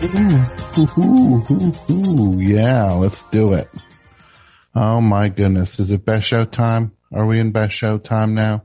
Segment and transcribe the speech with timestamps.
[0.00, 0.46] Ooh,
[0.78, 3.68] ooh, ooh, yeah, let's do it.
[4.72, 5.80] Oh my goodness.
[5.80, 6.92] Is it best show time?
[7.12, 8.62] Are we in best show time now?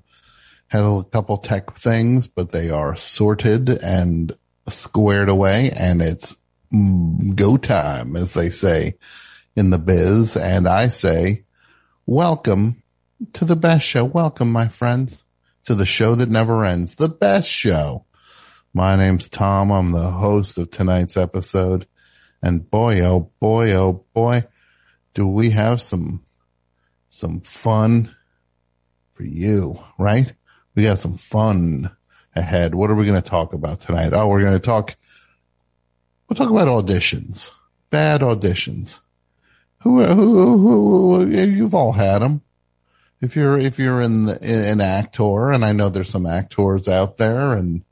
[0.67, 4.35] Had a couple tech things, but they are sorted and
[4.69, 6.35] squared away and it's
[7.34, 8.97] go time, as they say
[9.56, 10.38] in the biz.
[10.38, 11.46] And I say,
[12.06, 12.84] welcome
[13.34, 14.06] to the best show.
[14.06, 15.26] Welcome, my friends,
[15.65, 18.05] to the show that never ends, the best show.
[18.76, 19.71] My name's Tom.
[19.71, 21.85] I'm the host of tonight's episode.
[22.41, 24.48] And boy, oh boy, oh boy,
[25.13, 26.26] do we have some,
[27.08, 28.16] some fun
[29.12, 30.34] for you, right?
[30.73, 31.96] We got some fun
[32.36, 32.73] ahead.
[32.73, 34.12] What are we going to talk about tonight?
[34.12, 34.96] Oh, we're going to talk,
[36.27, 37.52] we'll talk about auditions,
[37.91, 39.02] bad auditions.
[39.82, 42.41] Who, who, who, who you've all had them.
[43.21, 47.18] If you're, if you're in the, an actor, and I know there's some actors out
[47.18, 47.84] there and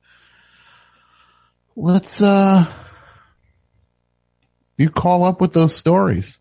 [1.76, 2.66] let's, uh,
[4.78, 6.40] you call up with those stories.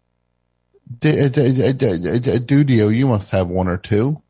[0.99, 4.23] Dudio, you must have one or two.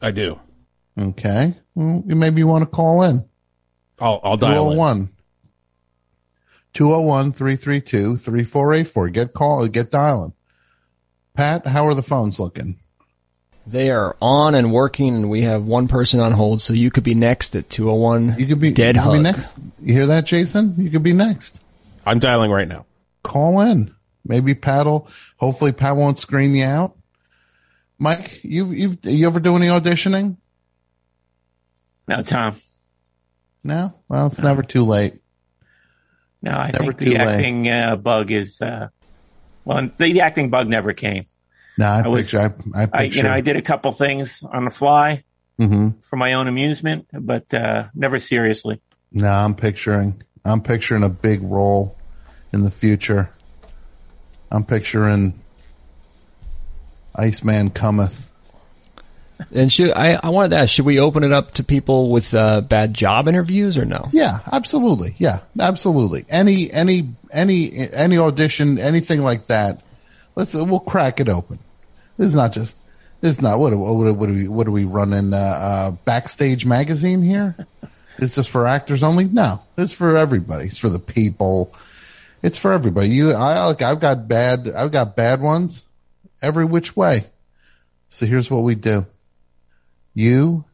[0.00, 0.38] I do.
[0.98, 1.56] Okay.
[1.74, 3.24] Well, maybe you want to call in.
[3.98, 4.76] I'll, I'll dial in.
[4.76, 5.10] 201
[6.74, 9.08] 201 332 3484.
[9.08, 10.34] Get call, get dialing.
[11.34, 12.78] Pat, how are the phones looking?
[13.66, 17.02] They are on and working, and we have one person on hold, so you could
[17.02, 19.58] be next at 201 You could be Dead you could be next.
[19.80, 20.74] You hear that, Jason?
[20.78, 21.60] You could be next.
[22.04, 22.86] I'm dialing right now.
[23.24, 23.92] Call in.
[24.24, 26.96] Maybe Pat will, hopefully Pat won't screen you out.
[27.98, 30.36] Mike, you've, you've, you ever do any auditioning?
[32.06, 32.54] No, Tom.
[33.64, 33.94] No?
[34.08, 35.14] Well, it's never too late.
[36.40, 38.88] No, I Never think the acting uh, bug is uh,
[39.64, 41.26] well, the, the acting bug never came.
[41.78, 44.42] No, I, I was- picture, I, I I, you know, I did a couple things
[44.42, 45.24] on the fly
[45.58, 48.80] hmm for my own amusement, but uh, never seriously.
[49.10, 51.96] No, I'm picturing, I'm picturing a big role
[52.52, 53.30] in the future.
[54.50, 55.40] I'm picturing
[57.14, 58.30] Iceman cometh.
[59.54, 62.32] And should I, I wanted to ask, should we open it up to people with
[62.34, 64.08] uh, bad job interviews or no?
[64.12, 65.14] Yeah, absolutely.
[65.18, 66.24] Yeah, absolutely.
[66.28, 69.82] Any, any, any, any audition, anything like that.
[70.34, 71.58] Let's, we'll crack it open.
[72.18, 72.78] Is not just,
[73.22, 77.22] It's not, what, what, what, are we, what are we running, uh, uh, backstage magazine
[77.22, 77.56] here?
[78.18, 79.24] It's just for actors only?
[79.24, 80.68] No, it's for everybody.
[80.68, 81.74] It's for the people.
[82.42, 83.10] It's for everybody.
[83.10, 85.82] You, I, I've got bad, I've got bad ones
[86.40, 87.26] every which way.
[88.08, 89.04] So here's what we do.
[90.14, 90.64] You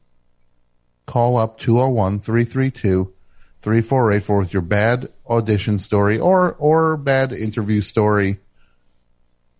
[1.07, 8.39] call up 201-332-3484 with your bad audition story or, or bad interview story.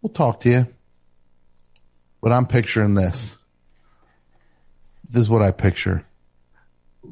[0.01, 0.67] We'll talk to you.
[2.23, 3.37] But I'm picturing this.
[5.11, 6.07] This is what I picture.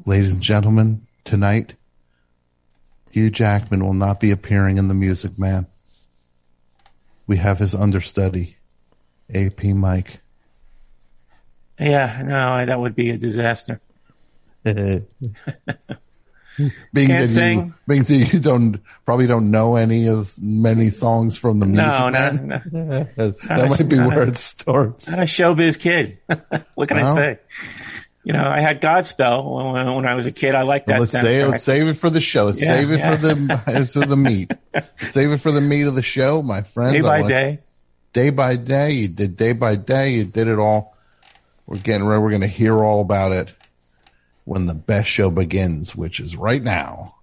[0.05, 1.75] Ladies and gentlemen, tonight,
[3.11, 5.67] Hugh Jackman will not be appearing in The Music Man.
[7.27, 8.55] We have his understudy,
[9.33, 10.21] AP Mike.
[11.77, 13.81] Yeah, no, that would be a disaster.
[16.93, 17.59] being Can't that sing.
[17.59, 21.85] You, being that you don't probably don't know any as many songs from the music
[21.85, 22.47] No, no, man.
[22.71, 23.31] no.
[23.31, 25.11] that might be where it starts.
[25.11, 26.19] I'm a showbiz kid.
[26.75, 27.13] what can Well.
[27.13, 27.39] I say?
[28.23, 30.53] You know, I had Godspell when, when I was a kid.
[30.53, 30.99] I liked that.
[30.99, 32.45] let's say let's save it for the show.
[32.45, 33.15] Let's Yeah, save it yeah.
[33.15, 34.51] for the for the meat.
[35.09, 36.93] save it for the meat of the show, my friend.
[36.93, 37.59] day by wanna- day.
[38.13, 38.91] day by day.
[38.91, 40.11] You did day by day.
[40.11, 40.95] You did it all.
[41.65, 42.21] We're getting ready.
[42.21, 43.53] We're going to hear all about it
[44.45, 47.15] when the best show begins, which is right now.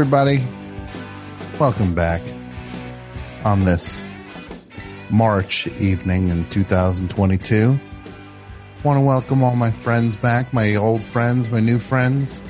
[0.00, 0.42] Everybody.
[1.58, 2.22] Welcome back
[3.44, 4.08] on this
[5.10, 7.78] March evening in 2022.
[8.82, 12.40] Want to welcome all my friends back, my old friends, my new friends.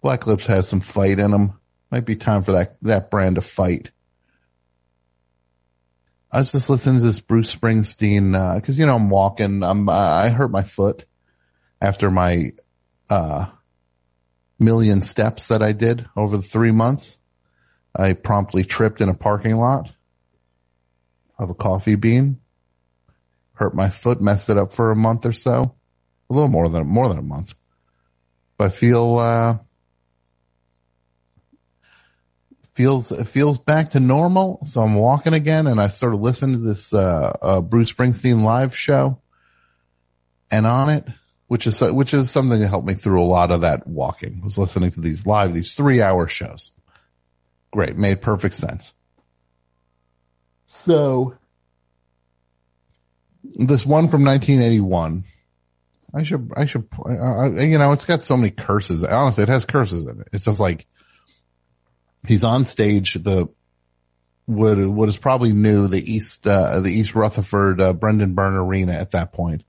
[0.00, 1.60] Black Lips has some fight in them.
[1.90, 3.90] Might be time for that, that brand to fight.
[6.30, 9.88] I was just listening to this Bruce Springsteen, uh, cause you know, I'm walking, I'm,
[9.88, 11.06] uh, I hurt my foot
[11.80, 12.52] after my,
[13.08, 13.46] uh,
[14.58, 17.18] million steps that I did over the three months.
[17.96, 19.90] I promptly tripped in a parking lot
[21.38, 22.40] of a coffee bean,
[23.54, 25.74] hurt my foot, messed it up for a month or so,
[26.28, 27.54] a little more than, more than a month.
[28.58, 29.58] But I feel, uh,
[32.78, 34.60] feels it feels back to normal.
[34.64, 38.76] So I'm walking again, and I started listening to this uh, uh, Bruce Springsteen live
[38.76, 39.20] show,
[40.48, 41.04] and on it,
[41.48, 44.42] which is which is something that helped me through a lot of that walking.
[44.44, 46.70] Was listening to these live, these three hour shows.
[47.72, 48.92] Great, made perfect sense.
[50.66, 51.36] So
[53.42, 55.24] this one from 1981.
[56.14, 59.04] I should, I should, you know, it's got so many curses.
[59.04, 60.28] Honestly, it has curses in it.
[60.32, 60.86] It's just like
[62.26, 63.14] he's on stage.
[63.14, 63.48] The
[64.46, 68.92] what what is probably new the East uh, the East Rutherford uh, Brendan Byrne Arena
[68.92, 69.64] at that point,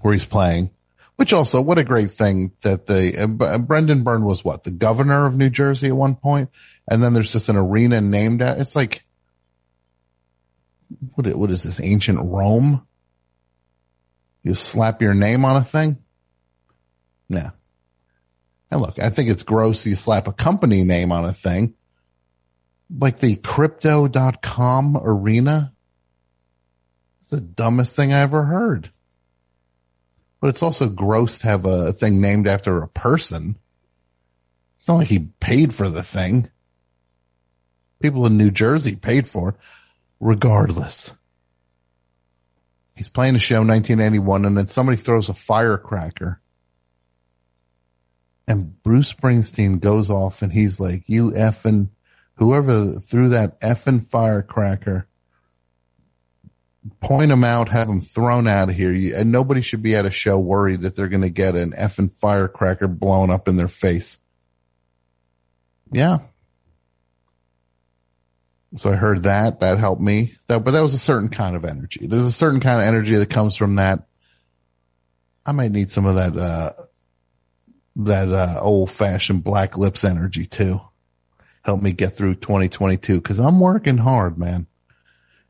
[0.00, 0.70] where he's playing.
[1.16, 5.26] Which also, what a great thing that the uh, Brendan Byrne was what the governor
[5.26, 6.48] of New Jersey at one point,
[6.90, 8.58] and then there's just an arena named at.
[8.58, 9.04] It's like
[11.14, 12.86] what what is this ancient Rome?
[14.42, 15.98] You slap your name on a thing?
[17.28, 17.50] Yeah.
[18.70, 21.74] And look, I think it's gross you slap a company name on a thing.
[22.96, 25.72] Like the crypto.com arena.
[27.22, 28.90] It's the dumbest thing I ever heard.
[30.40, 33.56] But it's also gross to have a thing named after a person.
[34.78, 36.48] It's not like he paid for the thing.
[38.00, 39.56] People in New Jersey paid for it.
[40.20, 41.14] Regardless.
[42.94, 46.40] He's playing a show 1981 and then somebody throws a firecracker
[48.50, 51.88] and Bruce Springsteen goes off and he's like, you effing,
[52.34, 55.06] whoever threw that effing firecracker,
[57.00, 58.92] point them out, have them thrown out of here.
[58.92, 61.74] You, and nobody should be at a show worried that they're going to get an
[61.78, 64.18] effing firecracker blown up in their face.
[65.92, 66.18] Yeah.
[68.74, 69.60] So I heard that.
[69.60, 70.34] That helped me.
[70.48, 72.08] That, but that was a certain kind of energy.
[72.08, 74.08] There's a certain kind of energy that comes from that.
[75.46, 76.72] I might need some of that, uh,
[78.06, 80.80] that uh, old fashioned black lips energy too.
[81.62, 84.66] Help me get through 2022 because I'm working hard, man.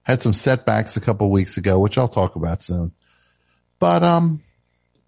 [0.03, 2.93] Had some setbacks a couple weeks ago, which I'll talk about soon.
[3.79, 4.43] But um,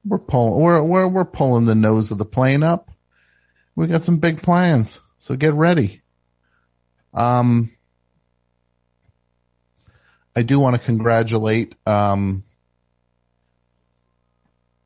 [0.04, 2.90] we're pulling we're we're we're pulling the nose of the plane up.
[3.74, 6.02] We got some big plans, so get ready.
[7.14, 7.72] Um,
[10.36, 12.44] I do want to congratulate um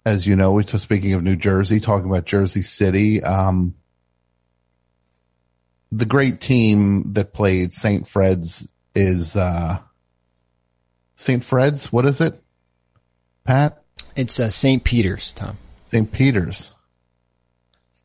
[0.07, 3.25] as you know, we're speaking of New Jersey, talking about Jersey City.
[3.25, 3.75] Um,
[5.91, 8.07] the great team that played St.
[8.07, 9.81] Fred's is, uh,
[11.17, 11.43] St.
[11.43, 11.93] Fred's.
[11.93, 12.41] What is it?
[13.45, 13.83] Pat?
[14.15, 14.85] It's uh, St.
[14.85, 15.59] Peter's, Tom.
[15.87, 16.11] St.
[16.13, 16.73] Peter's.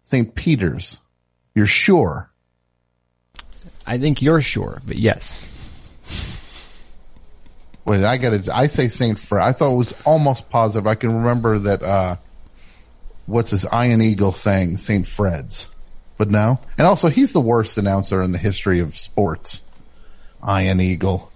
[0.01, 0.34] St.
[0.34, 1.00] Peter's.
[1.53, 2.31] You're sure?
[3.86, 5.46] I think you're sure, but yes.
[7.86, 8.50] Wait, I got it.
[8.50, 9.18] I say St.
[9.18, 9.44] Fred.
[9.44, 10.86] I thought it was almost positive.
[10.88, 12.16] I can remember that, uh,
[13.26, 15.08] what's his Iron Eagle saying St.
[15.08, 15.68] Fred's,
[16.18, 16.60] but no.
[16.78, 19.64] And also he's the worst announcer in the history of sports.
[20.44, 21.32] Iron Eagle.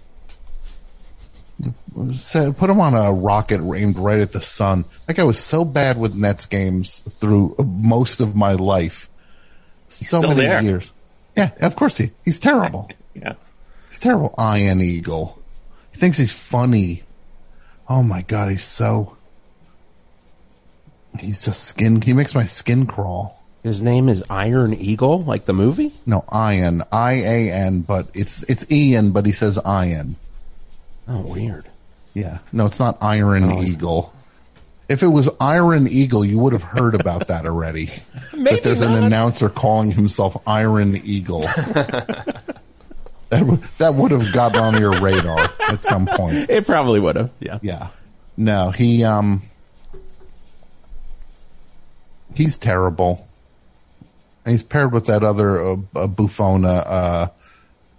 [1.94, 4.84] Put him on a rocket aimed right at the sun.
[5.06, 9.08] That guy was so bad with Nets games through most of my life.
[9.88, 10.62] So many there.
[10.62, 10.92] years.
[11.34, 12.10] Yeah, of course he.
[12.24, 12.90] He's terrible.
[13.14, 13.34] yeah.
[13.90, 14.34] He's terrible.
[14.36, 15.42] Iron Eagle.
[15.96, 17.04] He thinks he's funny.
[17.88, 19.16] Oh my god, he's so.
[21.18, 22.02] He's just skin.
[22.02, 23.42] He makes my skin crawl.
[23.62, 25.94] His name is Iron Eagle, like the movie.
[26.04, 30.16] No, Ian, I A N, but it's it's Ian, but he says Ian.
[31.08, 31.64] Oh, weird.
[32.12, 33.62] Yeah, no, it's not Iron oh.
[33.62, 34.12] Eagle.
[34.90, 37.90] If it was Iron Eagle, you would have heard about that already.
[38.34, 38.98] Maybe that there's not.
[38.98, 41.48] an announcer calling himself Iron Eagle.
[43.30, 46.48] that, that would have gotten on your radar at some point.
[46.48, 47.30] It probably would have.
[47.40, 47.58] Yeah.
[47.62, 47.88] Yeah.
[48.36, 49.42] No, he, um,
[52.34, 53.26] he's terrible.
[54.44, 57.28] And he's paired with that other uh, uh, Buffona, uh,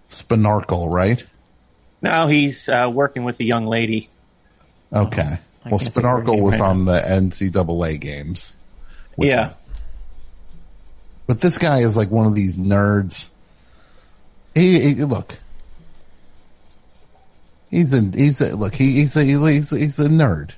[0.09, 1.25] Spinarkle, right?
[2.01, 4.09] No, he's uh, working with a young lady.
[4.93, 5.39] Okay.
[5.65, 8.53] well, Spinarkle was on the NCAA games.
[9.17, 9.49] Yeah.
[9.49, 9.57] Him.
[11.25, 13.31] But this guy is like one of these nerds
[14.57, 15.37] he, he look.
[17.69, 18.75] He's a he's a look.
[18.75, 20.51] He, he's a he's a, he's a nerd.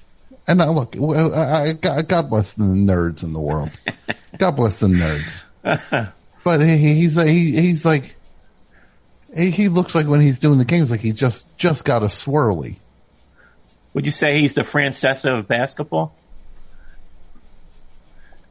[0.47, 3.71] And now look, I, I, God bless the nerds in the world.
[4.37, 5.43] God bless the nerds.
[6.43, 8.15] but he, he's a, he, he's like
[9.35, 12.07] he, he looks like when he's doing the games like he just just got a
[12.07, 12.77] swirly.
[13.93, 16.15] Would you say he's the Francesa of basketball?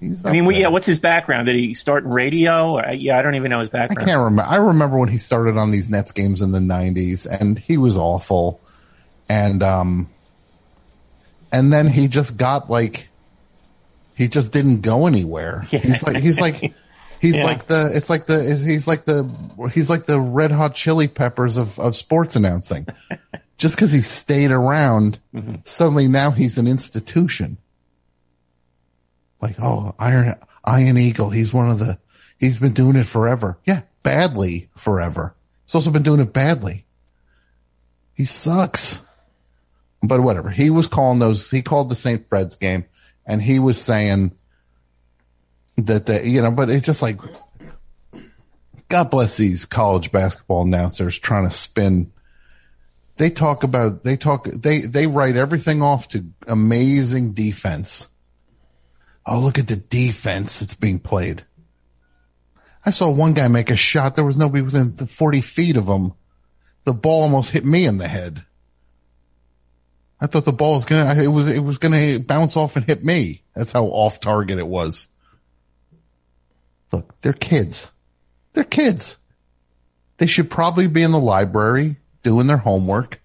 [0.00, 0.68] I mean, yeah.
[0.68, 1.46] What's his background?
[1.46, 2.78] Did he start in radio?
[2.78, 4.08] Or, yeah, I don't even know his background.
[4.08, 4.50] I can't remember.
[4.50, 7.96] I remember when he started on these Nets games in the '90s, and he was
[7.96, 8.60] awful.
[9.28, 10.08] And um,
[11.50, 13.08] and then he just got like,
[14.14, 15.66] he just didn't go anywhere.
[15.70, 15.80] Yeah.
[15.80, 16.74] He's like, he's like,
[17.20, 17.44] he's yeah.
[17.44, 19.28] like the, it's like the, he's like the,
[19.74, 22.86] he's like the Red Hot Chili Peppers of of sports announcing.
[23.58, 25.56] just because he stayed around, mm-hmm.
[25.64, 27.58] suddenly now he's an institution
[29.40, 31.98] like, oh, Iron, Iron Eagle, he's one of the,
[32.38, 33.58] he's been doing it forever.
[33.64, 35.34] Yeah, badly forever.
[35.64, 36.84] He's also been doing it badly.
[38.14, 39.00] He sucks.
[40.02, 40.50] But whatever.
[40.50, 42.28] He was calling those, he called the St.
[42.28, 42.84] Fred's game
[43.26, 44.32] and he was saying
[45.76, 47.20] that, the, you know, but it's just like,
[48.88, 52.12] God bless these college basketball announcers trying to spin.
[53.16, 58.08] They talk about, they talk, they, they write everything off to amazing defense
[59.30, 61.44] Oh, look at the defense that's being played.
[62.86, 64.16] I saw one guy make a shot.
[64.16, 66.14] There was nobody within 40 feet of him.
[66.84, 68.42] The ball almost hit me in the head.
[70.18, 73.04] I thought the ball was gonna, it was, it was gonna bounce off and hit
[73.04, 73.42] me.
[73.54, 75.08] That's how off target it was.
[76.90, 77.92] Look, they're kids.
[78.54, 79.18] They're kids.
[80.16, 83.20] They should probably be in the library doing their homework.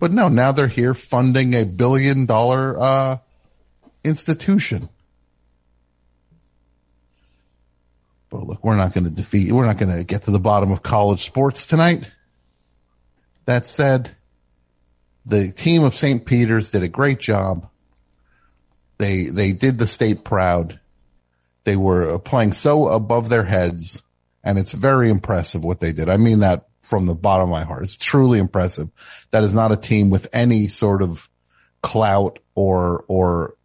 [0.00, 3.18] But no, now they're here funding a billion dollar, uh,
[4.02, 4.88] institution.
[8.32, 10.72] But look, we're not going to defeat, we're not going to get to the bottom
[10.72, 12.10] of college sports tonight.
[13.44, 14.16] That said,
[15.26, 16.24] the team of St.
[16.24, 17.68] Peter's did a great job.
[18.96, 20.80] They, they did the state proud.
[21.64, 24.02] They were playing so above their heads
[24.42, 26.08] and it's very impressive what they did.
[26.08, 27.84] I mean that from the bottom of my heart.
[27.84, 28.88] It's truly impressive.
[29.30, 31.28] That is not a team with any sort of
[31.82, 33.56] clout or, or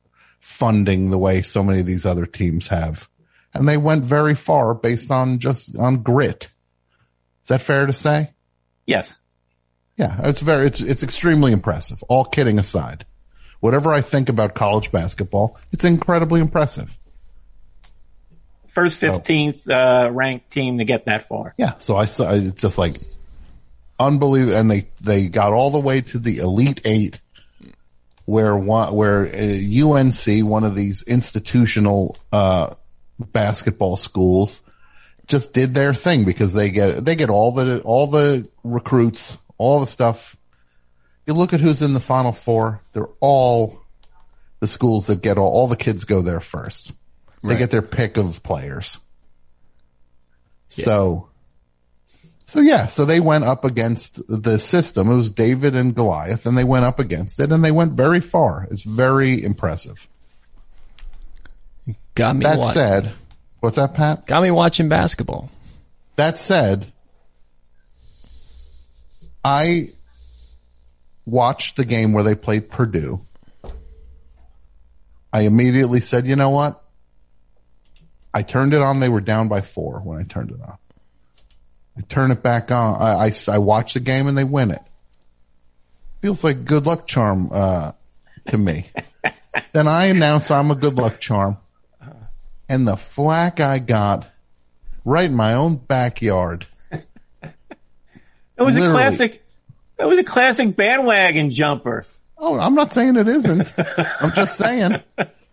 [0.42, 3.08] funding the way so many of these other teams have
[3.54, 6.50] and they went very far based on just on grit.
[7.44, 8.32] Is that fair to say?
[8.86, 9.18] Yes.
[9.98, 12.04] Yeah, it's very it's it's extremely impressive.
[12.04, 13.06] All kidding aside,
[13.60, 16.98] whatever I think about college basketball, it's incredibly impressive.
[18.68, 21.56] First fifteenth uh, ranked team to get that far.
[21.58, 23.02] Yeah, so I saw it's just like
[24.00, 27.20] unbelievable, and they they got all the way to the elite eight,
[28.26, 32.76] where one where uh, UNC, one of these institutional uh,
[33.20, 34.62] basketball schools
[35.28, 39.80] just did their thing because they get they get all the all the recruits, all
[39.80, 40.36] the stuff.
[41.26, 43.82] You look at who's in the final four; they're all
[44.60, 46.92] the schools that get all, all the kids go there first.
[47.44, 47.60] They right.
[47.60, 49.00] get their pick of players.
[50.72, 50.86] Yeah.
[50.86, 51.30] So
[52.48, 55.10] So yeah, so they went up against the system.
[55.12, 58.22] It was David and Goliath and they went up against it and they went very
[58.22, 58.68] far.
[58.72, 60.08] It's very impressive.
[62.18, 62.46] Got me.
[62.46, 63.14] That said,
[63.60, 64.26] what's that, Pat?
[64.26, 65.52] got me watching basketball.
[66.16, 66.92] That said,
[69.46, 69.90] I
[71.28, 73.24] watched the game where they played Purdue.
[75.32, 76.84] I immediately said, you know what?
[78.34, 79.00] I turned it on.
[79.00, 80.78] They were down by four when I turned it on.
[82.00, 83.00] I turn it back on.
[83.00, 84.82] I, I, I watch the game and they win it.
[86.22, 87.92] Feels like good luck charm, uh,
[88.48, 88.90] to me.
[89.74, 91.58] then I announce I'm a good luck charm.
[92.70, 94.28] And the flack I got
[95.06, 96.68] right in my own backyard.
[96.92, 98.88] It was Literally.
[98.88, 99.46] a classic.
[99.98, 102.06] That was a classic bandwagon jumper.
[102.38, 103.74] Oh, I'm not saying it isn't.
[104.20, 105.02] I'm just saying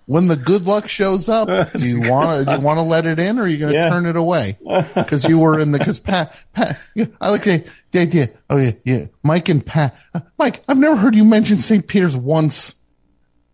[0.06, 3.06] when the good luck shows up, do you want to do you want to let
[3.06, 3.90] it in or are you going to Yeah.
[3.90, 4.58] turn it away?
[4.94, 6.78] Because you were in the because Pat Pat
[7.20, 8.30] I like the, the idea.
[8.50, 9.06] Oh yeah, yeah.
[9.22, 9.96] Mike and Pat.
[10.14, 11.86] Uh, Mike, I've never heard you mention St.
[11.86, 12.74] Peter's once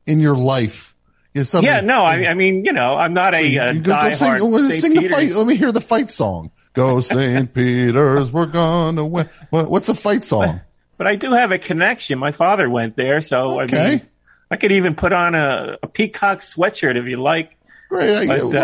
[0.06, 0.89] in your life.
[1.34, 3.92] You something- Yeah, no, I, I mean, you know, I'm not a uh, You go,
[4.02, 5.30] go sing, well, sing the fight.
[5.32, 6.50] Let me hear the fight song.
[6.72, 7.52] Go St.
[7.52, 9.28] Peter's, we're gonna win.
[9.50, 10.60] What, what's the fight song?
[10.96, 12.18] But I do have a connection.
[12.18, 13.88] My father went there, so I Okay.
[13.96, 14.02] mean,
[14.50, 17.56] I could even put on a, a peacock sweatshirt if you like.
[17.88, 18.26] Great.
[18.26, 18.54] But,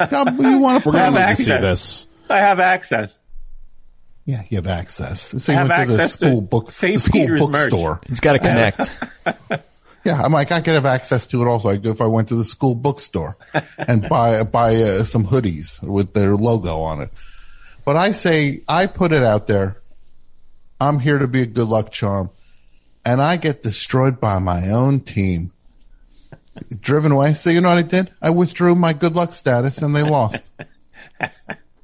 [0.00, 2.06] uh, God, you want to We're Have gonna need to see this.
[2.28, 3.18] I have access.
[4.26, 5.20] Yeah, you have access.
[5.42, 6.94] So I you have went to the access school to book, St.
[6.94, 7.70] the school Peter's merch.
[7.70, 8.00] bookstore.
[8.06, 8.98] He's got to connect.
[10.04, 11.70] Yeah, I'm like, I could have access to it also.
[11.70, 13.38] I if I went to the school bookstore
[13.78, 17.10] and buy buy uh, some hoodies with their logo on it.
[17.84, 19.80] But I say, I put it out there.
[20.80, 22.30] I'm here to be a good luck charm,
[23.04, 25.52] and I get destroyed by my own team,
[26.80, 27.34] driven away.
[27.34, 28.12] So you know what I did?
[28.20, 30.50] I withdrew my good luck status, and they lost.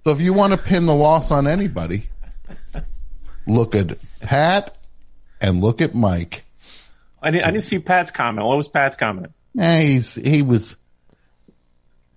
[0.05, 2.09] so if you want to pin the loss on anybody,
[3.47, 4.77] look at Pat
[5.41, 6.45] and look at Mike.
[7.23, 8.47] I didn't, I didn't see Pat's comment.
[8.47, 9.33] What was Pat's comment?
[9.59, 10.77] Eh, he's he was.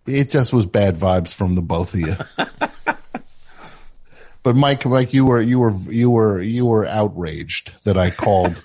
[0.06, 2.16] It just was bad vibes from the both of you.
[4.44, 8.62] but Mike, Mike, you were you were you were you were outraged that I called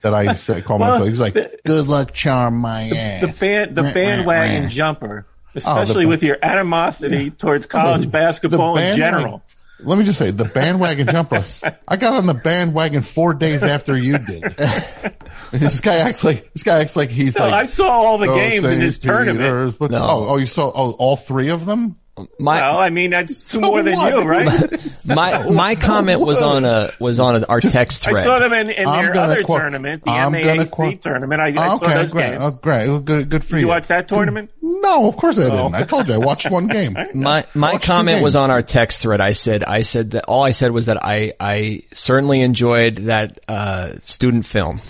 [0.00, 1.06] that I said called Well, myself.
[1.06, 5.26] He was like, the- "Good luck, charm my ass." The band, the rah, bandwagon jumper,
[5.28, 9.42] Oh, the especially with your animosity towards college basketball in general.
[9.80, 11.44] Let me just say, the bandwagon jumper.
[11.86, 14.42] I got on the bandwagon four days after you did.
[15.52, 17.54] this guy acts like this guy acts like he's No, like.
[17.54, 19.38] I saw all the "Oh, games in his this tournament.
[19.38, 19.98] Peter's," but- No.
[20.02, 21.96] Oh, oh, you saw oh, all three of them.
[22.38, 24.14] My Well, I mean, that's So more than what?
[24.14, 25.06] you, right?
[25.06, 28.16] my my comment was on a was on our text thread.
[28.16, 31.40] I saw them in, in their other quote- tournament, the I'm MAAC quote- tournament.
[31.40, 32.30] I, I saw okay, those great.
[32.32, 32.42] games.
[32.42, 32.88] Oh, great.
[32.88, 33.68] Well, good, good for you you.
[33.68, 34.50] watch that tournament?
[34.62, 35.74] No, of course I didn't.
[35.74, 36.96] I told you I watched one game.
[37.14, 39.20] My my Watch comment was on our text thread.
[39.20, 43.38] I said I said that all I said was that I I certainly enjoyed that
[43.48, 44.80] uh, student film.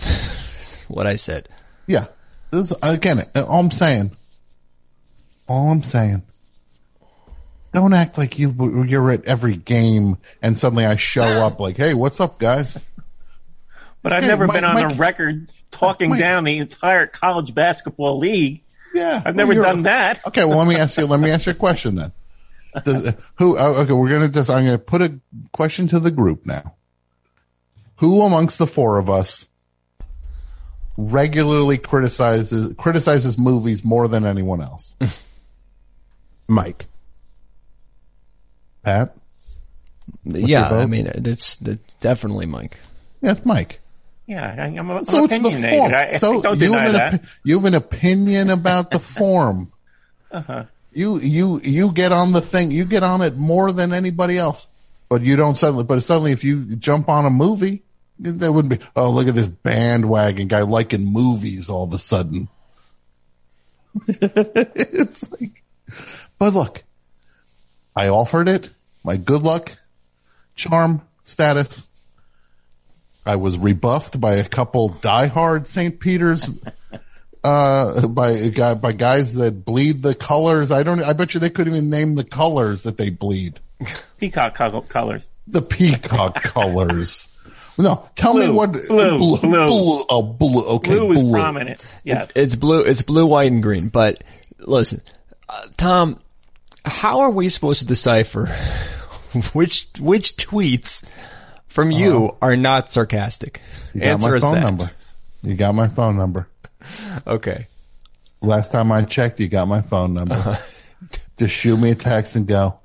[0.88, 1.48] what I said.
[1.86, 2.06] Yeah.
[2.50, 4.16] This is, again, all I'm saying,
[5.48, 6.22] all I'm saying,
[7.78, 11.94] don't act like you, you're at every game and suddenly I show up like, hey,
[11.94, 12.76] what's up, guys?
[14.02, 17.54] But I've Okay, never Mike- been on a record talking Mike- down the entire college
[17.54, 18.62] basketball league.
[18.94, 19.22] Yeah.
[19.24, 20.26] I've never well, done that.
[20.26, 22.12] Okay, well, let me ask you, let me ask you a question then.
[22.84, 25.18] Does, who, oh, okay, we're going to just, I'm going to put a
[25.52, 26.74] question to the group now.
[27.96, 29.48] Who amongst the four of us
[30.96, 34.96] regularly criticizes, criticizes movies more than anyone else?
[36.48, 36.86] Mike.
[38.88, 39.16] Pat?
[40.24, 40.68] yeah.
[40.70, 42.78] I mean it's, it's definitely Mike.
[43.20, 43.80] Yes, Mike.
[44.26, 45.94] Yeah, I, I'm, a, I'm So it's the form.
[45.94, 47.12] I, I so don't you deny have, an that.
[47.14, 49.72] opi- you have an opinion about the form.
[50.30, 50.64] Uh-huh.
[50.92, 52.70] You you you get on the thing.
[52.70, 54.66] You get on it more than anybody else.
[55.08, 55.84] But you don't suddenly.
[55.84, 57.82] But suddenly, if you jump on a movie,
[58.18, 58.86] there wouldn't be.
[58.94, 62.48] Oh, look at this bandwagon guy liking movies all of a sudden.
[64.06, 65.62] it's like,
[66.38, 66.84] but look,
[67.96, 68.70] I offered it.
[69.04, 69.76] My good luck,
[70.54, 71.84] charm status.
[73.24, 75.98] I was rebuffed by a couple diehard St.
[76.00, 76.48] Peter's,
[77.44, 80.70] uh, by guy, by guys that bleed the colors.
[80.70, 83.60] I don't, I bet you they couldn't even name the colors that they bleed.
[84.18, 85.26] Peacock co- colors.
[85.46, 87.28] The peacock colors.
[87.76, 89.38] No, tell me what, blue, blue.
[89.38, 91.32] blue, oh, blue, okay, Blue was blue.
[91.32, 91.80] prominent.
[92.02, 92.32] Yes.
[92.34, 92.80] It's blue.
[92.80, 93.88] It's blue, white, and green.
[93.88, 94.24] But
[94.58, 95.00] listen,
[95.48, 96.18] uh, Tom,
[96.84, 98.46] how are we supposed to decipher
[99.52, 101.02] which which tweets
[101.66, 103.60] from you are not sarcastic?
[103.94, 104.60] You got Answer my phone that.
[104.62, 104.90] number.
[105.42, 106.48] You got my phone number.
[107.26, 107.66] Okay.
[108.40, 110.34] Last time I checked, you got my phone number.
[110.34, 110.56] Uh-huh.
[111.38, 112.78] Just shoot me a text and go.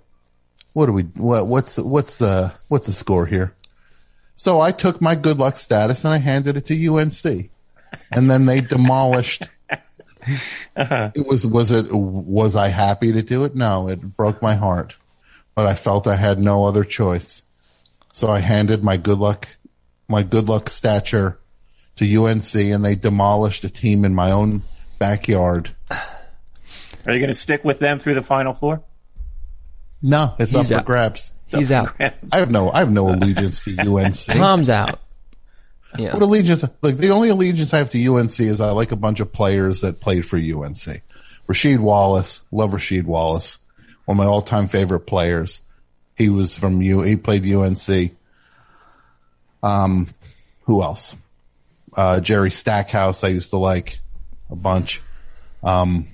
[0.73, 3.53] what do we, what, what's, what's the, what's the score here?
[4.35, 7.49] So I took my good luck status and I handed it to UNC
[8.11, 9.47] and then they demolished.
[10.75, 11.11] Uh-huh.
[11.13, 13.55] It was, was it, was I happy to do it?
[13.55, 14.95] No, it broke my heart,
[15.55, 17.43] but I felt I had no other choice.
[18.11, 19.47] So I handed my good luck,
[20.07, 21.39] my good luck stature
[21.97, 24.63] to UNC and they demolished a team in my own
[24.99, 25.75] backyard.
[25.91, 28.83] Are you going to stick with them through the final four?
[30.01, 30.81] No, it's He's up out.
[30.81, 31.31] for grabs.
[31.47, 31.93] He's out.
[31.99, 34.15] I have no, I have no allegiance to UNC.
[34.25, 34.99] Tom's out.
[35.97, 36.13] Yeah.
[36.13, 36.63] What allegiance?
[36.81, 39.81] Like the only allegiance I have to UNC is I like a bunch of players
[39.81, 41.01] that played for UNC.
[41.47, 43.59] Rasheed Wallace, love Rasheed Wallace,
[44.05, 45.59] one of my all-time favorite players.
[46.15, 47.01] He was from U.
[47.01, 48.15] He played UNC.
[49.61, 50.13] Um,
[50.63, 51.15] who else?
[51.95, 53.99] Uh, Jerry Stackhouse, I used to like
[54.49, 55.01] a bunch.
[55.63, 56.07] Um,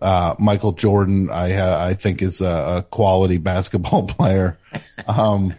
[0.00, 4.58] uh, Michael Jordan, I uh, I think is a, a quality basketball player.
[5.06, 5.54] Um,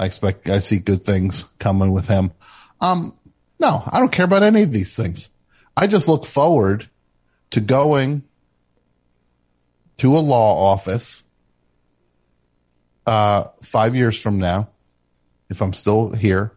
[0.00, 2.32] I expect I see good things coming with him.
[2.80, 3.14] Um,
[3.58, 5.28] no, I don't care about any of these things.
[5.76, 6.88] I just look forward
[7.50, 8.22] to going
[9.98, 11.22] to a law office
[13.06, 14.70] uh, five years from now,
[15.50, 16.56] if I'm still here,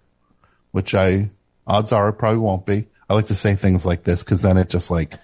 [0.71, 1.29] which I
[1.67, 2.87] odds are I probably won't be.
[3.09, 5.19] I like to say things like this because then it just like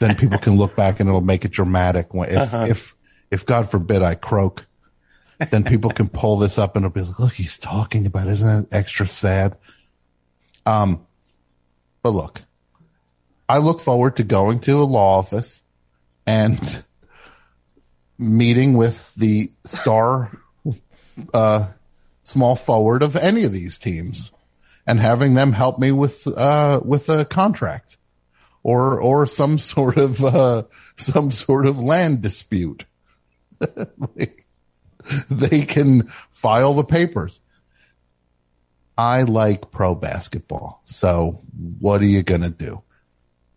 [0.00, 2.12] then people can look back and it'll make it dramatic.
[2.12, 2.96] When if if
[3.30, 4.65] if God forbid I croak,
[5.38, 8.26] then people can pull this up and it'll be like, look, he's talking about.
[8.26, 8.32] It.
[8.32, 9.56] Isn't that extra sad?
[10.64, 11.06] Um,
[12.02, 12.42] but look,
[13.48, 15.62] I look forward to going to a law office
[16.26, 16.84] and
[18.18, 20.32] meeting with the star,
[21.32, 21.68] uh,
[22.24, 24.32] small forward of any of these teams
[24.86, 27.96] and having them help me with, uh, with a contract
[28.62, 30.62] or, or some sort of, uh,
[30.96, 32.84] some sort of land dispute.
[35.30, 37.40] they can file the papers.
[38.98, 40.80] I like pro basketball.
[40.84, 41.42] So
[41.80, 42.82] what are you going to do?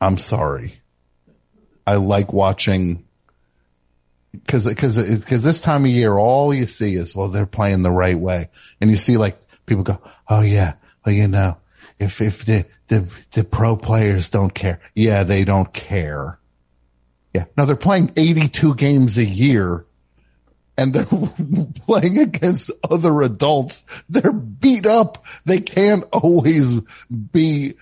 [0.02, 0.82] I'm sorry.
[1.88, 3.06] I like watching
[4.32, 7.92] because because because this time of year, all you see is well, they're playing the
[7.92, 10.74] right way, and you see like people go, oh yeah,
[11.06, 11.58] well you know,
[12.00, 16.40] if if the the the pro players don't care, yeah, they don't care.
[17.34, 19.86] Yeah, no, they're playing 82 games a year,
[20.80, 21.06] and they're
[21.86, 23.84] playing against other adults.
[24.08, 25.26] They're beat up.
[25.44, 26.80] They can't always
[27.12, 27.76] be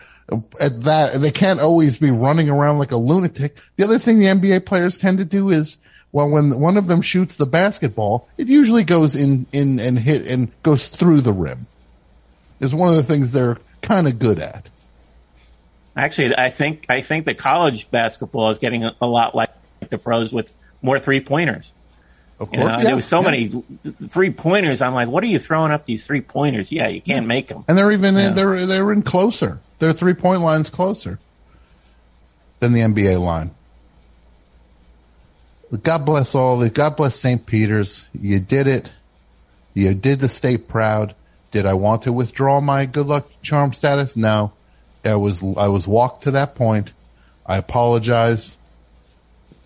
[0.60, 1.22] at that.
[1.22, 3.60] They can't always be running around like a lunatic.
[3.76, 5.78] The other thing the NBA players tend to do is,
[6.12, 10.26] well, when one of them shoots the basketball, it usually goes in, in and hit
[10.26, 11.68] and goes through the rim.
[12.60, 14.68] Is one of the things they're kind of good at.
[15.96, 19.52] Actually, I think I think the college basketball is getting a, lot like
[19.88, 21.74] the pros with more three pointers.
[22.40, 23.32] Of You know, yeah, there was so yeah.
[23.32, 23.64] many
[24.10, 24.82] three pointers.
[24.82, 26.72] I'm like, what are you throwing up these three pointers?
[26.72, 27.66] Yeah, you can't make them.
[27.68, 28.28] And they're even Yeah.
[28.30, 29.60] in, they're they're in closer.
[29.80, 31.20] Their three point line's closer
[32.60, 33.52] than the NBA line.
[35.84, 37.46] God bless all the God bless St.
[37.46, 38.08] Peter's.
[38.20, 38.90] You did it.
[39.74, 41.14] You did the state proud.
[41.52, 44.16] Did I want to withdraw my good luck charm status?
[44.16, 44.54] No.
[45.04, 46.92] I was I was walked to that point.
[47.46, 48.58] I apologize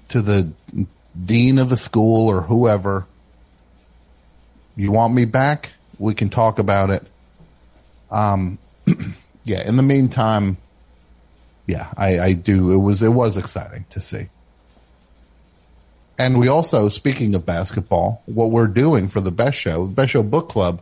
[0.10, 0.52] to the
[1.26, 3.06] dean of the school or whoever.
[4.76, 5.72] You want me back?
[6.00, 7.06] We can talk about it.
[8.10, 8.58] Um,
[9.44, 9.68] yeah.
[9.68, 10.58] In the meantime,
[11.68, 12.72] yeah, I, I do.
[12.72, 14.30] It was it was exciting to see.
[16.18, 20.22] And we also, speaking of basketball, what we're doing for the Best Show, Best Show
[20.22, 20.82] Book Club,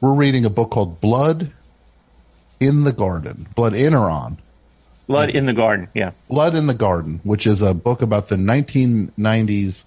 [0.00, 1.52] we're reading a book called Blood
[2.58, 3.46] in the Garden.
[3.54, 4.38] Blood in or on?
[5.10, 5.88] Blood in the garden.
[5.92, 6.12] Yeah.
[6.28, 9.82] Blood in the Garden, which is a book about the 1990s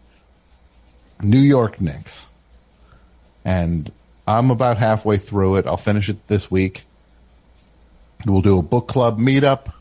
[1.22, 2.28] New York Knicks.
[3.46, 3.90] And
[4.28, 5.66] I'm about halfway through it.
[5.66, 6.84] I'll finish it this week.
[8.26, 9.72] We'll do a book club meetup,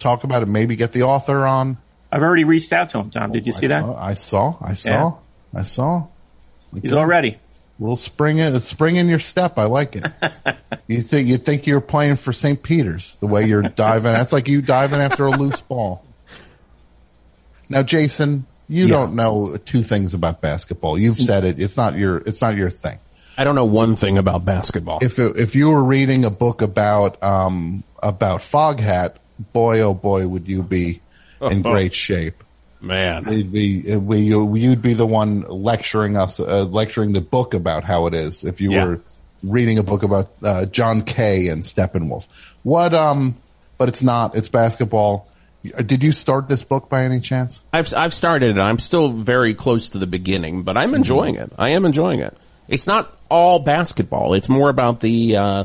[0.00, 1.78] talk about it, maybe get the author on.
[2.10, 3.30] I've already reached out to him, Tom.
[3.30, 3.84] Did you oh, see I that?
[3.84, 5.18] Saw, I saw, I saw,
[5.54, 6.06] I saw.
[6.82, 7.38] He's all ready.
[7.80, 9.58] Little spring in, spring in your step.
[9.58, 10.04] I like it.
[10.86, 12.62] you think you think you're playing for St.
[12.62, 14.12] Peter's the way you're diving.
[14.12, 16.04] That's like you diving after a loose ball.
[17.70, 18.94] Now, Jason, you Yeah.
[18.96, 20.98] don't know two things about basketball.
[20.98, 21.60] You've said it.
[21.60, 22.18] It's not your.
[22.18, 22.98] It's not your thing.
[23.38, 24.98] I don't know one thing about basketball.
[25.00, 29.14] If it, if you were reading a book about um about Foghat,
[29.54, 31.00] boy oh boy, would you be
[31.40, 32.44] in great shape.
[32.80, 37.84] Man, It'd be, it'd you'd be the one lecturing us, uh, lecturing the book about
[37.84, 38.42] how it is.
[38.44, 38.84] If you Yeah.
[38.86, 39.00] were
[39.42, 42.26] reading a book about uh, John Kay and Steppenwolf,
[42.62, 42.94] what?
[42.94, 43.36] Um,
[43.78, 44.34] but it's not.
[44.36, 45.26] It's basketball,
[45.62, 47.60] Did you start this book by any chance?
[47.72, 48.60] I've I've started it.
[48.60, 51.52] I'm still very close to the beginning, but I'm enjoying it.
[51.58, 52.34] I am enjoying it.
[52.66, 54.32] It's not all basketball.
[54.32, 55.64] It's more about the uh,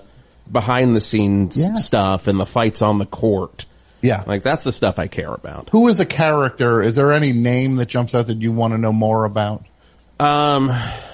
[0.51, 1.75] behind the scenes Yeah.
[1.75, 3.65] stuff and the fights on the court.
[4.05, 4.23] Yeah.
[4.25, 5.69] Like that's the stuff I care about.
[5.71, 6.81] Who is a character?
[6.81, 9.65] Is there any name that jumps out that you want to know more about?
[10.19, 10.69] Um,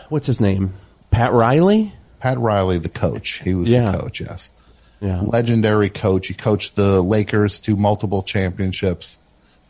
[0.10, 0.73] what's his name?
[1.10, 1.93] Pat Riley.
[2.19, 3.41] Pat Riley, the coach.
[3.43, 3.91] He was Yeah.
[3.91, 4.51] the coach, yes.
[4.99, 5.21] Yeah.
[5.21, 6.27] Legendary coach.
[6.27, 9.17] He coached the Lakers to multiple championships.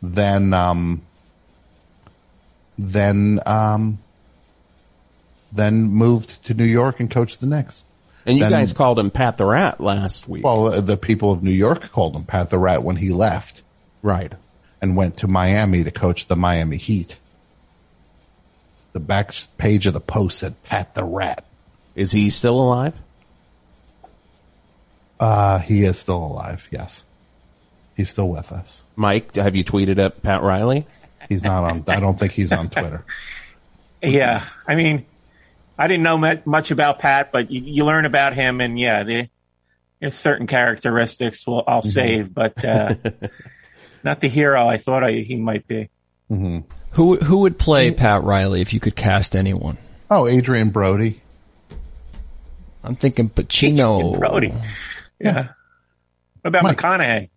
[0.02, 1.00] Then, um,
[2.78, 3.98] then, um,
[5.52, 7.84] then moved to New York and coached the Knicks.
[8.26, 10.44] And you Then- guys called him Pat the Rat last week.
[10.44, 13.62] Well, uh, the people of New York called him Pat the Rat when he left
[14.02, 14.32] right.
[14.80, 17.16] and went to Miami to coach the Miami Heat.
[18.92, 21.44] The back page of the post said Pat the Rat.
[21.94, 22.94] Is he still alive?
[25.18, 26.66] Uh, he is still alive.
[26.70, 27.04] Yes.
[27.96, 28.82] He's still with us.
[28.96, 30.86] Mike, have you tweeted at Pat Riley?
[31.28, 33.04] He's not on, I don't think he's on Twitter.
[34.04, 35.06] Yeah, I mean,
[35.78, 39.28] I didn't know much about Pat, but you, you learn about him, and yeah, the,
[40.00, 41.88] there's certain characteristics will I'll mm-hmm.
[41.88, 42.94] save, but uh,
[44.04, 45.88] not the hero I thought I, he might be.
[46.30, 46.60] Mm-hmm.
[46.92, 47.98] Who who would play mm-hmm.
[47.98, 49.78] Pat Riley if you could cast anyone?
[50.10, 51.20] Oh, Adrien Brody.
[52.84, 54.18] I'm thinking Pacino.
[54.18, 54.52] Brody,
[55.18, 55.48] yeah.
[56.42, 56.78] What about Mike.
[56.78, 57.30] McConaughey?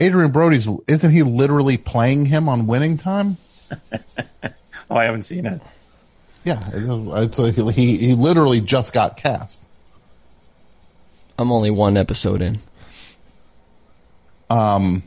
[0.00, 3.36] Adrien Brody's, isn't he literally playing him on winning time?
[4.90, 5.60] Oh, I haven't seen it.
[6.44, 6.68] Yeah.
[6.72, 9.66] It's, it's, he, he literally just got cast.
[11.38, 12.58] I'm only one episode in.
[14.50, 15.02] Um,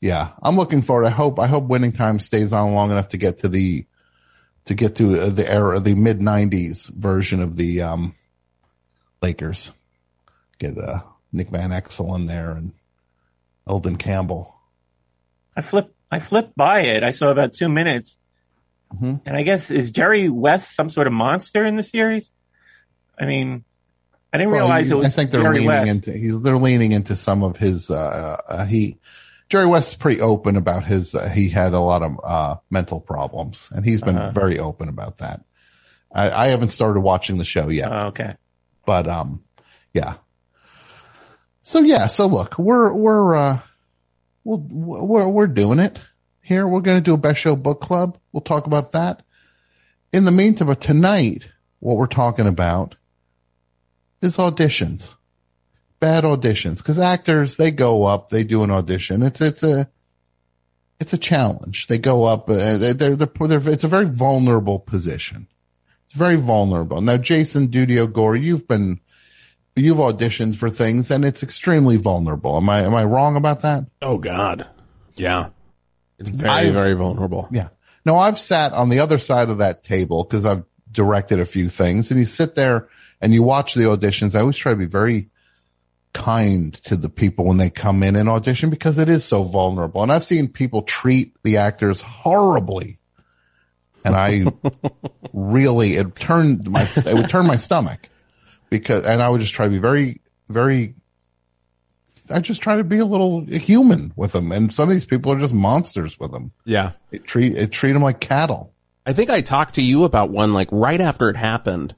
[0.00, 1.04] yeah, I'm looking forward.
[1.06, 3.86] I hope, I hope winning time stays on long enough to get to the,
[4.66, 8.14] to get to uh, the era, the mid nineties version of the, um,
[9.20, 9.70] Lakers.
[10.58, 11.00] Get, uh,
[11.32, 12.72] Nick Van Exel in there and
[13.66, 14.54] Elden Campbell.
[15.56, 17.02] I flipped I flipped by it.
[17.02, 18.18] I saw about two minutes,
[19.00, 22.30] and I guess is Jerry West some sort of monster in the series?
[23.18, 23.64] I mean,
[24.32, 25.90] I didn't Well, realize you- it was I think they're Jerry leaning West.
[25.90, 28.98] into he's, they're leaning into some of his uh, uh he
[29.48, 33.68] Jerry West's pretty open about his uh, he had a lot of uh mental problems
[33.74, 34.30] and he's been Uh-huh.
[34.30, 35.44] very open about that.
[36.14, 38.34] I, I haven't started watching the show yet, oh, okay.
[38.86, 39.42] but um
[39.92, 40.14] yeah.
[41.62, 43.58] So yeah, so look, we're we're uh
[44.44, 45.98] we'll, we're we're doing it
[46.42, 46.66] here.
[46.66, 48.18] We're going to do a best show book club.
[48.32, 49.22] We'll talk about that.
[50.12, 51.48] In the meantime, tonight,
[51.80, 52.96] what we're talking about
[54.20, 55.16] is auditions,
[56.00, 56.78] bad auditions.
[56.78, 59.22] Because actors, they go up, they do an audition.
[59.22, 59.88] It's it's a
[61.00, 61.86] it's a challenge.
[61.86, 62.48] They go up.
[62.48, 65.48] Uh, they're, they're they're it's a very vulnerable position.
[66.06, 67.00] It's very vulnerable.
[67.00, 69.00] Now, Jason Dudio Gore, you've been
[69.74, 72.56] you've auditioned for things, and it's extremely vulnerable.
[72.56, 73.84] Am I am I wrong about that?
[74.00, 74.68] Oh God.
[75.14, 75.48] Yeah.
[76.22, 77.48] It's very, I've- very vulnerable.
[77.50, 77.68] Yeah.
[78.04, 81.68] No, I've sat on the other side of that table because I've directed a few
[81.68, 82.88] things and you sit there
[83.20, 84.34] and you watch the auditions.
[84.34, 85.28] I always try to be very
[86.12, 90.02] kind to the people when they come in and audition because it is so vulnerable.
[90.02, 92.98] And I've seen people treat the actors horribly.
[94.04, 94.46] And I
[95.32, 98.08] really, it turned my, it would turn my stomach
[98.68, 100.96] because, and I would just try to be very, very,
[102.30, 104.52] I just try to be a little human with them.
[104.52, 106.52] And some of these people are just monsters with them.
[106.64, 106.92] Yeah.
[107.10, 108.72] It treat it treat them like cattle.
[109.04, 111.94] I think I talked to you about one like right after it happened.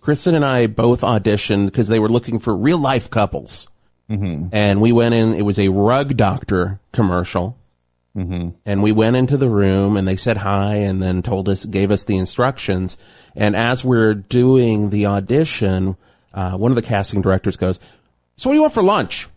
[0.00, 3.68] Kristen and I both auditioned because they were looking for real life couples.
[4.08, 4.48] Mm-hmm.
[4.52, 7.58] And we went in, it was a rug doctor commercial.
[8.16, 8.50] Mm-hmm.
[8.64, 11.90] And we went into the room and they said hi and then told us, gave
[11.90, 12.96] us the instructions.
[13.34, 15.96] And as we're doing the audition,
[16.32, 17.80] uh, one of the casting directors goes,
[18.36, 19.28] so what do you want for lunch?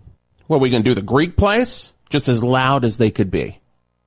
[0.49, 1.93] What, are we going to do the Greek place?
[2.09, 3.59] Just as loud as they could be.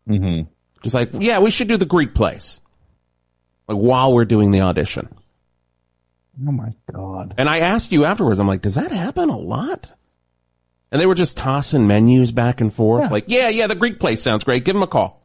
[0.08, 0.50] Mm-hmm.
[0.82, 2.58] Just like, yeah, we should do the Greek place.
[3.68, 5.08] Like while we're doing the audition.
[6.44, 7.34] Oh my god!
[7.38, 9.92] And I asked you afterwards, I'm like, does that happen a lot?
[10.90, 13.04] And they were just tossing menus back and forth.
[13.04, 13.10] Yeah.
[13.10, 14.64] Like, yeah, yeah, the Greek place sounds great.
[14.64, 15.22] Give them a call.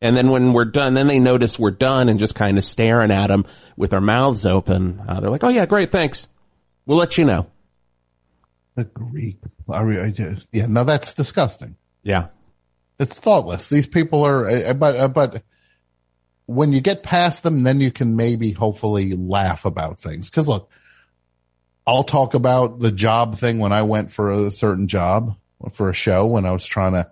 [0.00, 3.10] And then when we're done, then they notice we're done and just kind of staring
[3.10, 3.44] at them
[3.76, 5.00] with our mouths open.
[5.08, 5.90] Uh, they're like, oh yeah, great.
[5.90, 6.28] Thanks.
[6.86, 7.50] We'll let you know.
[8.80, 9.36] The Greek.
[9.68, 11.76] I re- I just- yeah, no, that's disgusting.
[12.02, 12.28] Yeah.
[12.98, 13.68] It's thoughtless.
[13.68, 15.42] These people are, uh, but uh, but
[16.46, 20.30] when you get past them, then you can maybe hopefully laugh about things.
[20.30, 20.70] Because look,
[21.86, 25.36] I'll talk about the job thing when I went for a certain job
[25.72, 27.10] for a show when I was trying to.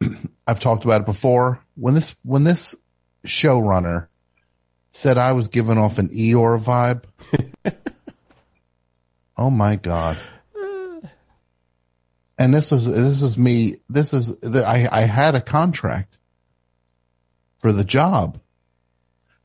[0.46, 1.62] I've talked about it before.
[1.76, 2.74] When this when this
[3.24, 4.08] showrunner
[4.90, 7.04] said I was giving off an Eeyore vibe.
[9.36, 10.18] oh my god!
[12.38, 13.76] And this is this was me.
[13.88, 16.18] This is the, I I had a contract
[17.58, 18.40] for the job,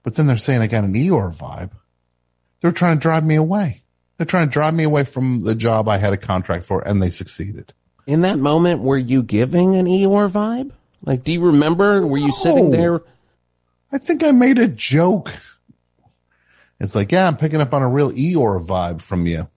[0.04, 1.72] but then they're saying I got an Eeyore vibe.
[2.62, 3.84] They're trying to drive me away.
[4.18, 7.02] They're trying to drive me away from the job I had a contract for, and
[7.02, 7.74] they succeeded.
[8.08, 10.72] In that moment, were you giving an Eeyore vibe?
[11.04, 12.06] Like, do you remember?
[12.06, 13.02] Were you sitting there?
[13.92, 15.32] I think I made a joke.
[16.80, 19.48] It's like, yeah, I'm picking up on a real Eeyore vibe from you.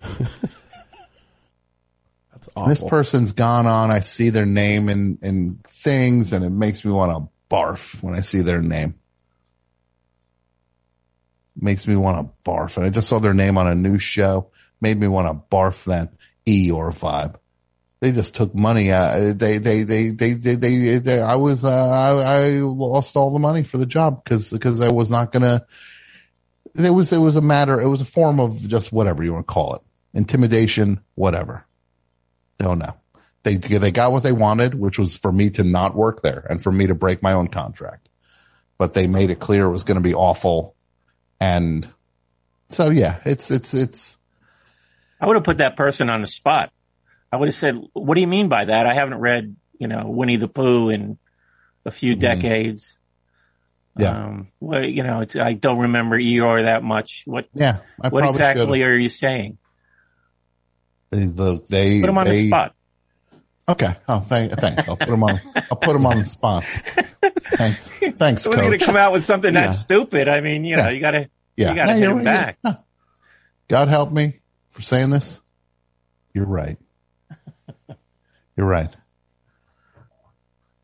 [2.38, 2.68] That's awful.
[2.68, 3.90] This person's gone on.
[3.90, 8.14] I see their name in, in things and it makes me want to barf when
[8.14, 8.94] I see their name.
[11.56, 12.76] Makes me want to barf.
[12.76, 14.52] And I just saw their name on a new show.
[14.80, 16.10] Made me want to barf then.
[16.46, 17.34] Eeyore vibe.
[17.98, 18.92] They just took money.
[18.92, 23.32] Uh, they, they, they, they, they, they, they I was, uh, I, I lost all
[23.32, 25.66] the money for the job because, because I was not gonna,
[26.76, 29.48] it was, it was a matter, it was a form of just whatever you want
[29.48, 29.82] to call it.
[30.18, 31.64] Intimidation, whatever.
[32.60, 32.94] Oh no.
[33.44, 36.62] They, they got what they wanted, which was for me to not work there and
[36.62, 38.08] for me to break my own contract.
[38.76, 40.74] But they made it clear it was going to be awful.
[41.40, 41.88] And
[42.68, 44.18] so yeah, it's, it's, it's,
[45.20, 46.72] I would have put that person on the spot.
[47.32, 48.86] I would have said, "What do you mean by that?
[48.86, 51.18] I haven't read, you know, Winnie the Pooh in
[51.84, 52.98] a few decades.
[53.98, 54.02] Mm-hmm.
[54.02, 54.24] Yeah.
[54.24, 57.22] Um, well, you know, it's I don't remember Eeyore that much.
[57.26, 58.92] What yeah, I what exactly should've.
[58.94, 59.58] are you saying?
[61.10, 62.74] They, the- they, Put him on they- the spot.
[63.68, 63.94] Okay.
[64.08, 64.88] Oh, thank, thanks.
[64.88, 65.40] I'll put him on,
[65.70, 66.64] I'll put him on the spot.
[67.52, 67.88] Thanks.
[68.16, 69.66] Thanks, So you're going to come out with something Yeah.
[69.66, 70.90] that stupid, I mean, you know, Yeah.
[70.90, 71.68] you got to Yeah.
[71.70, 72.56] you got to No, hit him right.
[72.62, 72.80] back.
[73.68, 74.40] God help me
[74.70, 75.42] for saying this.
[76.32, 76.78] You're right.
[78.56, 78.94] You're right.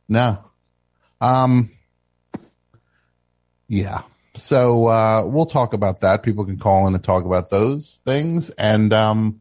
[0.09, 0.45] No.
[1.23, 1.71] Um,
[3.69, 4.03] yeah.
[4.35, 6.23] So, uh, we'll talk about that.
[6.23, 8.51] People can call in and talk about those things.
[8.51, 9.41] And, um,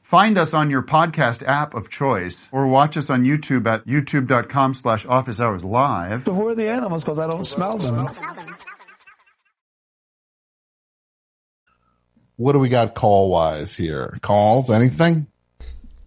[0.11, 4.73] Find us on your podcast app of choice or watch us on YouTube at youtube.com
[4.73, 6.25] slash office hours live.
[6.25, 7.05] Who are the animals?
[7.05, 8.09] Because I don't smell them.
[12.35, 14.17] what do we got call wise here?
[14.21, 14.69] Calls?
[14.69, 15.27] Anything?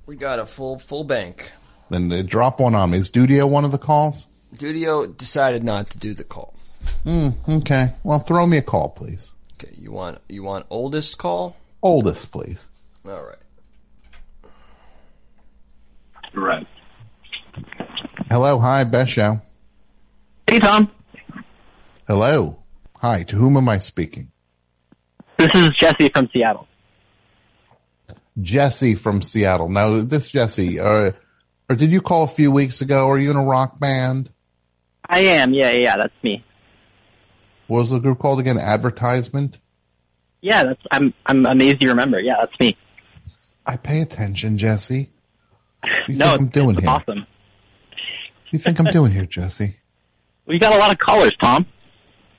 [0.04, 1.52] We got a full full bank.
[1.88, 2.98] Then they drop one on me.
[2.98, 4.26] Is Dudio one of the calls?
[4.54, 6.54] Dudio decided not to do the call.
[7.04, 7.94] Hmm, okay.
[8.02, 9.34] Well, throw me a call, please.
[9.54, 11.56] Okay, you want you want oldest call?
[11.82, 12.66] Oldest, please.
[13.06, 13.38] All right.
[16.34, 16.66] Right.
[18.30, 18.58] Hello.
[18.58, 19.40] Hi, Best Show.
[20.48, 20.90] Hey, Tom.
[22.06, 22.58] Hello.
[22.96, 23.22] Hi.
[23.24, 24.30] To whom am I speaking?
[25.38, 26.66] This is Jesse from Seattle.
[28.40, 29.68] Jesse from Seattle.
[29.68, 31.12] Now, this Jesse, uh,
[31.68, 33.08] or did you call a few weeks ago?
[33.08, 34.30] Are you in a rock band?
[35.08, 35.54] I am.
[35.54, 36.44] Yeah, yeah, yeah, that's me.
[37.66, 38.58] What was the group called again?
[38.58, 39.60] Advertisement?
[40.40, 40.82] Yeah, that's.
[40.90, 41.14] I'm.
[41.26, 42.20] I'm amazed you remember.
[42.20, 42.76] Yeah, that's me.
[43.64, 45.10] I pay attention, Jesse.
[46.08, 46.88] You no, think I'm doing here?
[46.88, 47.18] awesome.
[47.18, 47.26] What
[48.50, 49.76] do you think I'm doing here, Jesse?
[50.46, 51.64] We got a lot of callers, Tom.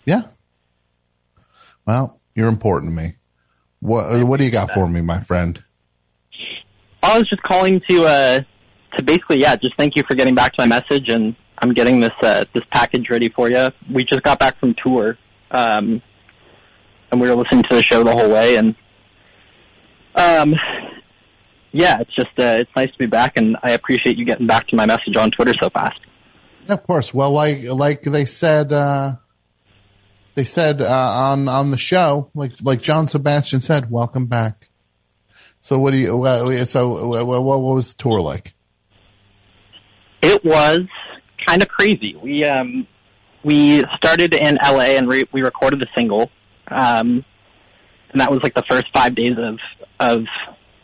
[0.06, 0.22] Yeah.
[1.88, 3.16] Well, you're important to me.
[3.80, 5.64] What What do you got for me, my friend?
[7.02, 8.42] I was just calling to uh
[8.96, 12.00] to basically yeah, just thank you for getting back to my message, and I'm getting
[12.00, 13.72] this uh this package ready for you.
[13.92, 15.18] We just got back from tour,
[15.50, 16.00] um,
[17.12, 18.76] and we were listening to the show the whole way, and
[20.16, 20.54] um.
[21.76, 24.66] Yeah, it's just uh, it's nice to be back, and I appreciate you getting back
[24.70, 26.00] to my message on Twitter so fast.
[26.70, 27.14] Of course.
[27.14, 29.16] Well, like like they said, uh,
[30.36, 34.70] they said uh, on on the show, like like John Sebastian said, "Welcome back."
[35.60, 36.24] So what do you?
[36.24, 38.54] Uh, so uh, what, what was the tour like?
[40.22, 40.84] It was
[41.46, 42.16] kind of crazy.
[42.16, 42.88] We um
[43.44, 46.32] we started in LA and re- we recorded the single,
[46.70, 47.26] um,
[48.12, 49.60] and that was like the first five days of
[50.00, 50.24] of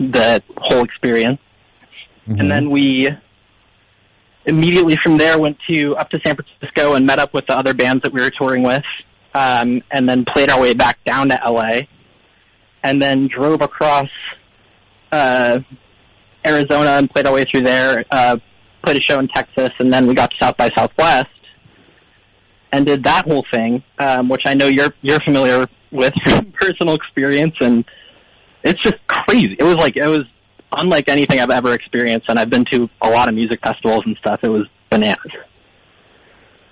[0.10, 1.40] the whole experience.
[2.40, 3.10] And then we
[4.46, 7.74] immediately from there went to up to San Francisco and met up with the other
[7.74, 8.84] bands that we were touring with,
[9.34, 11.82] um, and then played our way back down to LA,
[12.84, 14.10] and then drove across
[15.12, 15.60] uh,
[16.46, 18.04] Arizona and played our way through there.
[18.10, 18.38] Uh,
[18.84, 21.30] played a show in Texas, and then we got to South by Southwest
[22.72, 26.96] and did that whole thing, um, which I know you're you're familiar with from personal
[26.96, 27.86] experience, and
[28.64, 29.56] it's just crazy.
[29.60, 30.22] It was like it was
[30.72, 34.16] unlike anything I've ever experienced, and I've been to a lot of music festivals and
[34.18, 34.40] stuff.
[34.44, 35.20] It was bananas.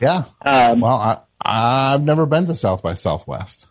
[0.02, 0.24] Yeah.
[0.46, 3.68] Um, Well, I, I've never been to South by Southwest.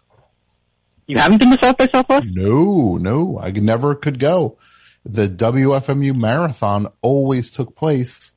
[1.06, 2.26] you haven't been to South by Southwest?
[2.30, 4.58] No, no, I never could go.
[5.06, 8.32] The WFMU marathon always took place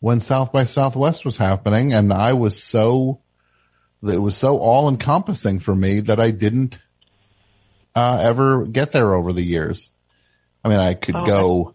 [0.00, 1.92] when South by Southwest was happening.
[1.92, 3.20] And I was so,
[4.02, 6.78] it was so all encompassing for me that I didn't,
[7.96, 9.90] uh, ever get there over the years.
[10.64, 11.74] I mean, I could Oh, go,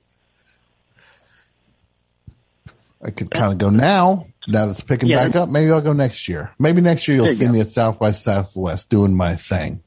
[3.03, 4.27] I could kind of go now.
[4.47, 5.25] Now that's picking Yeah.
[5.27, 5.49] back up.
[5.49, 6.51] Maybe I'll go next year.
[6.59, 7.51] Maybe next year you'll There see go.
[7.51, 9.81] me at South by Southwest doing my thing.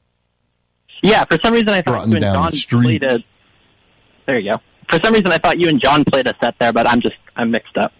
[1.01, 2.51] Yeah, for some reason I thought you and John
[2.83, 3.19] played a.
[4.25, 4.59] There you go.
[4.89, 7.15] For some reason I thought you and John played a set there, but I'm just
[7.35, 7.91] I'm mixed up.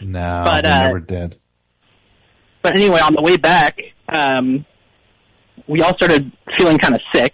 [0.00, 1.36] No, But, uh, never did.
[2.62, 3.78] But anyway, on the way back,
[4.08, 4.64] um,
[5.66, 7.32] we all started feeling kind of sick,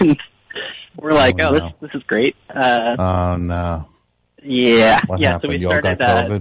[0.00, 0.16] and
[0.96, 1.58] we're like, Oh, "Oh, no.
[1.58, 3.88] this this is great." Uh, Oh no.
[4.42, 5.32] yeah, What yeah.
[5.32, 5.42] happened?
[5.42, 6.00] So we you started.
[6.00, 6.40] Uh,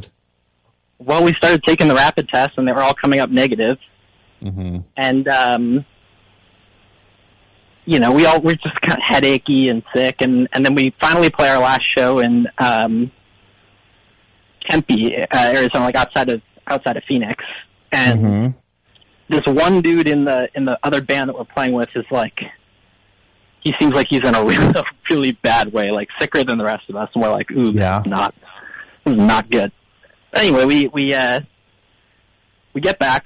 [1.00, 3.78] well, we started taking the rapid tests, and they were all coming up negative.
[4.42, 5.86] hmm and um
[7.86, 10.94] you know we all we're just kind of headachy and sick and and then we
[11.02, 13.12] finally play our last show in um
[14.70, 17.44] Tempe, uh, Arizona, like outside of outside of Phoenix,
[17.92, 18.48] and hmm
[19.30, 22.40] this one dude in the in the other band that we're playing with is like
[23.64, 24.74] he seems like he's in a really,
[25.10, 27.94] really bad way, like sicker than the rest of us, and we're like, ooh, Yeah.
[27.98, 28.36] this is not
[29.06, 29.72] this is not good.
[30.34, 31.42] Anyway, we we uh
[32.74, 33.26] we get back.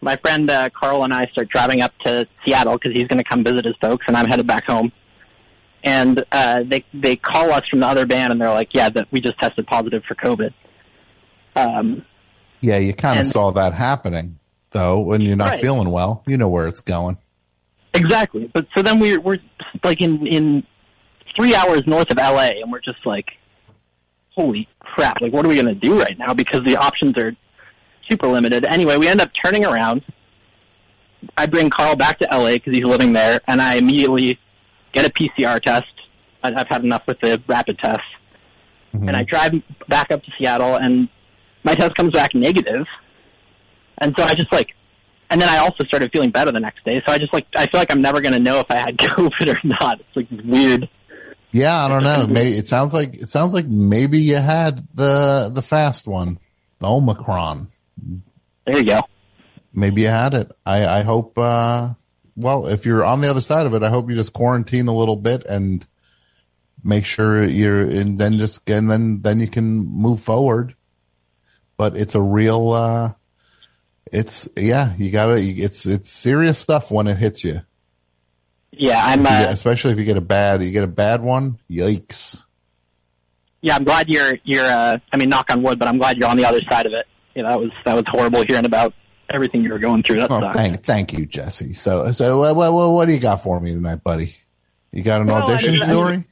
[0.00, 3.24] My friend uh, Carl and I start driving up to Seattle because he's going to
[3.24, 4.90] come visit his folks, and I'm headed back home.
[5.84, 9.08] And uh, they they call us from the other band, and they're like, "Yeah, that
[9.10, 10.52] we just tested positive for COVID."
[11.56, 12.04] Um,
[12.60, 14.38] Yeah, you kind of saw that happening
[14.70, 15.60] though when you're not Right.
[15.60, 16.22] feeling well.
[16.26, 17.16] You know where it's going.
[17.94, 18.50] Exactly.
[18.52, 19.38] But so then we're we're
[19.84, 20.66] like in in
[21.36, 23.26] three hours north of LA, and we're just like,
[24.34, 25.20] holy crap!
[25.20, 26.32] Like, what are we gonna do right now?
[26.34, 27.34] Because the options are
[28.10, 28.64] super limited.
[28.64, 30.02] Anyway, we end up turning around.
[31.36, 34.38] I bring Carl back to LA because he's living there, and I immediately
[34.92, 35.84] get a PCR test.
[36.42, 38.02] I- I've had enough with the rapid tests,
[38.92, 39.06] Mhm.
[39.08, 39.52] and I drive
[39.88, 41.08] back up to Seattle, and
[41.62, 42.86] my test comes back negative.
[43.98, 44.74] And so I just like
[45.32, 47.02] and then I also started feeling better the next day.
[47.04, 48.96] So I just like I feel like I'm never going to know if I had
[48.98, 50.00] COVID or not.
[50.00, 50.88] It's like weird.
[51.50, 52.26] Yeah, I don't know.
[52.26, 56.38] Maybe it sounds like it sounds like maybe you had the the fast one,
[56.78, 57.68] the Omicron.
[58.66, 59.02] There you go.
[59.72, 60.52] Maybe you had it.
[60.64, 61.38] I I hope.
[61.38, 61.94] uh
[62.36, 64.94] Well, if you're on the other side of it, I hope you just quarantine a
[64.94, 65.84] little bit and
[66.84, 70.74] make sure you're, and then just and then then you can move forward.
[71.76, 72.70] But it's a real.
[72.72, 73.12] uh
[74.12, 75.38] It's yeah, you gotta.
[75.40, 77.62] It's it's serious stuff when it hits you.
[78.72, 79.20] Yeah, I'm.
[79.22, 81.58] If get- Uh, especially if you get a bad, you get a bad one.
[81.70, 82.42] Yikes!
[83.62, 84.34] yeah, I'm glad you're.
[84.44, 84.66] You're.
[84.66, 86.92] Uh, I mean, knock on wood, but I'm glad you're on the other side of
[86.92, 87.06] it.
[87.34, 88.92] You know, that was that was horrible hearing about
[89.30, 90.16] everything you were going through.
[90.16, 90.56] That Oh, sucked.
[90.56, 91.72] thank thank you, Jesse.
[91.72, 94.36] So so what, what, what do you got for me tonight, buddy?
[94.92, 96.24] You got an Well, I audition mean, I- story?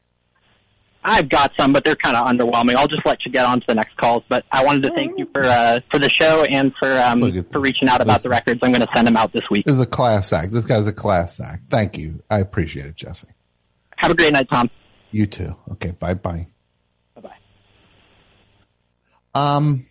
[1.02, 2.74] I've got some, but they're kind of underwhelming.
[2.74, 4.22] I'll just let you get on to the next calls.
[4.28, 7.30] But I wanted to thank you for uh, for the show and for um, for
[7.30, 7.44] this.
[7.54, 8.60] reaching out about This- the records.
[8.62, 9.64] I'm going to send them out this week.
[9.64, 10.52] This is a class act.
[10.52, 11.64] This guy's a class act.
[11.70, 12.22] Thank you.
[12.30, 13.28] I appreciate it, Jesse.
[13.96, 14.68] Have a great night, Tom.
[15.10, 15.56] You too.
[15.72, 15.92] Okay.
[15.92, 16.46] Bye bye.
[17.14, 17.34] Bye bye.
[19.34, 19.86] Um.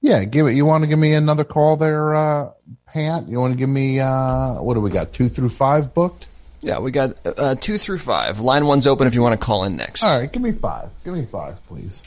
[0.00, 0.52] Yeah, give it.
[0.52, 2.50] You want to give me another call there, uh,
[2.86, 3.26] Pat?
[3.26, 5.14] You want to give me uh, what do we got?
[5.14, 6.26] Two through five booked.
[6.64, 8.40] Yeah, we got uh, two through five.
[8.40, 10.02] Line one's open if you want to call in next.
[10.02, 10.88] All right, give me five.
[11.04, 12.02] Give me five, please.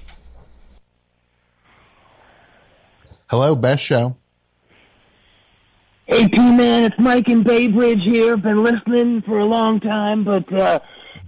[3.28, 4.18] Hello, best show.
[6.08, 8.36] Hey, P-Man, it's Mike in Baybridge here.
[8.36, 10.80] Been listening for a long time, but uh,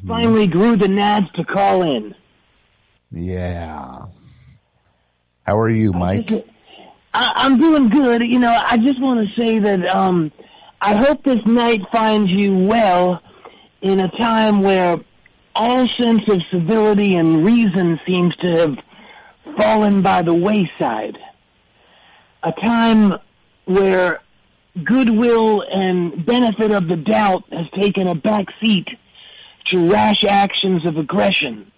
[0.08, 2.16] finally grew the nads to call in.
[3.12, 4.06] Yeah.
[5.46, 6.32] How are you, Mike?
[7.14, 8.24] I, I'm doing good.
[8.24, 10.32] You know, I just want to say that um,
[10.82, 13.22] I hope this night finds you well
[13.82, 14.98] in a time where
[15.56, 18.78] all sense of civility and reason seems to have
[19.58, 21.18] fallen by the wayside.
[22.44, 23.16] A time
[23.66, 24.22] where
[24.84, 28.88] goodwill and benefit of the doubt has taken a back seat
[29.66, 31.72] to rash actions of aggression.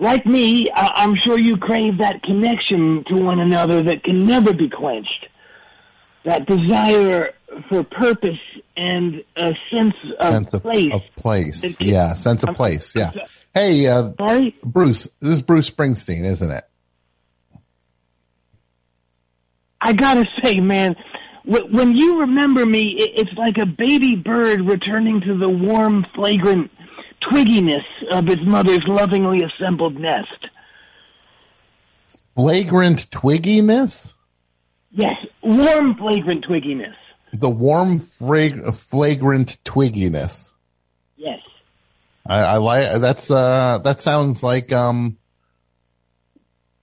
[0.00, 4.54] Like me, I- I'm sure you crave that connection to one another that can never
[4.54, 5.28] be quenched.
[6.24, 7.32] That desire
[7.68, 8.38] for purpose
[8.76, 10.92] and a sense of sense of, place.
[10.92, 11.62] of place.
[11.64, 12.94] It- Yeah, sense of place.
[12.96, 13.10] Yeah.
[13.54, 14.56] Hey, uh, Sorry?
[14.64, 16.64] Bruce, this is Bruce Springsteen, isn't it?
[19.80, 20.96] I gotta say, man,
[21.44, 26.70] when you remember me, it's like a baby bird returning to the warm, flagrant
[27.30, 30.48] twigginess of its mother's lovingly assembled nest.
[32.34, 34.13] Flagrant twigginess?
[34.96, 36.94] Yes, warm, flagrant twigginess.
[37.32, 40.52] The warm, frag- flagrant twigginess.
[41.16, 41.40] Yes.
[42.24, 45.18] I, I like that's uh that sounds like um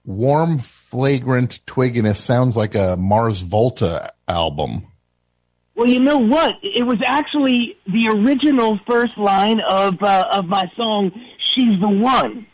[0.04, 4.86] warm flagrant twigginess sounds like a Mars Volta album.
[5.74, 6.56] Well, you know what?
[6.62, 11.12] It was actually the original first line of uh, of my song
[11.54, 12.46] "She's the One."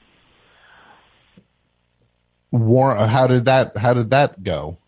[2.52, 4.78] War how did that how did that go?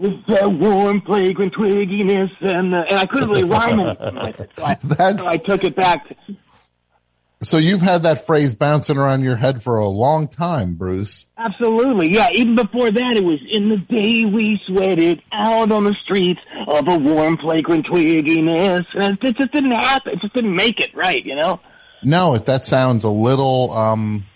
[0.00, 3.98] With the warm, flagrant twigginess, and uh, and I couldn't really rhyme it,
[4.56, 6.16] so I, That's so I took it back.
[7.42, 11.26] so you've had that phrase bouncing around your head for a long time, Bruce.
[11.36, 12.28] Absolutely, yeah.
[12.34, 16.86] Even before that, it was in the day we sweated out on the streets of
[16.88, 20.12] a warm, flagrant twigginess, and it just didn't happen.
[20.12, 21.60] It just didn't make it right, you know.
[22.04, 24.26] No, that sounds a little um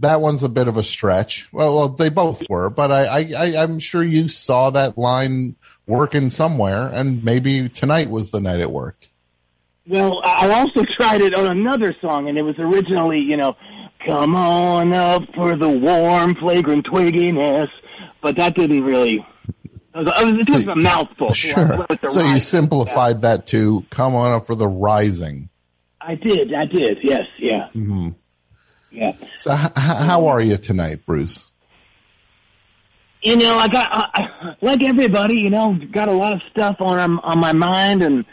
[0.00, 1.48] that one's a bit of a stretch.
[1.52, 6.30] Well, well they both were, but I, I, I'm sure you saw that line working
[6.30, 9.08] somewhere and maybe tonight was the night it worked.
[9.86, 13.56] Well, I also tried it on another song, and it was originally, you know,
[14.06, 17.68] "Come on up for the warm, flagrant twigginess,"
[18.22, 19.26] but that didn't really.
[19.94, 21.28] It was, it was, a mouthful.
[21.28, 21.86] so Sure.
[22.08, 25.48] So you simplified that to come on up for the rising.
[26.00, 26.54] I did.
[26.54, 26.98] I did.
[27.02, 27.22] Yes.
[27.38, 27.70] Yeah.
[27.70, 28.10] hmm
[28.90, 29.12] Yeah.
[29.36, 31.50] So h- how are you tonight, Bruce?
[33.22, 35.34] You know, I got I- like everybody.
[35.36, 38.24] You know, got a lot of stuff on on my mind, and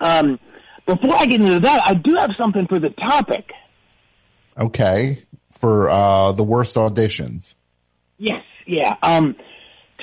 [0.00, 0.38] um,
[0.86, 3.50] before I get into that, I do have something for the topic.
[4.56, 5.24] Okay.
[5.52, 7.54] For uh the worst auditions.
[8.18, 8.96] Yes, yeah.
[9.02, 9.34] Um,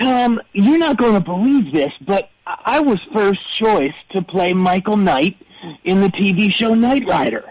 [0.02, 4.54] Tom, you're not going to believe this, but I I was first choice to play
[4.54, 5.38] Michael Knight
[5.84, 7.44] in the TV show Knight Rider.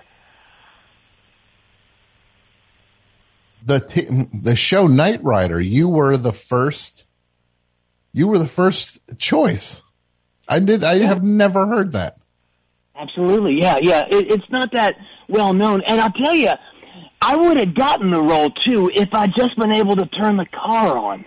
[3.66, 7.06] The t- the show Knight Rider, you were the first
[8.12, 9.82] you were the first choice.
[10.48, 12.18] I did I have never heard that.
[12.96, 14.04] Absolutely, yeah, yeah.
[14.08, 14.96] It, it's not that
[15.28, 16.52] well known, and I'll tell you,
[17.22, 20.46] I would have gotten the role too if I'd just been able to turn the
[20.46, 21.24] car on.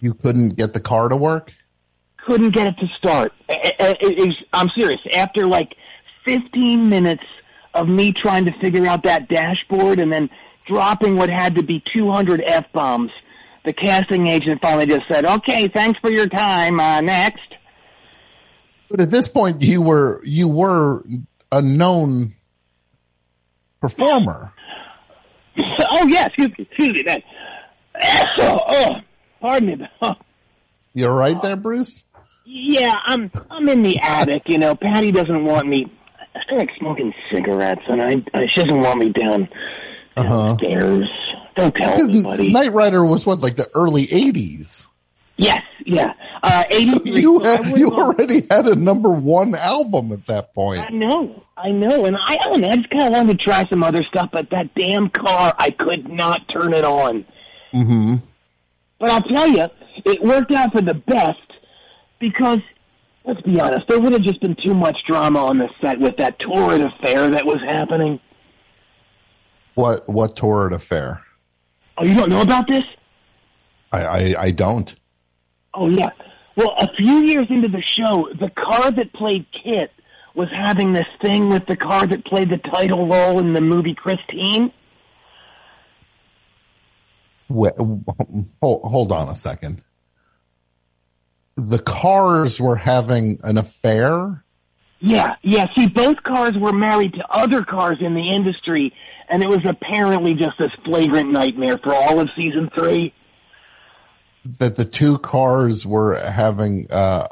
[0.00, 1.54] You couldn't get the car to work?
[2.26, 3.32] Couldn't get it to start.
[3.48, 5.00] I- I- it- it's- I'm serious.
[5.14, 5.74] After like
[6.24, 7.22] 15 minutes
[7.74, 10.28] of me trying to figure out that dashboard and then
[10.66, 13.10] dropping what had to be 200 f bombs,
[13.64, 16.80] the casting agent finally just said, "Okay, thanks for your time.
[16.80, 17.42] Uh, next."
[18.90, 21.04] But at this point you were you were
[21.52, 22.34] a known
[23.80, 24.52] performer.
[25.90, 27.02] oh yeah, excuse me, excuse me.
[27.02, 27.22] That.
[28.38, 28.90] Oh, oh,
[29.40, 29.88] pardon me.
[30.02, 30.14] Oh,
[30.94, 32.04] You're right there, Bruce?
[32.44, 34.42] yeah, I'm I'm in the attic.
[34.46, 35.92] You know, Patty doesn't want me.
[36.34, 39.48] I feel like smoking cigarettes, and I, I she doesn't want me down
[40.16, 40.56] Uh-huh.
[40.56, 41.08] downstairs.
[41.56, 42.52] Don't tell anybody.
[42.52, 44.88] Knight Rider was what, like the early eighties?
[45.36, 46.12] Yes, yeah.
[46.42, 47.20] Uh, 83.
[47.20, 50.80] You so I had, would've- you already had a number one album at that point.
[50.80, 52.70] I know, I know, and I don't know.
[52.70, 55.70] I just kind of wanted to try some other stuff, but that damn car, I
[55.70, 57.24] could not turn it on.
[57.72, 58.16] Mm-hmm.
[58.98, 59.66] But I'll tell you,
[60.04, 61.38] it worked out for the best
[62.18, 62.58] because,
[63.24, 66.16] let's be honest, there would have just been too much drama on the set with
[66.18, 68.20] that torrid affair that was happening.
[69.74, 71.22] What what torrid affair?
[71.96, 72.82] Oh, you don't know about this?
[73.92, 74.94] I, I, I don't.
[75.74, 76.10] Oh, yeah.
[76.56, 79.90] Well, a few years into the show, the car that played KITT
[80.34, 83.94] was having this thing with the car that played the title role in the movie
[83.94, 84.72] Christine.
[87.48, 87.72] Wait,
[88.62, 89.82] hold, hold on a second.
[91.68, 94.44] The cars were having an affair.
[95.00, 95.66] Yeah, yeah.
[95.76, 98.92] See, both cars were married to other cars in the industry,
[99.28, 103.14] and it was apparently just this flagrant nightmare for all of season three.
[104.58, 107.28] That the two cars were having uh,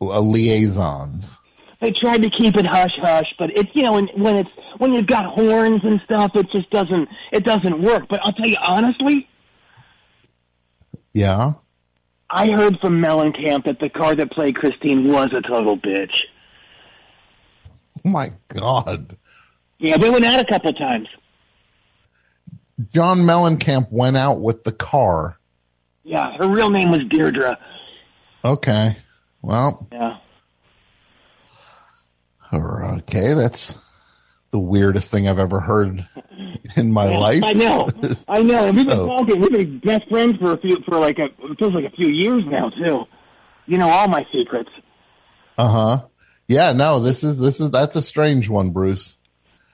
[0.00, 1.38] a liaisons.
[1.80, 4.92] They tried to keep it hush hush, but it's you know when when it's when
[4.92, 8.06] you've got horns and stuff, it just doesn't it doesn't work.
[8.08, 9.28] But I'll tell you honestly,
[11.12, 11.54] Yeah.
[12.30, 16.24] I heard from Mellencamp that the car that played Christine was a total bitch.
[18.04, 19.16] Oh my God.
[19.78, 21.08] Yeah, they went out a couple times.
[22.94, 25.38] John Mellencamp went out with the car.
[26.04, 27.58] Yeah, her real name was Deirdre.
[28.44, 28.96] Okay.
[29.42, 30.18] Well, Yeah.
[32.52, 33.34] okay.
[33.34, 33.78] That's
[34.50, 36.06] the weirdest thing I've ever heard
[36.76, 37.44] in my Yeah, life.
[37.44, 37.86] I know.
[38.28, 38.64] I know.
[38.64, 39.40] And we've been talking.
[39.40, 42.08] We've been best friends for a few, for like a, it feels like a few
[42.08, 43.04] years now too.
[43.66, 44.70] You know all my secrets.
[45.56, 46.06] Uh huh.
[46.46, 46.72] Yeah.
[46.72, 47.00] No.
[47.00, 49.16] This is this is that's a strange one, Bruce.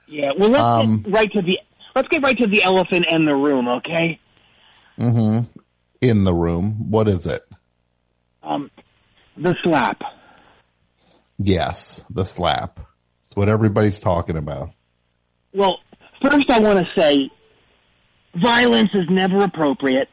[0.06, 0.32] Yeah.
[0.38, 1.58] Well, let's Um, get right to the
[1.94, 4.18] let's get right to the elephant in the room, okay?
[4.96, 5.40] hmm
[6.00, 6.90] In the room.
[6.90, 7.42] What is it?
[8.42, 8.70] Um,
[9.36, 10.02] the slap.
[11.38, 12.78] Yes, the slap.
[13.26, 14.70] It's what everybody's talking about.
[15.52, 15.78] Well,
[16.24, 17.30] first I want to say
[18.34, 20.08] violence is never appropriate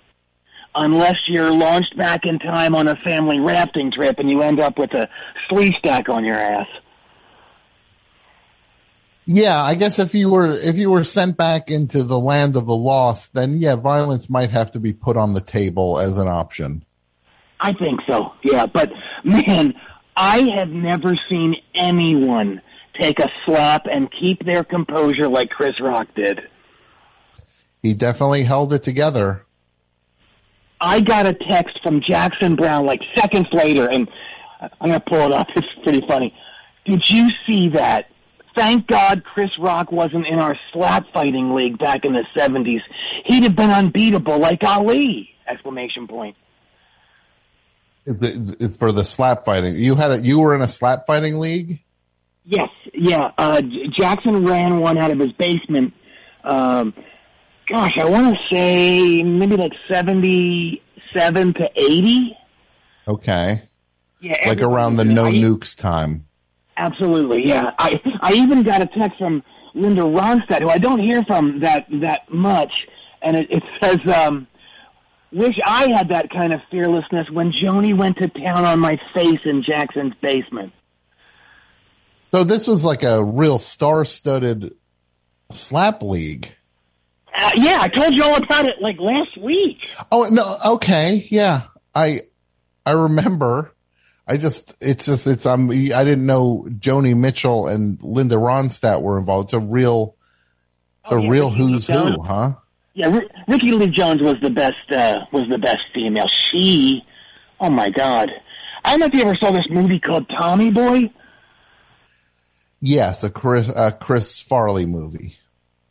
[0.75, 4.77] unless you're launched back in time on a family rafting trip and you end up
[4.77, 5.09] with a
[5.49, 6.67] sleeve stack on your ass.
[9.25, 12.65] Yeah, I guess if you were if you were sent back into the land of
[12.65, 16.27] the lost, then yeah, violence might have to be put on the table as an
[16.27, 16.83] option.
[17.59, 18.65] I think so, yeah.
[18.65, 18.91] But
[19.23, 19.75] man,
[20.17, 22.61] I have never seen anyone
[22.99, 26.41] take a slap and keep their composure like Chris Rock did.
[27.81, 29.45] He definitely held it together.
[30.79, 34.07] I got a text from Jackson Browne like seconds later, and
[34.59, 35.47] I'm gonna pull it up.
[35.55, 36.35] It's pretty funny.
[36.85, 38.07] Did you see that?
[38.55, 42.81] Thank God Chris Rock wasn't in our slap fighting league back in the '70s.
[43.25, 45.29] He'd have been unbeatable like Ali!
[45.47, 46.35] Exclamation point.
[48.05, 51.79] For the slap fighting, you had a, you were in a slap fighting league.
[52.45, 53.31] Yes, yeah.
[53.37, 55.93] Uh, J- Jackson ran one out of his basement.
[56.43, 56.93] Um,
[57.69, 62.35] gosh, I want to say maybe like seventy-seven to eighty.
[63.07, 63.63] Okay,
[64.19, 66.25] Yeah, like around the no I- nukes time.
[66.77, 67.71] Absolutely, yeah.
[67.77, 69.43] I I even got a text from
[69.75, 72.71] Linda Ronstadt, who I don't hear from that that much,
[73.21, 74.47] and it, it says, um,
[75.31, 79.39] "Wish I had that kind of fearlessness when Joni went to town on my face
[79.45, 80.73] in Jackson's basement."
[82.31, 84.73] So this was like a real star-studded
[85.51, 86.53] slap league.
[87.35, 89.77] Uh, yeah, I told you all about it like last week.
[90.11, 91.63] Oh no, okay, yeah,
[91.95, 92.21] I
[92.85, 93.73] I remember.
[94.27, 95.73] I just it's just it's um I
[96.03, 99.47] didn't know Joni Mitchell and Linda Ronstadt were involved.
[99.47, 100.15] It's a real
[101.03, 102.53] it's Oh, a yeah, real Ricky who's who, huh?
[102.93, 104.75] Yeah, R- Rickie Lee Jones was the best.
[104.91, 106.27] Uh, was the best female.
[106.27, 107.01] She,
[107.59, 108.29] oh my god!
[108.85, 111.11] I don't know if you ever saw this movie called Tommy Boy.
[112.81, 115.37] Yes, a Chris a Chris Farley movie.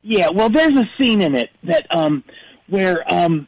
[0.03, 2.25] Yeah, well, there's a scene in it that um
[2.69, 3.47] where um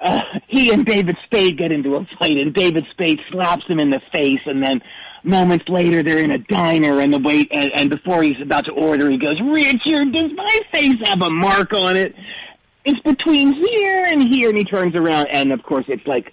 [0.00, 3.90] uh, he and David Spade get into a fight, and David Spade slaps him in
[3.90, 4.82] the face, and then
[5.22, 8.72] moments later they're in a diner, and the wait and, and before he's about to
[8.72, 12.16] order, he goes, "Richard, does my face have a mark on it?
[12.84, 16.32] It's between here and here," and he turns around, and of course it's like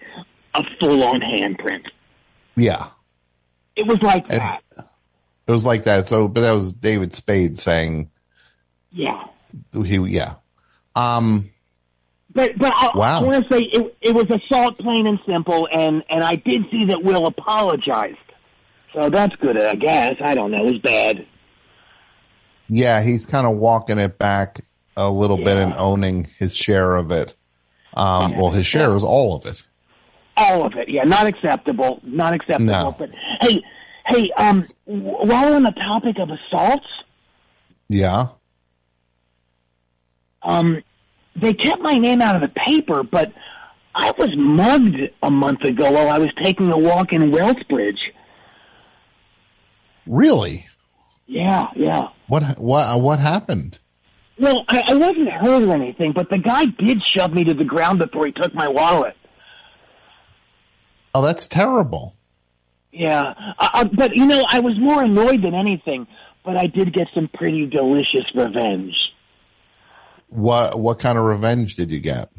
[0.55, 1.83] a full-on handprint.
[2.55, 2.87] Yeah,
[3.75, 4.63] It was like And- that.
[5.49, 6.07] It was like that.
[6.07, 8.11] So, but that was David Spade saying
[8.91, 9.25] Yeah.
[9.73, 10.35] he yeah.
[10.95, 11.49] Um,
[12.31, 13.21] But but I, Wow.
[13.21, 16.63] I want to say it it was assault, plain and simple, and and I did
[16.71, 18.17] see that Will apologized,
[18.93, 19.61] so that's good.
[19.61, 20.59] I guess I don't know.
[20.65, 21.25] It was bad.
[22.67, 24.61] yeah, he's kind of walking it back
[24.95, 27.33] a little bit and owning his share of it.
[27.95, 29.63] Um, well, his share is all of it.
[30.37, 32.65] All of it, yeah, not acceptable, not acceptable.
[32.65, 32.95] No.
[32.97, 33.09] But
[33.41, 33.61] hey,
[34.09, 36.85] hey, um, while we're on the topic of assaults,
[37.87, 38.27] Yeah.
[40.43, 40.81] um,
[41.35, 43.31] they kept my name out of the paper, but
[43.95, 47.99] I was mugged a month ago while I was taking a walk in Wellsbridge.
[50.05, 50.67] Really?
[51.27, 52.07] Yeah, yeah.
[52.27, 53.77] What what what happened?
[54.39, 57.65] Well, I, I wasn't hurt or anything, but the guy did shove me to the
[57.65, 59.15] ground before he took my wallet.
[61.13, 62.15] Oh, that's terrible.
[62.91, 66.07] Yeah, uh, uh, but you know, I was more annoyed than anything.
[66.43, 68.95] But I did get some pretty delicious revenge.
[70.29, 72.31] What what kind of revenge did you get?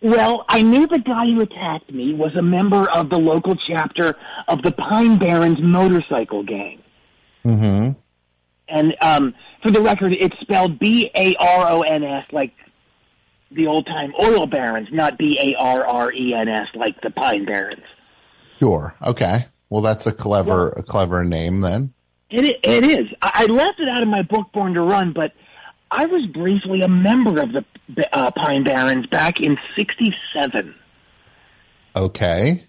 [0.00, 4.14] Well, I knew the guy who attacked me was a member of the local chapter
[4.48, 6.82] of the Pine Barons motorcycle gang.
[7.44, 7.92] Mm-hmm.
[8.68, 12.52] And um, for the record, it's spelled B A R O N S, like
[13.50, 17.10] the old time oil barons, not B A R R E N S, like the
[17.10, 17.84] Pine Barrens.
[18.58, 18.94] Sure.
[19.02, 19.46] Okay.
[19.68, 21.92] Well, that's a clever a clever name then.
[22.30, 23.06] It it is.
[23.22, 25.32] I I left it out of my book, Born to Run, but
[25.90, 27.64] I was briefly a member of the
[28.12, 30.74] uh, Pine Barons back in '67.
[31.94, 32.66] Okay.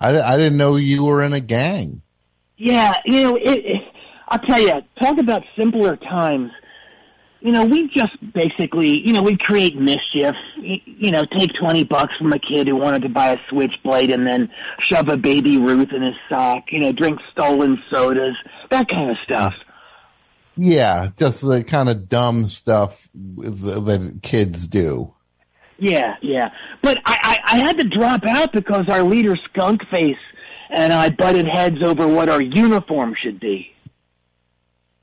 [0.00, 2.02] I, I didn't know you were in a gang.
[2.56, 3.82] Yeah, you know, it, it,
[4.28, 6.50] I'll tell you, talk about simpler times.
[7.44, 10.34] You know, we just basically, you know, we create mischief.
[10.56, 14.26] You know, take twenty bucks from a kid who wanted to buy a switchblade and
[14.26, 14.48] then
[14.80, 16.64] shove a baby Ruth in his sock.
[16.70, 18.34] You know, drink stolen sodas,
[18.70, 19.52] that kind of stuff.
[20.56, 25.12] Yeah, just the kind of dumb stuff that kids do.
[25.78, 26.48] Yeah, yeah.
[26.80, 30.16] But I, I, I had to drop out because our leader, Skunkface,
[30.70, 33.73] and I butted heads over what our uniform should be.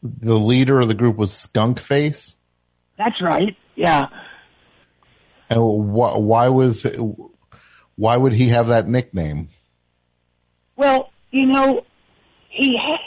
[0.04, 2.36] The leader of the group was Skunk Face.
[2.98, 3.56] That's right.
[3.76, 4.08] Yeah.
[5.50, 6.86] And wh- why was
[7.96, 9.50] why would he have that nickname?
[10.76, 11.86] Well, you know,
[12.50, 12.98] he ha-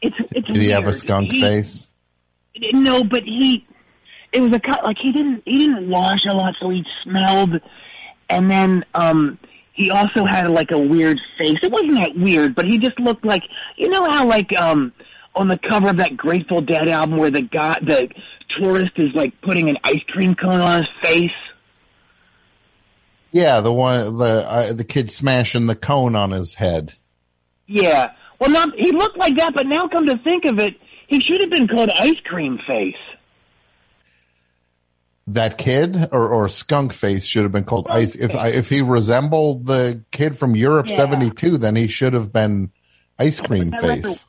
[0.00, 1.86] it's it's Did he have a skunk He- face?
[2.72, 3.66] No, but he
[4.32, 7.60] it was a cut like he didn't he didn't wash a lot, so he smelled,
[8.30, 9.38] and then um
[9.74, 11.56] he also had like a weird face.
[11.62, 13.42] It wasn't that weird, but he just looked like
[13.76, 14.92] you know how like um
[15.34, 18.08] on the cover of that Grateful Dead album where the guy the
[18.58, 21.30] tourist is like putting an ice cream cone on his face.
[23.32, 26.94] Yeah, the one the uh, the kid smashing the cone on his head.
[27.66, 28.12] Yeah.
[28.38, 30.76] Well, not he looked like that, but now come to think of it,
[31.08, 32.94] he should have been called Ice Cream Face.
[35.28, 38.14] That kid or, or skunk face should have been called ice.
[38.14, 40.96] If I, if he resembled the kid from Europe Yeah.
[40.96, 42.70] '72, then he should have been
[43.18, 44.26] ice cream that record- face.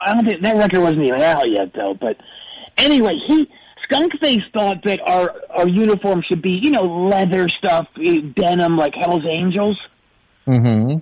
[0.00, 1.92] I don't think that record wasn't even out yet, though.
[1.92, 2.16] But
[2.78, 3.50] anyway, he
[3.84, 8.78] skunk face thought that our our uniform should be, you know, leather stuff, eh, denim,
[8.78, 9.78] like Hell's Angels.
[10.46, 10.96] hmm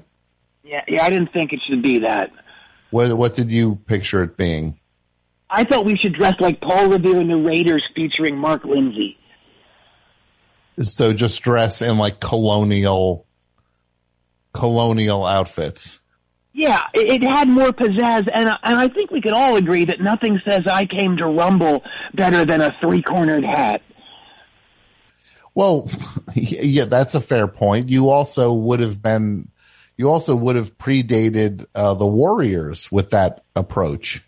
[0.65, 2.33] Yeah, yeah, I didn't think it should be that.
[2.91, 4.81] What what did you picture it being?
[5.49, 9.17] I thought we should dress like Paul Revere and the Raiders, featuring Mark Lindsay.
[10.83, 13.27] So just dress in like colonial
[14.53, 16.01] colonial outfits.
[16.53, 19.85] Yeah, it, it had more pizzazz, and I- and I think we could all agree
[19.85, 23.83] that nothing says "I came to rumble" better than a three cornered hat.
[25.55, 25.89] Well,
[26.35, 27.89] yeah, that's a fair point.
[27.89, 29.49] You also would have been,
[29.97, 34.23] you also would have predated uh, the Warriors with that approach.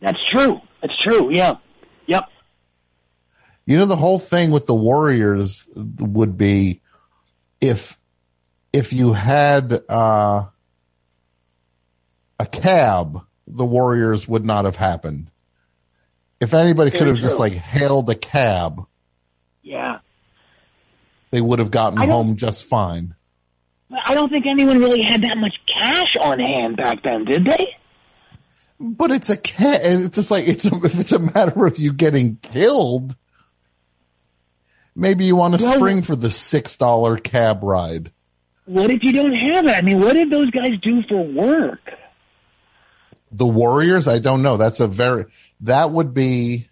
[0.00, 0.60] That's true.
[0.82, 1.32] That's true.
[1.32, 1.54] Yeah.
[2.06, 2.24] Yep.
[3.70, 6.80] You know, the whole thing with the Warriors would be
[7.60, 7.96] if,
[8.72, 10.46] if you had, uh,
[12.40, 15.30] a cab, the Warriors would not have happened.
[16.40, 18.86] If anybody could have just like hailed a cab,
[19.62, 20.00] Yeah.
[21.30, 23.14] they would have gotten home just fine.
[24.04, 27.76] I don't think anyone really had that much cash on hand back then, did they?
[28.80, 29.82] But it's a cat.
[29.84, 33.14] It's just like it's a, if it's a matter of you getting killed.
[35.00, 38.10] Maybe you want to Well- spring for the six dollar cab ride.
[38.66, 39.74] What if you don't have it?
[39.74, 41.90] I mean, what did those guys do for work?
[43.32, 44.56] The Warriors, I don't know.
[44.56, 45.24] That's a very
[45.62, 46.68] that would be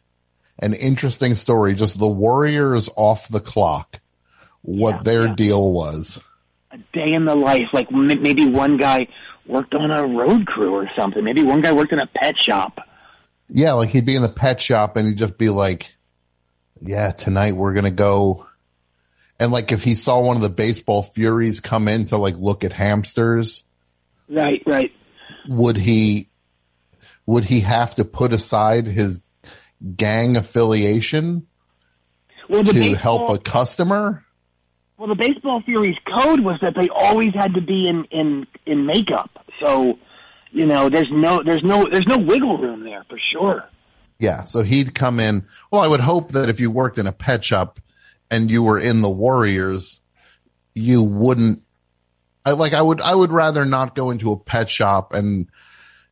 [0.59, 1.75] an interesting story.
[1.75, 4.01] Just the Warriors off the clock.
[4.63, 5.35] What Yeah, their yeah.
[5.35, 6.21] deal was.
[6.73, 7.69] A day in the life.
[7.73, 9.09] Like m- maybe one guy
[9.47, 11.25] worked on a road crew or something.
[11.25, 12.79] Maybe one guy worked in a pet shop.
[13.49, 15.95] Yeah, like he'd be in the pet shop and he'd just be like,
[16.81, 18.47] "Yeah, tonight we're gonna go."
[19.41, 22.65] And like if he saw one of the baseball furies come in to like look
[22.65, 23.63] at hamsters,
[24.29, 24.93] Right, right.
[25.49, 26.29] would he
[27.27, 29.21] would he have to put aside his
[29.97, 31.47] gang affiliation
[32.49, 32.97] Well, to baseball,
[33.29, 34.25] help a customer?
[34.97, 38.87] well, the baseball Fury's code was that they always had to be in in in
[38.87, 39.31] makeup.
[39.65, 39.99] So,
[40.51, 43.65] you know, there's no there's no there's no wiggle room there for sure.
[44.19, 45.47] Yeah, so he'd come in.
[45.71, 47.79] Well, I would hope that if you worked in a pet shop
[48.31, 50.01] and you were in the Warriors,
[50.75, 51.63] you wouldn't.
[52.45, 52.73] I like.
[52.73, 53.01] I would.
[53.01, 55.49] I would rather not go into a pet shop and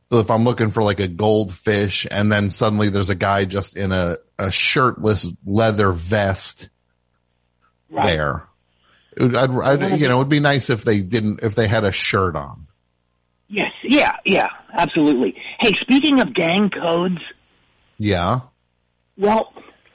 [0.09, 3.91] if I'm looking for like a goldfish, and then suddenly there's a guy just in
[3.91, 6.69] a a shirtless leather vest
[7.89, 8.05] Right.
[8.05, 8.47] there.
[9.17, 11.91] Would, I'd, I'd, you know, it'd be nice if they didn't, if they had a
[11.91, 12.67] shirt on.
[13.49, 15.35] Yes, yeah, yeah, absolutely.
[15.59, 17.19] Hey, speaking of gang codes,
[17.97, 18.41] Yeah.
[19.17, 19.53] well,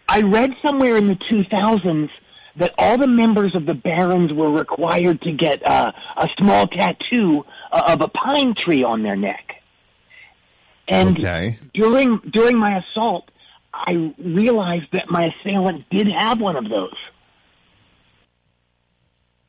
[0.08, 2.08] I read somewhere in the 2000s
[2.56, 7.44] that all the members of the Barons were required to get uh, a small tattoo
[7.70, 9.62] uh, of a pine tree on their neck.
[10.88, 11.58] And Okay.
[11.72, 13.30] during during my assault,
[13.72, 16.92] I realized that my assailant did have one of those.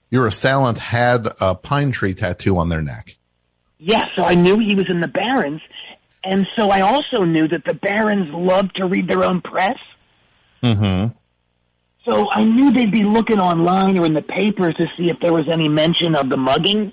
[0.10, 3.18] Your assailant had a pine tree tattoo on their neck.
[3.80, 5.62] Yes, so I knew he was in the Barons,
[6.24, 9.78] and so I also knew that the Barons loved to read their own press.
[10.62, 11.14] Mm-hmm.
[12.06, 15.34] So I knew they'd be looking online or in the papers to see if there
[15.34, 16.92] was any mention of the mugging.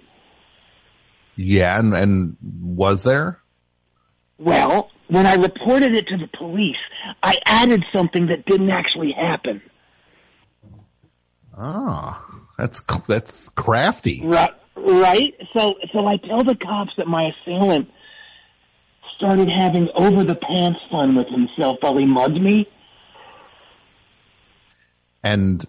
[1.37, 3.41] Yeah, and, and was there?
[4.39, 6.77] Well, when I reported it to the police,
[7.23, 9.61] I added something that didn't actually happen.
[11.57, 12.25] Ah,
[12.57, 14.23] that's that's crafty.
[14.25, 15.35] Right, right.
[15.57, 17.91] So, so I tell the cops that my assailant
[19.21, 22.67] started having over the pants fun with himself while he mugged me.
[25.23, 25.65] And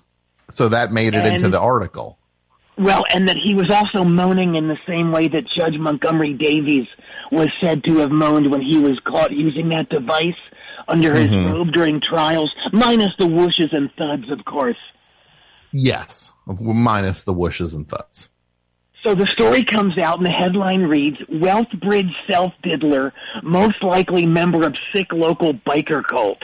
[0.51, 2.17] so that made it into the article.
[2.77, 6.87] Well, and that he was also moaning in the same way that Judge Montgomery Davies
[7.31, 10.39] was said to have moaned when he was caught using that device
[10.87, 11.51] under his Mhm.
[11.53, 14.77] robe during trials, minus the whooshes and thuds, of course.
[15.73, 18.29] Yes, minus the whooshes and thuds.
[19.03, 24.75] So the story comes out and the headline reads, Wealthbridge self-diddler, most likely member of
[24.93, 26.43] sick local biker cult.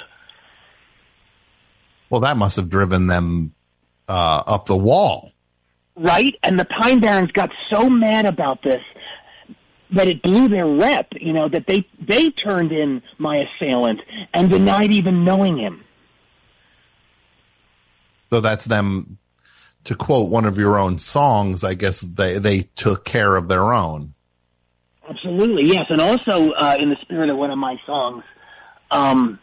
[2.09, 3.53] Well, that must have driven them
[4.07, 5.33] uh, up the wall.
[5.95, 6.33] Right?
[6.41, 8.81] And the Pine Barons got so mad about this
[9.91, 14.01] that it blew their rep, you know, that they, they turned in my assailant
[14.33, 15.83] and denied even knowing him.
[18.31, 19.17] So that's them.
[19.87, 23.73] To quote one of your own songs, I guess they they took care of their
[23.73, 24.13] own.
[25.09, 25.85] Absolutely, yes.
[25.87, 28.25] And also, uh, in the spirit of one of my songs,
[28.91, 29.39] um,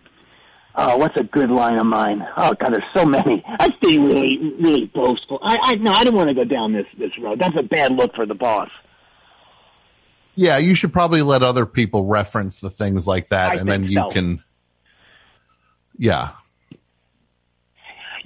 [0.75, 2.23] oh, what's a good line of mine?
[2.37, 3.43] Oh God, there's so many.
[3.47, 5.39] I feel really, really boastful.
[5.43, 7.39] I, I no, I don't want to go down this this road.
[7.39, 8.69] That's a bad look for the boss.
[10.35, 13.85] Yeah, you should probably let other people reference the things like that, I and then
[13.85, 14.11] you so.
[14.11, 14.45] can.
[15.97, 16.33] Yeah,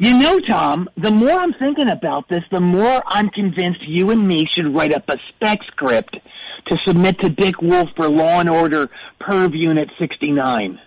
[0.01, 4.27] You know, Tom, the more I'm thinking about this, the more I'm convinced you and
[4.27, 6.17] me should write up a spec script
[6.69, 8.91] to submit to Dick Wolf for Law and Order
[9.21, 10.79] Perv Unit 69.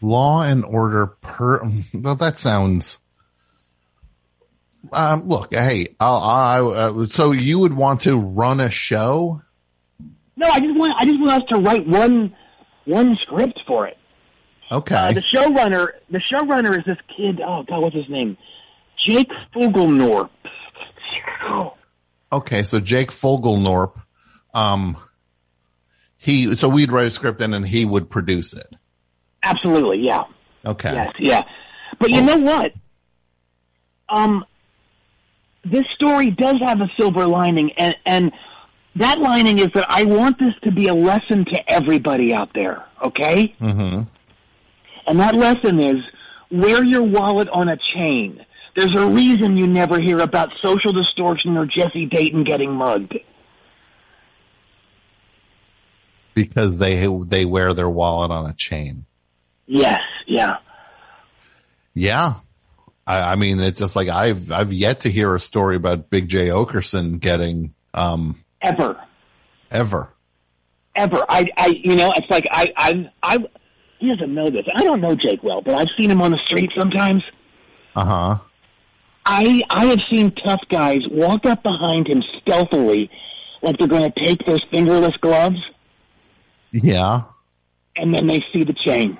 [0.00, 1.60] Law and Order per.
[1.94, 2.98] Well, that sounds.
[4.92, 9.42] Um, look, hey, I'll, I uh, so you would want to run a show?
[10.36, 12.34] No, I just want I just want us to write one
[12.86, 13.98] one script for it.
[14.72, 17.40] Okay, Uh, the showrunner, the showrunner is this kid.
[17.40, 18.36] Oh God, what's his name?
[18.98, 20.30] Jake Fogelnorp.
[22.32, 22.62] okay.
[22.62, 24.00] So Jake Fogelnorp,
[24.54, 24.96] um,
[26.18, 28.68] he so we'd write a script and then he would produce it.
[29.42, 30.24] Absolutely, yeah,
[30.66, 31.42] Okay, yes, yeah.
[31.98, 32.72] But you know what?
[34.08, 34.44] Um,
[35.64, 38.32] this story does have a silver lining, and and
[38.96, 42.84] that lining is that I want this to be a lesson to everybody out there.
[43.02, 43.54] Okay.
[43.60, 44.02] Mm-hmm.
[45.10, 45.96] And that lesson is
[46.50, 48.46] wear your wallet on a chain.
[48.76, 53.18] There's a reason you never hear about social distortion or Jesse Dayton getting mugged.
[56.32, 59.04] because they they wear their wallet on a chain.
[59.66, 60.58] Yes, yeah.
[61.92, 62.34] Yeah.
[63.06, 66.28] I, I mean, it's just like I've, I've yet to hear a story about Big
[66.28, 68.96] Jay Oakerson getting, um, Ever.
[69.70, 70.12] ever.
[70.94, 71.24] Ever.
[71.28, 73.38] I, I, you know, it's like I, I, I,
[74.00, 74.64] he doesn't know this.
[74.74, 77.22] I don't know Jake well, but I've seen him on the street sometimes.
[77.94, 78.38] Uh huh.
[79.26, 83.10] I, I have seen tough guys walk up behind him stealthily,
[83.62, 85.58] like they're going to take those fingerless gloves,
[86.72, 87.22] Yeah.
[87.96, 89.18] and then they see the chain.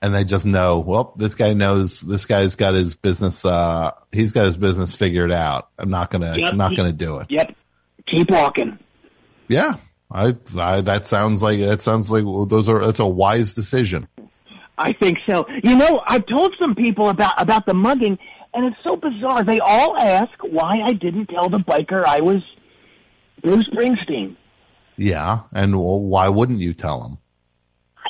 [0.00, 4.32] And they just know, well, this guy knows, this guy's got his business, uh, he's
[4.32, 5.68] got his business figured out.
[5.78, 6.52] I'm not gonna, Yep.
[6.52, 7.26] I'm not gonna do it.
[7.30, 7.54] Yep.
[8.06, 8.78] Keep walking.
[9.48, 9.74] Yeah.
[10.12, 14.08] I, I, that sounds like, that sounds like well, those are, that's a wise decision.
[14.78, 15.46] I think so.
[15.62, 18.18] You know, I've told some people about about the mugging,
[18.54, 19.44] and it's so bizarre.
[19.44, 22.42] They all ask why I didn't tell the biker I was
[23.42, 24.36] Bruce Springsteen.
[24.96, 25.42] Yeah.
[25.52, 27.18] And well, why wouldn't you tell him?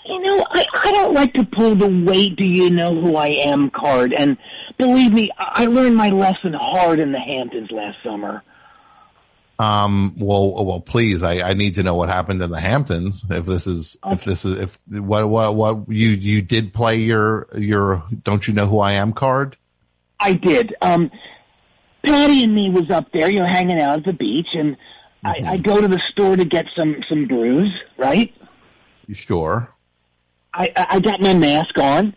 [0.04, 3.28] You know, I, I don't like to pull the wait do you know who I
[3.28, 4.12] am card.
[4.12, 4.36] And
[4.78, 8.42] believe me, I I learned my lesson hard in the Hamptons last summer.
[9.62, 13.24] Um, well, well, please, I, I need to know what happened in the Hamptons.
[13.30, 17.46] If this is, if this is, if what, what, what you, you did play your,
[17.54, 19.56] your, don't you know who I am card?
[20.18, 20.74] I did.
[20.82, 21.10] Um,
[22.04, 24.76] Patty and me was up there, you know, hanging out at the beach, and
[25.24, 28.34] I, I go to the store to get some some brews, right?
[29.06, 29.72] You sure?
[30.52, 32.16] I, I I got my mask on.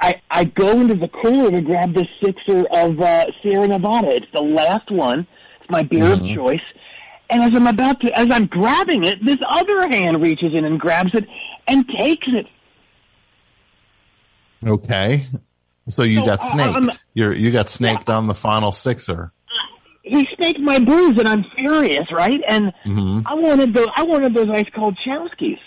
[0.00, 4.14] I I go into the cooler to grab this sixer of uh, Sierra Nevada.
[4.14, 5.26] It's the last one.
[5.70, 6.60] My beer of choice.
[7.28, 10.80] And as I'm about to, as I'm grabbing it, this other hand reaches in and
[10.80, 11.26] grabs it
[11.68, 12.46] and takes it.
[14.66, 15.26] Okay.
[15.88, 16.74] So you So, got uh, snaked.
[16.76, 19.32] I'm- You're, you got snaked on the final sixer.
[20.02, 22.40] He snaked my booze, and I'm furious, right?
[22.48, 23.86] And hmm I wanted those.
[23.94, 25.58] I wanted those ice cold Chowskis.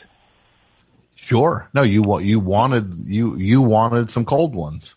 [1.16, 1.70] Sure.
[1.74, 4.95] No, you, you wanted, you, you wanted some cold ones.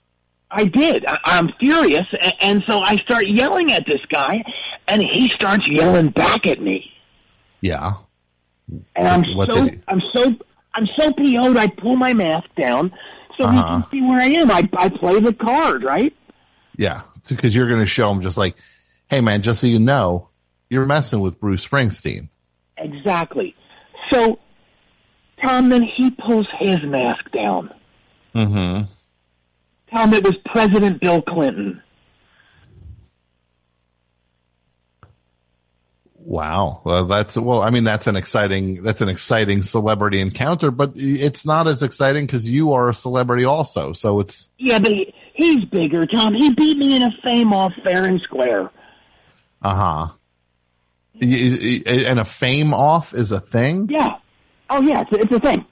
[0.50, 1.04] I did.
[1.06, 4.42] I, I'm furious, and, and so I start yelling at this guy,
[4.88, 6.90] and he starts yelling back at me.
[7.60, 7.94] Yeah.
[8.94, 10.34] And I'm What so he- I'm so
[10.74, 11.56] I'm so PO'd.
[11.56, 12.92] I pull my mask down
[13.40, 13.82] so he Uh-huh.
[13.82, 14.50] can see where I am.
[14.50, 16.14] I I play the card, right?
[16.76, 17.02] Yeah.
[17.28, 18.56] Because you're going to show him just like,
[19.08, 20.28] Hey man, just so you know,
[20.70, 22.28] you're messing with Bruce Springsteen.
[22.76, 23.54] Exactly.
[24.12, 24.38] So,
[25.44, 27.72] Tom, then he pulls his mask down.
[28.34, 28.82] Mm-hmm.
[29.94, 31.82] Tom, it was President Bill Clinton.
[36.28, 36.80] Wow.
[36.82, 41.46] Well, that's, well, I mean, that's an exciting, that's an exciting celebrity encounter, but it's
[41.46, 43.92] not as exciting because you are a celebrity also.
[43.92, 46.34] So it's, Yeah, but he, he's bigger, Tom.
[46.34, 48.70] He beat me in a fame off fair and square.
[49.62, 50.12] uh huh.
[51.20, 53.88] And a fame off is a thing?
[53.88, 54.16] Yeah.
[54.68, 55.64] Oh, yeah, it's, it's a thing.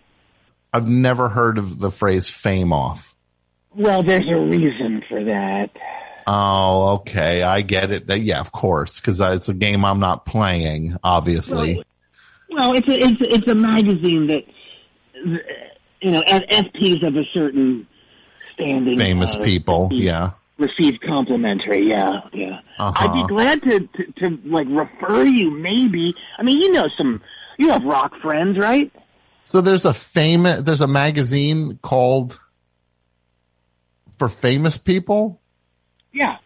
[0.73, 3.13] I've never heard of the phrase fame off.
[3.75, 5.71] Well, there's a reason for that.
[6.27, 7.43] Oh, okay.
[7.43, 8.09] I get it.
[8.23, 11.85] Yeah, of course, because it's a game I'm not playing, obviously.
[12.51, 14.45] Well, it's a it's it's a magazine that
[16.01, 17.87] you know FPs of a certain
[18.55, 19.89] standing, Famous uh, people.
[19.91, 20.31] receive- Yeah.
[20.59, 21.89] receive complimentary.
[21.89, 22.61] Yeah, yeah.
[22.79, 23.09] Uh-huh.
[23.09, 25.51] I'd be glad to, to to like refer you.
[25.51, 26.15] Maybe.
[26.39, 27.21] I mean, you know some.
[27.59, 28.91] You have rock friends, right?
[29.47, 32.41] So there's a famous, there's a magazine called
[34.19, 35.41] for famous people
[36.15, 36.37] Yeah.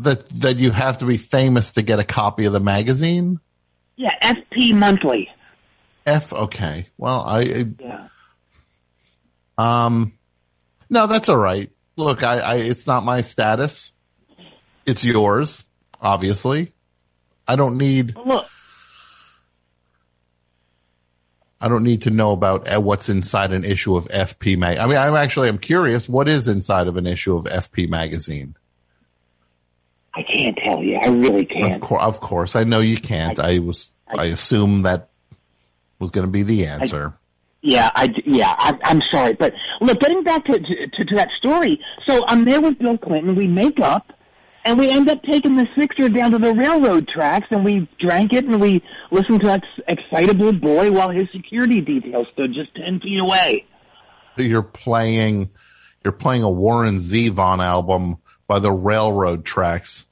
[0.00, 3.38] that, that you have to be famous to get a copy of the magazine.
[3.96, 4.10] Yeah.
[4.20, 5.30] FP Monthly.
[6.04, 6.88] F, okay.
[6.98, 7.40] Well, I,
[7.80, 8.08] Yeah.
[9.56, 10.12] um,
[10.90, 11.70] no, that's all right.
[11.96, 13.92] Look, I, I, it's not my status.
[14.84, 15.64] It's yours,
[16.00, 16.72] obviously.
[17.46, 18.46] I don't need, Well, look.
[21.60, 24.76] I don't need to know about uh, what's inside an issue of FP mag.
[24.78, 26.08] I mean, I'm actually, I'm curious.
[26.08, 28.56] What is inside of an issue of FP magazine?
[30.16, 30.98] I can't tell you.
[31.02, 31.82] I really can't.
[31.82, 33.38] cour- of course, I know you can't.
[33.38, 35.10] I, was, I, assume that
[35.98, 37.14] was going to be the answer.
[37.62, 41.80] Yeah, I yeah, I, I'm sorry, but look, getting back to, to to that story.
[42.06, 43.36] So I'm there with Bill Clinton.
[43.36, 44.12] We make up,
[44.66, 48.34] and we end up taking the Sixer down to the railroad tracks, and we drank
[48.34, 53.00] it, and we listened to that excitable boy while his security detail stood just ten
[53.00, 53.64] feet away.
[54.36, 55.48] you're playing,
[56.04, 60.04] you're playing a Warren Zevon album by the railroad tracks,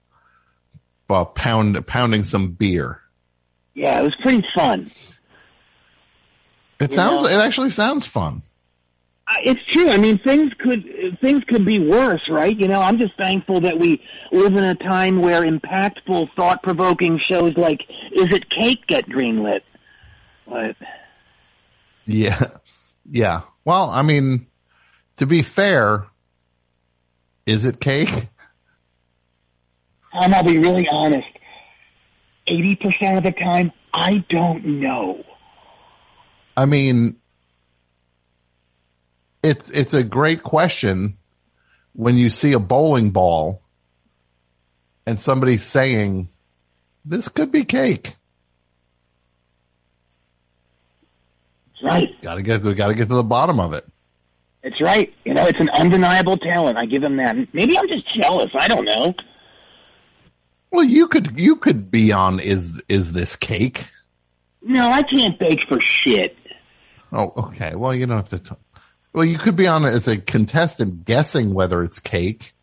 [1.07, 3.01] while pound pounding some beer.
[3.75, 4.91] Yeah, it was pretty fun.
[6.81, 7.23] It You sounds.
[7.23, 8.43] know- It actually sounds fun.
[9.29, 9.89] Uh, It's true.
[9.89, 12.59] I mean, things could things could be worse, right?
[12.59, 14.03] You know, I'm just thankful that we
[14.33, 19.61] live in a time where impactful, thought-provoking shows like "Is It Cake" get greenlit.
[20.47, 20.77] But
[22.05, 22.43] Yeah,
[23.11, 23.43] yeah.
[23.65, 24.47] Well, I mean,
[25.19, 26.07] to be fair,
[27.47, 28.29] is it cake?
[30.13, 31.29] Tom, I'll be really honest.
[32.47, 35.25] Eighty percent of the time, I don't know.
[36.57, 37.17] I mean,
[39.43, 41.17] it, it's a great question
[41.95, 43.63] when you see a bowling ball
[45.07, 46.29] and somebody's saying,
[47.05, 48.15] this could be cake.
[51.83, 52.11] Right.
[52.23, 53.85] Gotta get, we gotta get to the bottom of it.
[54.63, 55.13] It's right.
[55.25, 56.79] You know, it's an undeniable talent.
[56.79, 57.37] I give him that.
[57.53, 58.51] Maybe I'm just jealous.
[58.55, 59.15] I don't know.
[60.71, 63.87] Well, you could, you could be on is, is this cake?
[64.63, 66.37] No, I can't bake for shit.
[67.13, 67.75] Oh, okay.
[67.75, 68.39] Well, you don't have to.
[68.39, 68.57] T-
[69.13, 72.55] well, you could be on as a contestant guessing whether it's cake.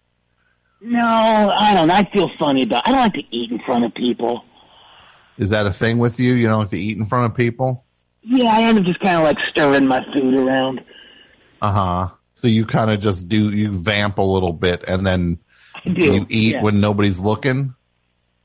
[0.82, 1.92] No, I don't.
[1.92, 2.88] I feel funny about.
[2.88, 4.44] I don't like to eat in front of people.
[5.38, 6.34] Is that a thing with you?
[6.34, 7.84] You don't like to eat in front of people?
[8.22, 10.84] Yeah, I end up just kind of like stirring my food around.
[11.62, 12.16] Uh huh.
[12.36, 15.40] So you kind of just do, you vamp a little bit and then
[15.84, 16.64] you eat yeah.
[16.64, 17.76] when nobody's looking.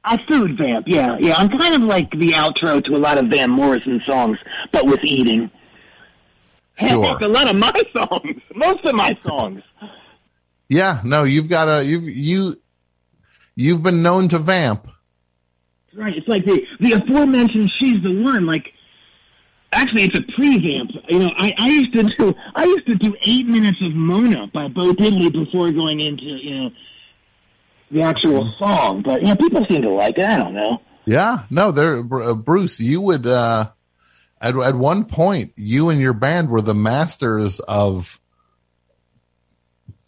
[0.05, 0.87] I food vamp.
[0.87, 1.35] Yeah, yeah.
[1.37, 4.39] I'm kind of like the outro to a lot of Van Morrison songs,
[4.71, 5.51] but with eating.
[6.79, 7.05] Sure.
[7.05, 8.43] Heck, a lot of my songs.
[8.55, 9.63] Most of my songs.
[10.69, 11.01] Yeah.
[11.05, 12.61] No, you've got a, you've, you,
[13.55, 14.89] you've been known to vamp.
[15.95, 16.15] Right.
[16.17, 18.74] It's like the the aforementioned "She's the One." Like,
[19.75, 20.91] actually, it's a pre-vamp.
[21.09, 24.47] You know, I, I used to do I used to do eight minutes of Mona
[24.49, 26.71] by Bo Diddley before going into you know
[27.91, 29.03] the actual song.
[29.03, 30.25] But you know, people seem to like it.
[30.25, 30.81] I don't know.
[31.07, 31.45] Yeah.
[31.51, 33.71] No, there, uh, Bruce, you would, uh,
[34.41, 38.21] at, at one point, you and your band were the masters of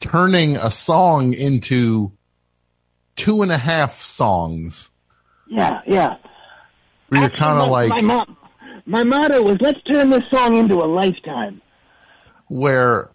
[0.00, 2.12] turning a song into
[3.14, 4.90] two and a half songs.
[5.48, 6.16] Yeah, yeah.
[7.08, 8.36] Where you're kind of like, my, mo-
[8.86, 11.60] my motto was let's turn this song into a lifetime.
[12.48, 13.10] where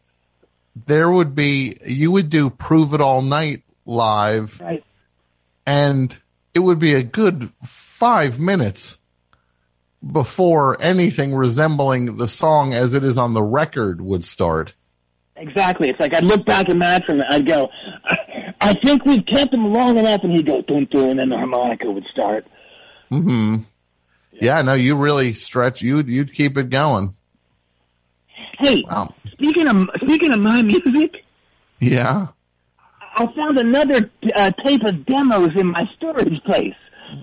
[0.86, 4.84] there would be, you would do Prove It All Night live Right.
[5.66, 6.18] and
[6.54, 8.98] it would be a good five minutes
[10.12, 14.74] before anything resembling the song as it is on the record would start.
[15.36, 15.90] Exactly.
[15.90, 17.70] It's like I'd look back at Matt and I'd go,
[18.06, 21.38] I, I think we've kept him long enough, and he'd go, "Don't and then the
[21.38, 22.46] harmonica would start.
[23.10, 23.58] Hmm.
[24.42, 24.62] Yeah.
[24.64, 25.82] No, you really stretch.
[25.82, 27.16] You'd you'd keep it going.
[28.60, 29.14] Hey, Wow.
[29.32, 31.24] speaking of speaking of my music,
[31.80, 32.28] Yeah.
[33.16, 36.74] I found another uh, tape of demos in my storage place.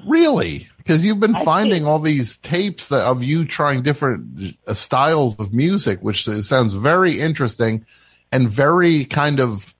[0.07, 0.69] Really?
[0.77, 5.55] Because you've been finding all these tapes that of you trying different uh, styles of
[5.55, 7.85] music, which sounds very interesting
[8.33, 9.75] and very kind of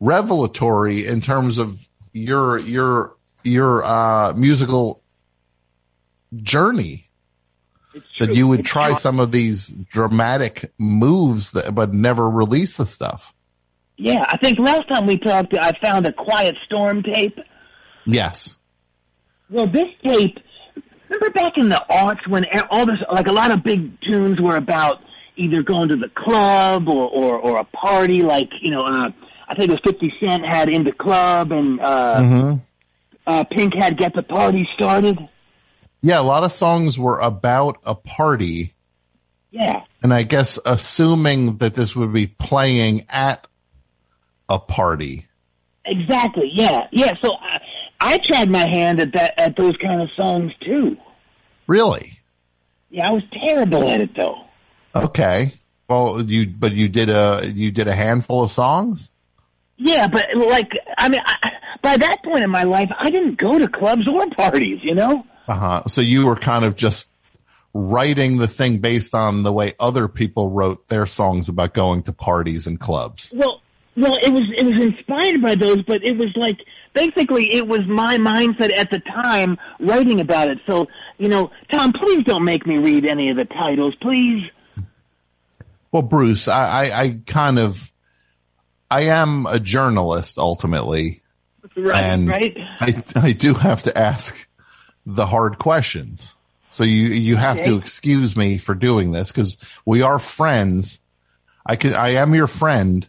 [0.00, 3.14] revelatory in terms of your your
[3.44, 5.00] your uh, musical
[6.42, 7.02] journey.
[8.20, 13.32] That you would try some of these dramatic moves, that, but never release the stuff.
[13.96, 17.38] Yeah, I think last time we talked, I found a Quiet Storm tape.
[18.04, 18.58] Yes.
[19.48, 20.38] Well, this tape,
[21.08, 24.56] remember back in the aughts when all this, like a lot of big tunes were
[24.56, 25.02] about
[25.36, 29.10] either going to the club or, or, or a party, like, you know, uh,
[29.48, 32.54] I think it was 50 Cent had In the Club and, uh, mm-hmm.
[33.26, 35.18] uh, Pink had Get the Party Started.
[36.06, 38.76] Yeah, a lot of songs were about a party.
[39.50, 39.82] Yeah.
[40.04, 43.44] And I guess assuming that this would be playing at
[44.48, 45.26] a party.
[45.84, 46.48] Exactly.
[46.54, 46.86] Yeah.
[46.92, 47.14] Yeah.
[47.20, 47.60] So I,
[48.00, 50.96] I tried my hand at that at those kind of songs too.
[51.66, 52.20] Really?
[52.88, 54.44] Yeah, I was terrible at it though.
[54.94, 55.54] Okay.
[55.88, 59.10] Well, you but you did a you did a handful of songs.
[59.76, 61.50] Yeah, but like I mean, I,
[61.82, 64.78] by that point in my life, I didn't go to clubs or parties.
[64.84, 65.26] You know.
[65.48, 65.82] Uh huh.
[65.88, 67.08] So you were kind of just
[67.72, 72.12] writing the thing based on the way other people wrote their songs about going to
[72.12, 73.32] parties and clubs.
[73.34, 73.60] Well,
[73.96, 76.58] well, it was it was inspired by those, but it was like
[76.92, 80.58] basically it was my mindset at the time writing about it.
[80.66, 80.88] So
[81.18, 84.50] you know, Tom, please don't make me read any of the titles, please.
[85.92, 87.90] Well, Bruce, I, I, I kind of,
[88.90, 91.22] I am a journalist ultimately,
[91.74, 92.04] right?
[92.04, 92.54] And right.
[92.80, 94.45] I, I do have to ask
[95.06, 96.34] the hard questions.
[96.70, 97.66] So you, you have Okay.
[97.70, 100.98] to excuse me for doing this because we are friends.
[101.64, 103.06] I can, I am your friend,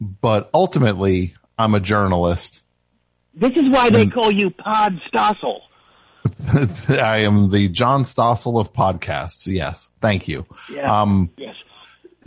[0.00, 2.62] but ultimately I'm a journalist.
[3.34, 5.60] This is why they call you Pod Stossel.
[6.88, 9.46] I am the John Stossel of podcasts.
[9.46, 9.90] Yes.
[10.00, 10.46] Thank you.
[10.72, 11.00] Yeah.
[11.02, 11.54] Um, yes.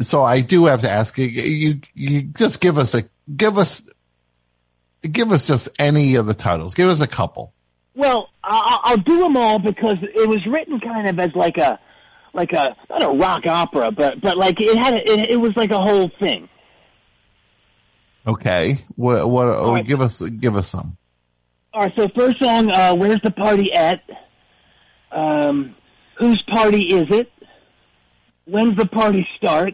[0.01, 3.05] so I do have to ask you, you, you just give us a,
[3.35, 3.81] give us,
[5.01, 6.73] give us just any of the titles.
[6.73, 7.53] Give us a couple.
[7.95, 11.79] Well, I'll, I'll do them all because it was written kind of as like a,
[12.33, 15.53] like a not a rock opera, but but like it had a, it, it was
[15.55, 16.49] like a whole thing.
[18.27, 18.83] Okay.
[18.95, 19.87] What, what, oh, right.
[19.87, 20.97] give us, give us some.
[21.73, 24.01] All right, so first song, uh, "Where's the Party At?"
[25.11, 25.75] Um,
[26.17, 27.31] whose party is it?
[28.45, 29.73] When's the party start?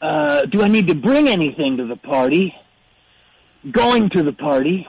[0.00, 2.54] Uh, do I need to bring anything to the party?
[3.70, 4.86] Going to the party.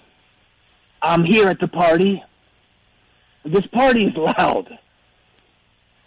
[1.02, 2.24] I'm here at the party.
[3.46, 4.78] This party is loud.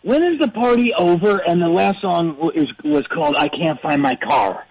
[0.03, 1.39] When is the party over?
[1.39, 4.67] And the last song is was called "I Can't Find My Car."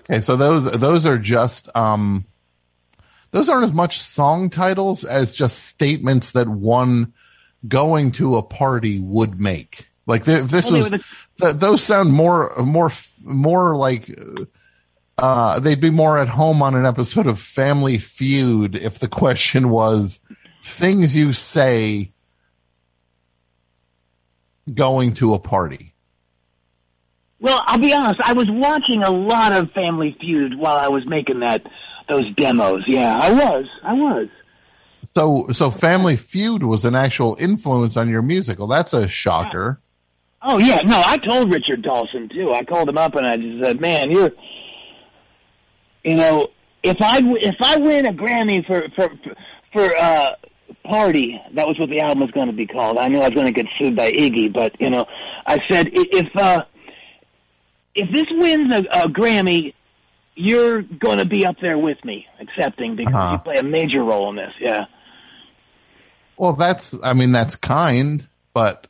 [0.00, 0.20] Okay.
[0.20, 2.24] So those, those are just, um,
[3.30, 7.12] those aren't as much song titles as just statements that one
[7.68, 9.88] going to a party would make.
[10.06, 11.04] Like if this Well, was, the-
[11.40, 12.90] th- those sound more, more,
[13.22, 14.44] more like, uh,
[15.20, 19.68] Uh, they'd be more at home on an episode of Family Feud if the question
[19.68, 20.18] was
[20.64, 22.10] things you say
[24.72, 25.92] going to a party.
[27.38, 28.20] Well, I'll be honest.
[28.22, 31.66] I was watching a lot of Family Feud while I was making that
[32.08, 32.84] those demos.
[32.86, 33.66] Yeah, I was.
[33.82, 34.28] I was.
[35.14, 38.58] So, so Family Feud was an actual influence on your music.
[38.58, 39.80] Well, that's a shocker.
[40.42, 42.52] Oh yeah, no, I told Richard Dawson too.
[42.52, 44.30] I called him up and I just said, "Man, you're,
[46.04, 46.48] you know,
[46.82, 49.10] if I if I win a Grammy for for
[49.72, 50.30] for, uh,
[50.84, 52.98] party, that was what the album was going to be called.
[52.98, 55.06] I knew I was going to get sued by Iggy, but you know,
[55.46, 56.64] I said if uh,
[57.94, 59.74] if this wins a, a Grammy,
[60.34, 63.32] you're going to be up there with me accepting because Uh-huh.
[63.32, 64.52] you play a major role in this.
[64.60, 64.86] Yeah.
[66.36, 68.86] Well, that's, I mean, that's kind, but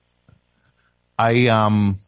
[1.18, 1.98] I, um,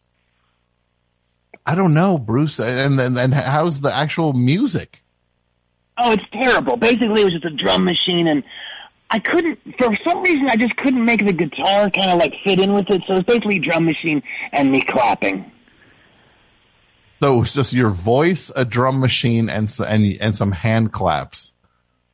[1.64, 2.58] I don't know, Bruce.
[2.58, 5.00] And and, and how's the actual music?
[5.98, 6.76] Oh, it's terrible.
[6.76, 8.42] Basically, it was just a drum machine, and
[9.10, 12.58] I couldn't, for some reason, I just couldn't make the guitar kind of like fit
[12.58, 13.02] in with it.
[13.06, 14.22] So it's basically drum machine
[14.52, 15.52] and me clapping.
[17.20, 21.52] So it was just your voice, a drum machine, and and and some hand claps.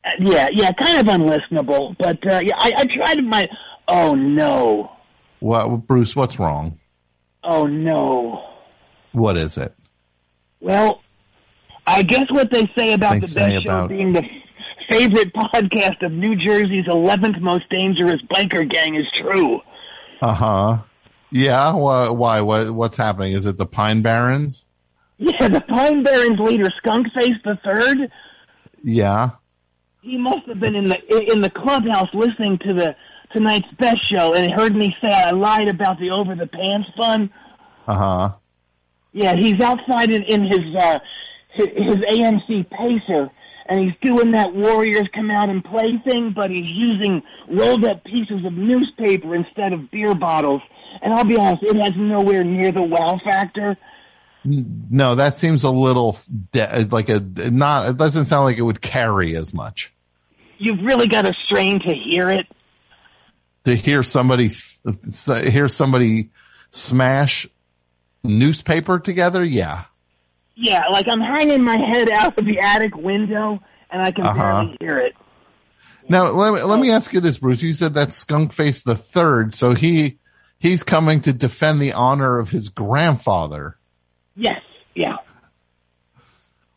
[0.04, 1.96] Uh, yeah, yeah, kind of unlistenable.
[1.98, 3.48] But uh, yeah, I, I tried my.
[3.86, 4.92] Oh no!
[5.38, 6.14] What, Bruce?
[6.14, 6.78] What's wrong?
[7.42, 8.44] Oh no!
[9.12, 9.74] What is it?
[10.60, 11.02] Well,
[11.86, 14.24] I guess what they say about They the say best show being the
[14.90, 19.60] favorite podcast of New Jersey's 11th most dangerous biker gang is true.
[20.20, 20.78] Uh huh.
[21.30, 21.74] Yeah.
[21.74, 22.08] Why?
[22.08, 22.40] Why?
[22.40, 23.32] What, what's happening?
[23.32, 24.66] Is it the Pine Barons?
[25.18, 28.10] Yeah, the Pine Barons leader, Skunkface the Third.
[28.82, 29.30] Yeah.
[30.00, 32.96] He must have been in the in the clubhouse listening to the
[33.32, 37.30] tonight's best show and heard me say I lied about the over the pants fun.
[37.86, 38.32] Uh huh.
[39.18, 40.98] Yeah, he's outside in, in his uh
[41.54, 43.30] his, his AMC Pacer
[43.68, 48.02] and he's doing that Warriors come out and play thing, but he's using rolled up
[48.04, 50.62] pieces of newspaper instead of beer bottles.
[51.02, 53.76] And I'll be honest, it has nowhere near the wow factor.
[54.44, 56.18] No, that seems a little
[56.52, 57.90] de- like a not.
[57.90, 59.92] It doesn't sound like it would carry as much.
[60.56, 62.46] You've really got to strain to hear it.
[63.66, 64.52] To hear somebody
[65.26, 66.30] hear somebody
[66.70, 67.46] smash
[68.24, 69.84] newspaper together, yeah.
[70.54, 74.38] Yeah, like I'm hanging my head out of the attic window and I can Uh-huh.
[74.64, 75.14] barely hear it.
[76.08, 77.62] Now let me, let me ask you this, Bruce.
[77.62, 80.18] You said that Skunk Face the third, so he
[80.58, 83.76] he's coming to defend the honor of his grandfather.
[84.34, 84.62] Yes,
[84.94, 85.16] yeah.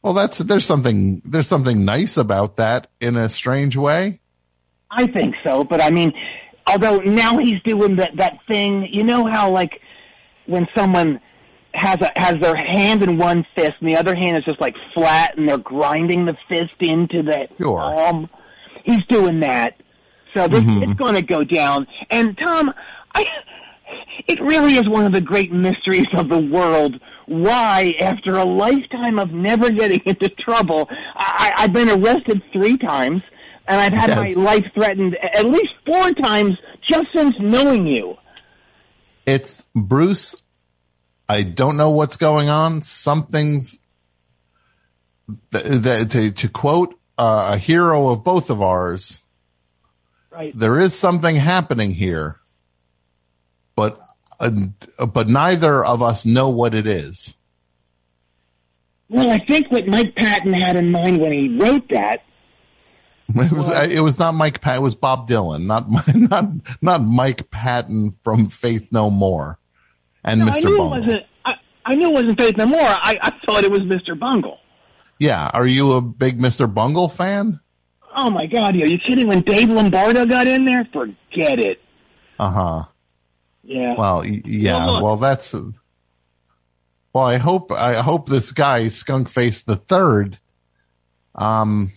[0.01, 4.19] Well, that's there's something there's something nice about that in a strange way.
[4.89, 6.11] I think so, but I mean,
[6.67, 8.87] although now he's doing that that thing.
[8.91, 9.79] You know how like
[10.45, 11.21] when someone
[11.73, 14.75] has a has their hand in one fist and the other hand is just like
[14.93, 17.77] flat, and they're grinding the fist into the Sure.
[17.77, 18.29] palm.
[18.83, 19.75] He's doing that,
[20.35, 20.83] so this, Mhm.
[20.83, 21.87] it's going to go down.
[22.09, 22.73] And Tom,
[23.15, 23.25] I,
[24.27, 26.99] it really is one of the great mysteries of the world.
[27.27, 33.21] Why, after a lifetime of never getting into trouble, I, I've been arrested three times,
[33.67, 34.35] and I've had Yes.
[34.35, 36.57] my life threatened at least four times
[36.89, 38.17] just since knowing you.
[39.25, 40.40] It's Bruce.
[41.29, 42.81] I don't know what's going on.
[42.81, 43.79] Something's
[45.51, 49.21] th- th- to, to quote uh, a hero of both of ours.
[50.29, 50.57] Right.
[50.57, 52.39] There is something happening here,
[53.75, 54.01] but
[54.39, 54.49] uh,
[55.05, 57.35] but neither of us know what it is.
[59.09, 62.23] Well, I think what Mike Patton had in mind when he wrote that
[63.35, 64.77] It was, it was not Mike Pat.
[64.77, 65.85] It was Bob Dylan, not
[66.15, 66.45] not
[66.81, 69.59] not Mike Patton from Faith No More,
[70.23, 70.51] and No, Mr.
[70.55, 70.85] I knew Bungle.
[70.85, 71.23] it wasn't.
[71.45, 71.53] I,
[71.85, 72.79] I knew it wasn't Faith No More.
[72.81, 74.17] I, I thought it was Mr.
[74.17, 74.57] Bungle.
[75.19, 76.71] Yeah, are you a big Mr.
[76.71, 77.59] Bungle fan?
[78.15, 79.27] Oh my God, are you kidding?
[79.27, 81.79] When Dave Lombardo got in there, forget it.
[82.39, 82.83] Uh huh.
[83.63, 83.95] Yeah.
[83.97, 84.85] Well, yeah.
[84.85, 85.03] Well.
[85.03, 85.53] Well, that's.
[87.13, 90.39] Well, I hope I hope this guy Skunk Face the Third.
[91.35, 91.91] Um,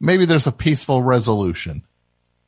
[0.00, 1.82] maybe there's a peaceful resolution.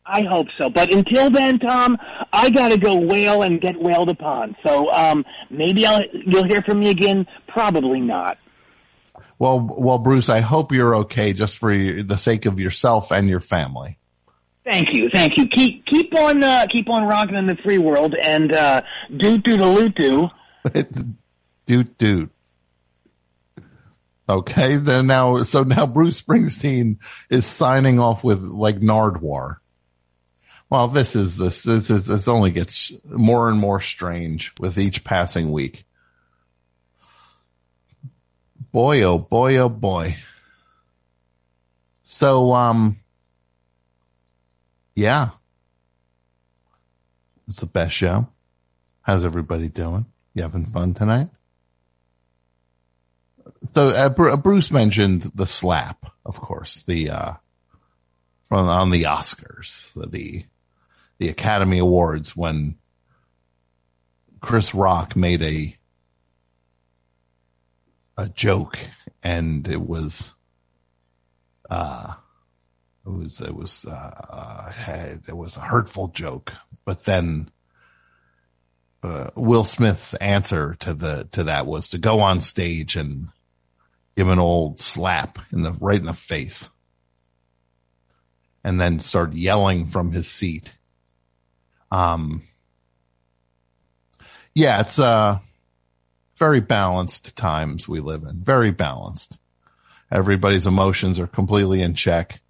[0.09, 0.71] I hope so.
[0.71, 1.99] But until then, Tom,
[2.33, 4.57] I got to go whale and get whaled upon.
[4.67, 7.27] So um, maybe I'll, you'll hear from me again.
[7.47, 8.39] Probably not.
[9.39, 13.29] Well, well, Bruce, I hope you're okay, just for your, the sake of yourself and
[13.29, 13.99] your family.
[14.65, 15.47] Thank you, thank you.
[15.47, 18.83] Keep keep on uh, keep on rocking in the free world and uh,
[19.17, 20.31] do do the loot do.
[21.67, 22.31] doot doot.
[24.31, 26.99] Okay, then now, so now Bruce Springsteen
[27.31, 29.57] is signing off with like Nardwuar.
[30.71, 35.03] Well, this is this this is this only gets more and more strange with each
[35.03, 35.85] passing week.
[38.71, 40.17] Boy, oh boy, oh boy.
[42.03, 42.99] So, um,
[44.95, 45.31] yeah,
[47.49, 48.29] it's the best show.
[49.03, 50.05] How's everybody doing?
[50.35, 51.29] You having fun tonight?
[53.73, 57.33] So uh, Bru- Bruce mentioned the slap, of course, the uh,
[58.49, 60.45] from on the Oscars, the
[61.19, 62.77] the Academy Awards when
[64.41, 65.77] Chris Rock made a
[68.17, 68.79] a joke,
[69.23, 70.35] and it was
[71.71, 72.15] uh
[73.07, 74.73] it was it was uh, uh
[75.27, 76.53] it was a hurtful joke,
[76.85, 77.51] but then
[79.03, 83.29] uh, Will Smith's answer to the to that was to go on stage and
[84.17, 86.69] give an old slap in the right in the face,
[88.65, 90.73] and then start yelling from his seat.
[91.91, 92.43] Um,
[94.55, 95.39] yeah, it's uh
[96.37, 98.43] very balanced times we live in.
[98.43, 99.39] Very balanced.
[100.11, 102.41] Everybody's emotions are completely in check.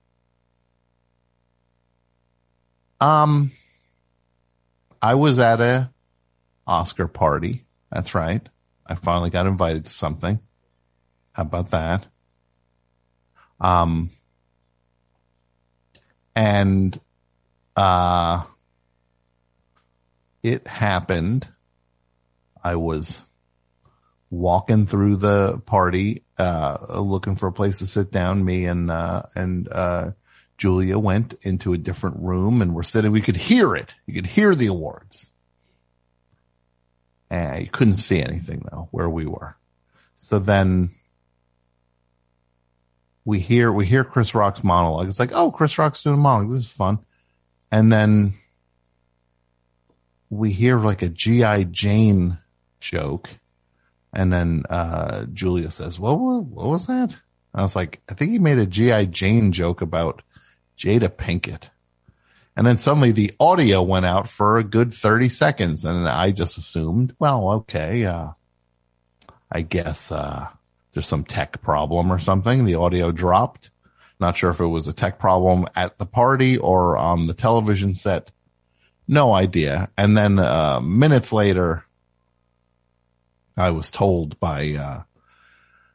[3.01, 3.53] Um,
[5.01, 5.91] I was at a
[6.67, 7.65] Oscar party.
[7.91, 8.47] That's right.
[8.87, 10.41] I finally got invited to something.
[11.33, 12.07] How about that?
[13.61, 14.11] Um,
[16.35, 16.99] and,
[17.77, 18.43] uh,
[20.49, 21.49] it happened.
[22.63, 23.23] I was
[24.31, 28.45] walking through the party, uh, looking for a place to sit down.
[28.45, 30.11] Me and, uh, and, uh,
[30.59, 33.95] Julia went into a different room and we're sitting, we could hear it.
[34.07, 35.31] You could hear the awards.
[37.31, 39.57] And you couldn't see anything though, where we were.
[40.17, 40.91] So then
[43.25, 45.09] we hear we hear Chris Rock's monologue.
[45.09, 46.53] It's like, oh, Chris Rock's doing a monologue.
[46.53, 46.99] This is fun.
[47.71, 48.35] And then
[50.31, 52.39] we hear like a GI Jane
[52.81, 53.29] joke,
[54.13, 57.17] and then uh, Julia says, "What what, what was that?"
[57.55, 60.23] I was like, "I think he made a GI Jane joke about
[60.79, 61.71] Jada Pinkett."
[62.59, 66.59] And then suddenly the audio went out for a good 30 seconds and I just
[66.59, 68.31] assumed, well, okay, uh,
[69.51, 70.49] I guess, uh,
[70.93, 72.65] there's some tech problem or something.
[72.65, 73.71] The audio dropped.
[74.19, 77.95] Not sure if it was a tech problem at the party or on the television
[77.95, 78.33] set.
[79.09, 79.91] No idea.
[79.97, 81.85] And then, uh, minutes later,
[83.57, 85.03] I was told by, uh,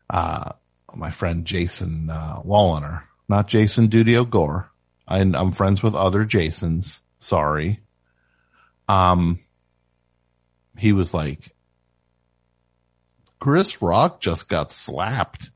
[0.10, 0.54] uh,
[0.96, 4.70] my friend Jason, uh, Woliner, not Jason Dudio Gore.
[5.08, 7.02] I, I'm friends with other Jasons.
[7.20, 7.80] Sorry.
[8.90, 9.40] Um,
[10.78, 11.56] he was like,
[13.40, 15.52] Chris Rock just got slapped.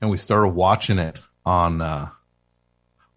[0.00, 2.10] And we started watching it on, uh,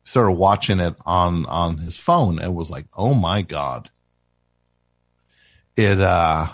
[0.09, 3.91] started watching it on, on his phone and was like, Oh my God.
[5.75, 6.47] It, uh,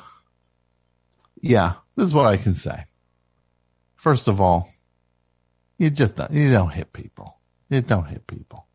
[1.42, 2.84] yeah, this is what I can say.
[3.96, 4.70] First of all,
[5.78, 7.40] you just don't, you don't hit people.
[7.70, 8.68] You don't hit people.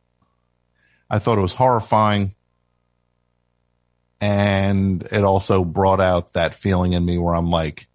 [1.10, 2.34] I thought it was horrifying.
[4.18, 7.86] And it also brought out that feeling in me where I'm like,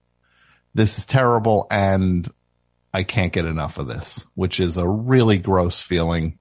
[0.76, 2.32] this is terrible and
[2.94, 6.38] I can't get enough of this, which is a really gross feeling.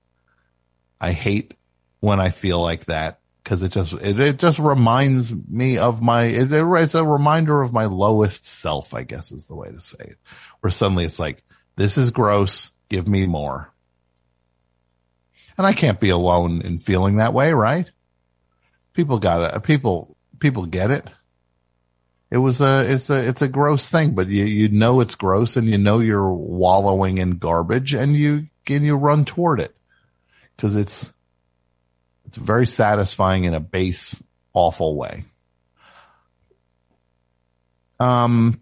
[1.05, 1.53] I hate
[2.01, 6.23] when I feel like that because it just, it, it just reminds me of my,
[6.23, 9.99] it, it's a reminder of my lowest self, I guess is the way to say
[10.01, 10.19] it,
[10.61, 11.45] where suddenly it's like,
[11.77, 12.71] this is gross.
[12.89, 13.71] Give me more.
[15.59, 17.91] And I can't be alone in feeling that way, right?
[18.95, 19.63] People got it.
[19.63, 21.07] People, people get it.
[22.31, 25.57] It was a, it's a, it's a gross thing, but you, you know it's gross
[25.57, 29.77] and you know you're wallowing in garbage and you, and you run toward it.
[30.59, 31.13] Cause it's,
[32.27, 34.23] it's very satisfying in a base,
[34.53, 35.25] awful way.
[38.01, 38.61] Um,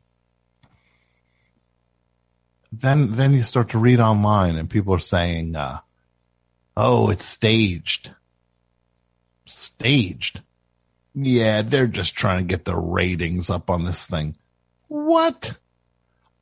[2.73, 5.79] then, then you start to read online and people are saying, uh,
[6.77, 8.11] Oh, it's staged.
[9.47, 10.41] Staged.
[11.15, 14.37] Yeah, they're just trying to get the ratings up on this thing.
[14.89, 15.57] What?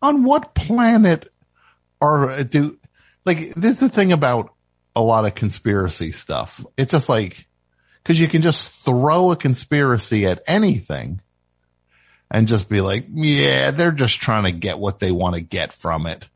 [0.02, 1.32] On what planet
[2.00, 2.78] are do
[3.26, 4.54] like this is the thing about
[4.94, 6.64] a lot of conspiracy stuff.
[6.76, 7.46] It's just like
[8.04, 11.20] cuz you can just throw a conspiracy at anything
[12.30, 15.72] and just be like, yeah, they're just trying to get what they want to get
[15.72, 16.28] from it.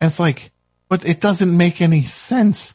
[0.00, 0.50] And it's like,
[0.88, 2.74] but it doesn't make any sense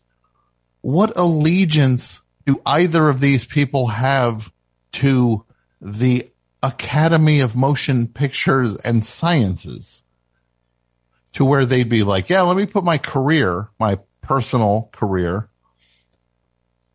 [0.86, 4.52] what allegiance do either of these people have
[4.92, 5.44] to
[5.82, 6.30] the
[6.62, 10.04] Academy of Motion Pictures and Sciences?
[11.34, 15.50] To where they'd be like, yeah, let me put my career, my personal career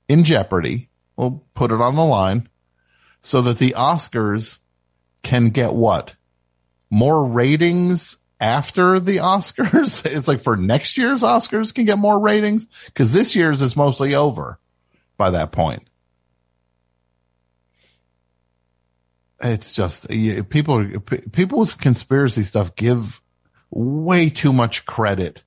[0.09, 0.89] in jeopardy.
[1.16, 2.48] We'll put it on the line
[3.23, 4.59] so that the Oscars
[5.23, 6.15] can get what?
[6.90, 10.05] More ratings after the Oscars.
[10.11, 14.15] It's like for next year's Oscars can get more ratings because this year's is mostly
[14.15, 14.59] over
[15.16, 15.89] by that point.
[19.43, 21.01] It's just people,
[21.32, 23.23] people's conspiracy stuff give
[23.70, 25.43] way too much credit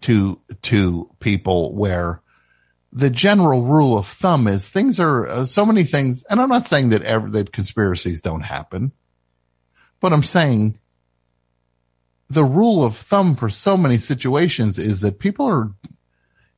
[0.00, 2.22] to, to people where
[2.92, 6.24] the general rule of thumb is things are uh, so many things.
[6.28, 8.92] And I'm not saying that ever that conspiracies don't happen,
[10.00, 10.78] but I'm saying
[12.28, 15.70] the rule of thumb for so many situations is that people are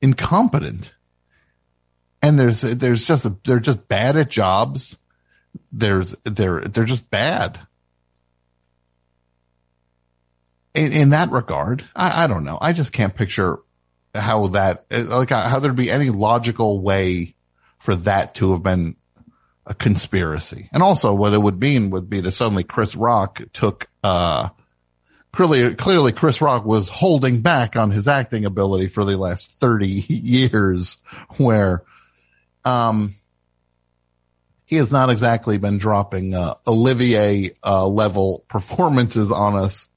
[0.00, 0.94] incompetent
[2.22, 4.96] and there's there's just a, they're just bad at jobs
[5.72, 7.58] there's they're they're just bad
[10.74, 12.58] in, in that regard I, I don't know.
[12.60, 13.58] I just can't picture
[14.14, 17.34] how that like how there'd be any logical way
[17.78, 18.96] for that to have been
[19.66, 20.68] a conspiracy.
[20.72, 24.50] And also what it would mean would be that suddenly chris rock took uh
[25.34, 29.86] clearly, clearly Chris Rock was holding back on his acting ability for the last 30
[30.08, 30.96] years
[31.36, 31.82] where,
[32.64, 33.16] um,
[34.66, 39.88] he has not exactly been dropping, uh, Olivier, uh, level performances on us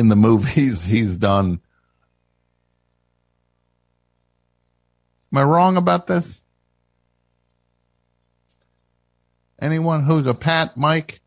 [0.00, 1.60] in the movies he's done.
[5.30, 6.42] Am I wrong about this?
[9.60, 11.20] Anyone who's a Pat, Mike?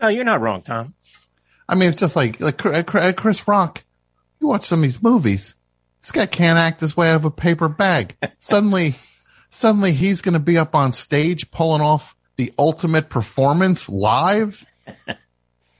[0.00, 0.94] No, you're not wrong, Tom.
[1.68, 2.56] I mean, it's just like like
[3.16, 3.82] Chris Rock.
[4.40, 5.56] You watch some of these movies.
[6.02, 8.16] This guy can't act his way out of a paper bag.
[8.38, 8.94] suddenly,
[9.50, 14.64] suddenly he's going to be up on stage pulling off the ultimate performance live.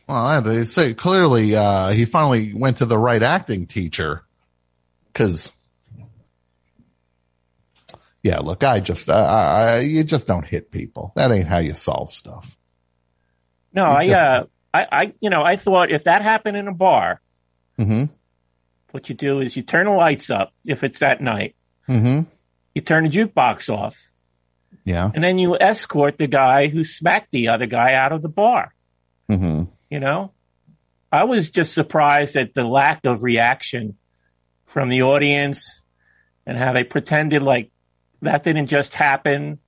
[0.06, 4.22] Well, they say clearly, uh, he finally went to the right acting teacher.
[5.14, 5.52] Cause
[8.22, 11.12] yeah, look, I just, I, I, you just don't hit people.
[11.16, 12.56] That ain't how you solve stuff.
[13.72, 17.20] No, I, uh, I, I, you know, I thought if that happened in a bar,
[17.76, 18.04] Mm-hmm.
[18.92, 21.56] what you do is you turn the lights up if it's at night.
[21.88, 22.28] Mm-hmm.
[22.72, 23.98] You turn the jukebox off,
[24.84, 25.10] Yeah.
[25.12, 28.72] and then you escort the guy who smacked the other guy out of the bar.
[29.28, 29.64] Mm-hmm.
[29.94, 30.32] You know,
[31.12, 33.96] I was just surprised at the lack of reaction
[34.66, 35.82] from the audience
[36.44, 37.70] and how they pretended like
[38.20, 39.60] that didn't just happen.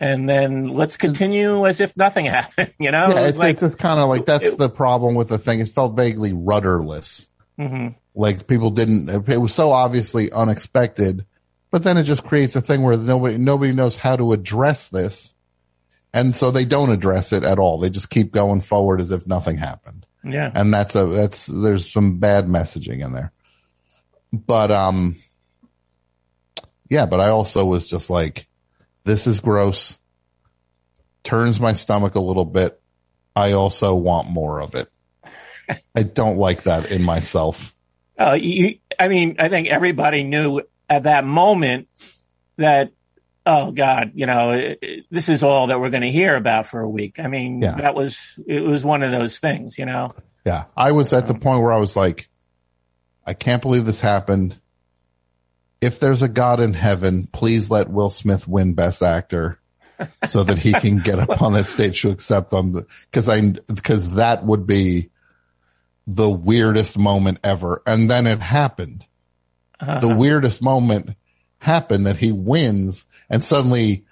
[0.00, 2.74] And then let's continue as if nothing happened.
[2.80, 5.14] You know, Yeah, It it's, like, it's just kind of like that's it- the problem
[5.14, 5.60] with the thing.
[5.60, 7.28] It felt vaguely rudderless.
[7.60, 7.94] Mhm.
[8.16, 9.08] Like people didn't.
[9.30, 11.24] It was so obviously unexpected,
[11.70, 15.36] but then it just creates a thing where nobody nobody knows how to address this,
[16.12, 17.78] and so they don't address it at all.
[17.78, 20.50] They just keep going forward as if nothing happened, yeah.
[20.54, 23.32] and that's a that's there's some bad messaging in there.
[24.32, 25.16] But um,
[26.88, 27.06] yeah.
[27.06, 28.46] But I also was just like,
[29.04, 29.98] this is gross.
[31.24, 32.80] Turns my stomach a little bit.
[33.34, 34.90] I also want more of it.
[35.94, 37.74] I don't like that in myself.
[38.18, 41.88] Uh, you, I mean, I think everybody knew at that moment
[42.56, 42.92] that,
[43.48, 46.66] oh God, you know, it- it- this is all that we're going to hear about
[46.66, 47.18] for a week.
[47.18, 47.76] I mean, Yeah.
[47.76, 50.14] that was, it was one of those things, you know?
[50.44, 50.64] Yeah.
[50.76, 52.28] I was at the um, point where I was like,
[53.26, 54.54] I can't believe this happened.
[55.80, 59.58] If there's a God in heaven, please let Will Smith win best actor
[60.28, 62.84] so that he can get up on that stage to accept them.
[63.12, 63.52] Cause I,
[63.82, 65.08] cause that would be
[66.06, 67.82] the weirdest moment ever.
[67.86, 69.06] And then it happened.
[69.80, 70.00] Uh-huh.
[70.00, 71.16] The weirdest moment
[71.60, 74.04] happened that he wins and suddenly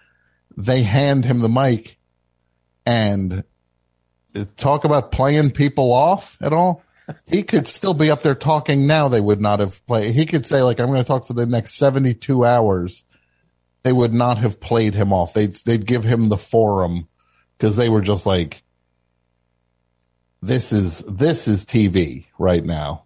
[0.56, 1.98] they hand him the mic
[2.84, 3.44] and
[4.56, 6.82] talk about playing people off at all.
[7.26, 9.09] He could still be up there talking now.
[9.09, 10.14] They would not have played.
[10.14, 13.05] He could say like, I'm going to talk for the next 72 hours.
[13.82, 15.34] They would not have played him off.
[15.34, 17.09] They'd, they'd give him the forum
[17.56, 18.62] because they were just like,
[20.43, 23.05] this is, this is TV right now.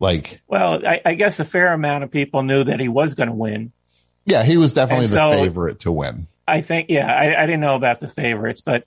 [0.00, 3.28] Like, Well, I, I guess a fair amount of people knew that he was going
[3.28, 3.72] to win.
[4.28, 6.26] Yeah, he was definitely And the so- favorite to win.
[6.46, 8.84] I think, yeah, I, I didn't know about the favorites, but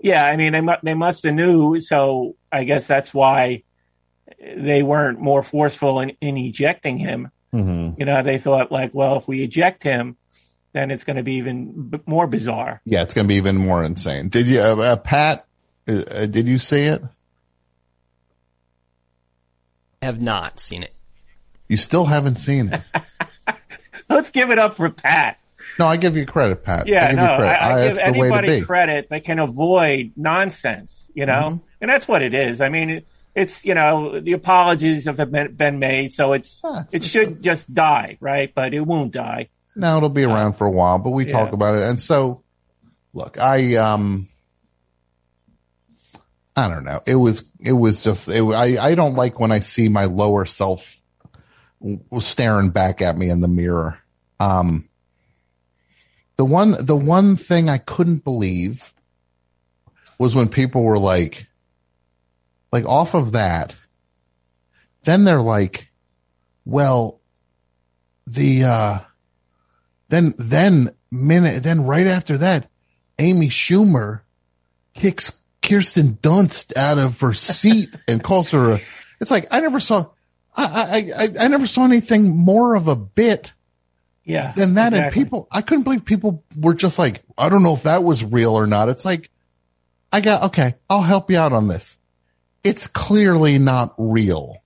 [0.00, 1.78] yeah, I mean, they, mu- they must have knew.
[1.80, 3.64] So I guess that's why
[4.56, 7.30] they weren't more forceful in, in ejecting him.
[7.52, 10.16] hmm You know, they thought like, well, if we eject him,
[10.72, 12.80] then it's going to be even b- more bizarre.
[12.86, 14.30] Yeah, it's going to be even more insane.
[14.30, 15.44] Did you, uh, uh, Pat,
[15.86, 17.02] uh, uh, did you see it?
[20.02, 20.94] I Have not seen it.
[21.68, 22.80] You still haven't seen it.
[24.10, 25.38] Let's give it up for Pat.
[25.78, 26.86] No, I give you credit, Pat.
[26.88, 27.22] Yeah, I give no.
[27.22, 27.28] I,
[27.82, 31.64] I give that's the way to anybody credit that can avoid nonsense, you know, Mm-hmm.
[31.80, 32.60] and that's what it is.
[32.60, 36.84] I mean, it, it's you know the apologies have been, been made, so it's Ah,
[36.92, 38.52] it should just die, right?
[38.54, 39.48] But it won't die.
[39.76, 41.32] No, it'll be around for a while, but we Yeah.
[41.32, 41.82] talk about it.
[41.82, 42.42] And so,
[43.14, 44.28] look, I, um,
[46.56, 47.00] I don't know.
[47.06, 50.44] It was, it was just, it, I, I don't like when I see my lower
[50.44, 50.99] self
[52.20, 53.98] staring back at me in the mirror.
[54.38, 54.88] Um,
[56.36, 58.92] the one, the one thing I couldn't believe
[60.18, 61.46] was when people were like,
[62.72, 63.74] like off of that,
[65.02, 65.90] then they're like,
[66.64, 67.20] well,
[68.26, 68.98] the, uh,
[70.08, 72.68] then, then minute, then right after that,
[73.18, 74.20] Amy Schumer
[74.94, 75.32] kicks
[75.62, 78.80] Kirsten Dunst out of her seat and calls her a,
[79.20, 80.06] it's like, I never saw,
[80.56, 83.52] I, I, I, I never saw anything more of a bit
[84.24, 84.92] Yeah, than that.
[84.94, 88.24] And people, I couldn't believe people were just like, I don't know if that was
[88.24, 88.88] real or not.
[88.88, 89.30] It's like,
[90.12, 91.98] I got, okay, I'll help you out on this.
[92.62, 94.56] It's clearly not real.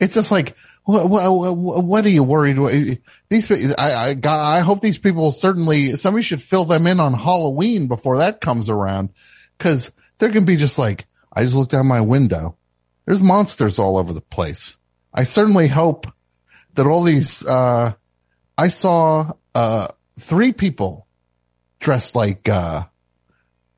[0.00, 3.00] It's just like, what, what, what are you worried?
[3.28, 7.86] These, I, I, I hope these people certainly, somebody should fill them in on Halloween
[7.86, 9.10] before that comes around.
[9.58, 12.56] Cause they're going to be just like, I just looked out my window.
[13.04, 14.76] There's monsters all over the place.
[15.16, 16.06] I certainly hope
[16.74, 17.92] that all these, uh,
[18.58, 19.88] I saw, uh,
[20.20, 21.06] three people
[21.80, 22.84] dressed like, uh,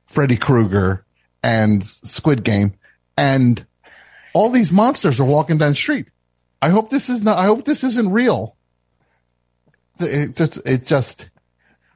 [0.08, 1.04] Freddy Krueger
[1.42, 2.74] and Squid Game
[3.16, 3.64] and
[4.34, 6.06] all these monsters are walking down the street.
[6.60, 8.56] I hope this is not, I hope this isn't real.
[10.00, 11.30] It just, it just,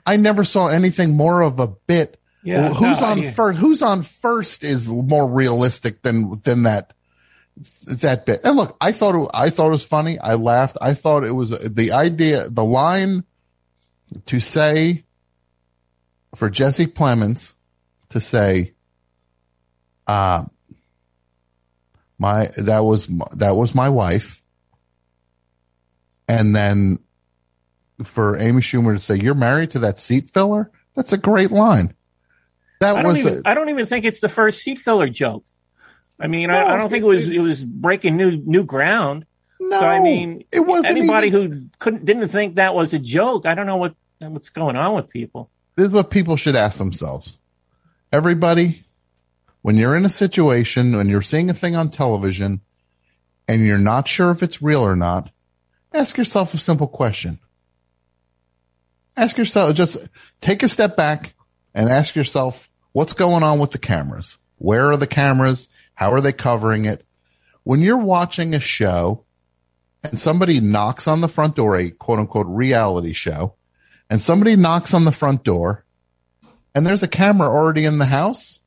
[0.06, 2.18] I never saw anything more of a bit.
[2.44, 3.30] Yeah, who's no, on yeah.
[3.30, 3.58] first?
[3.58, 6.92] Who's on first is more realistic than, than that,
[7.86, 8.40] that bit.
[8.44, 10.18] And look, I thought, it, I thought it was funny.
[10.18, 10.78] I laughed.
[10.80, 13.24] I thought it was the idea, the line
[14.26, 15.04] to say
[16.34, 17.54] for Jesse Plemons
[18.10, 18.74] to say,
[20.06, 20.44] uh, Uh,
[22.18, 24.40] my, that was, that was my wife.
[26.28, 27.00] And then
[28.04, 30.70] for Amy Schumer to say, you're married to that seat filler.
[30.94, 31.94] That's a great line.
[32.80, 35.08] That I don't, was, even, a, I don't even think it's the first seat filler
[35.08, 35.44] joke.
[36.20, 39.26] I mean, No, I, I don't think it was it was breaking new new ground.
[39.60, 42.98] no, so I mean, it wasn't anybody even- who couldn't didn't think that was a
[42.98, 43.46] joke.
[43.46, 45.50] I don't know what what's going on with people.
[45.76, 47.38] this is what people should ask themselves.
[48.12, 48.84] Everybody,
[49.62, 52.60] when you're in a situation, when you're seeing a thing on television
[53.48, 55.30] and you're not sure if it's real or not,
[55.92, 57.40] ask yourself a simple question.
[59.16, 59.96] Ask yourself, just
[60.40, 61.34] take a step back
[61.74, 64.38] and ask yourself, what's going on with the cameras?
[64.58, 65.68] Where are the cameras?
[65.94, 67.04] How are they covering it?
[67.64, 69.24] When you're watching a show
[70.02, 73.54] and somebody knocks on the front door, a quote unquote reality show,
[74.10, 75.84] and somebody knocks on the front door
[76.74, 78.60] and there's a camera already in the house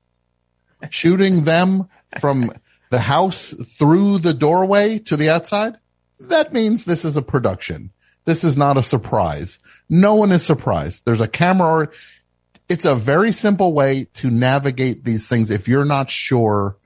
[0.89, 1.89] shooting them
[2.19, 2.51] from
[2.91, 5.77] the house through the doorway to the outside,
[6.19, 7.91] that means this is a production.
[8.25, 9.59] This is not a surprise.
[9.89, 11.03] No one is surprised.
[11.05, 11.89] There's a camera
[12.67, 15.51] it's a very simple way to navigate these things.
[15.51, 16.77] If you're not sure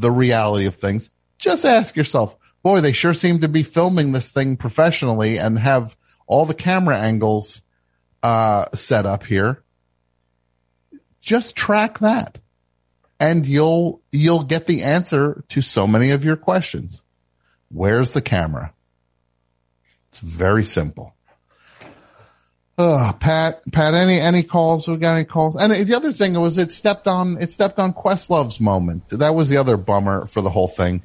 [0.00, 4.32] the reality of things, just ask yourself, boy, they sure seem to be filming this
[4.32, 5.96] thing professionally and have
[6.26, 7.62] all the camera angles,
[8.22, 9.62] uh, set up here.
[11.20, 12.38] Just track that
[13.20, 17.02] and you'll, you'll get the answer to so many of your questions.
[17.68, 18.72] Where's the camera?
[20.10, 21.14] It's very simple.
[22.76, 24.88] Oh, Pat, Pat, any, any calls?
[24.88, 25.54] We got any calls?
[25.56, 29.08] And the other thing was it stepped on, it stepped on Questlove's moment.
[29.10, 31.02] That was the other bummer for the whole thing.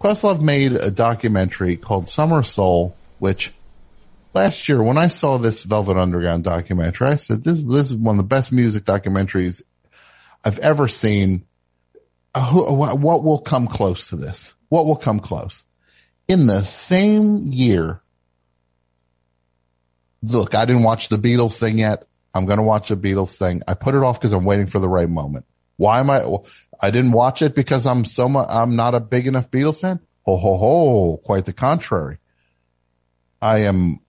[0.00, 3.52] Questlove made a documentary called Summer Soul, which
[4.34, 8.14] last year when I saw this Velvet Underground documentary, I said, this, this is one
[8.14, 9.62] of the best music documentaries
[10.44, 11.44] I've ever seen.
[12.34, 14.54] Uh, who, what what will come close to this?
[14.68, 15.64] What will come close?
[16.28, 18.02] In the same year,
[20.22, 22.04] look, I didn't watch the Beatles thing yet.
[22.34, 23.62] I'm going to watch the Beatles thing.
[23.66, 25.46] I put it off because I'm waiting for the right moment.
[25.76, 26.24] Why am I?
[26.80, 30.00] I didn't watch it because I'm so much, I'm not a big enough Beatles fan.
[30.22, 31.16] Ho ho ho!
[31.24, 32.18] Quite the contrary.
[33.40, 34.00] I am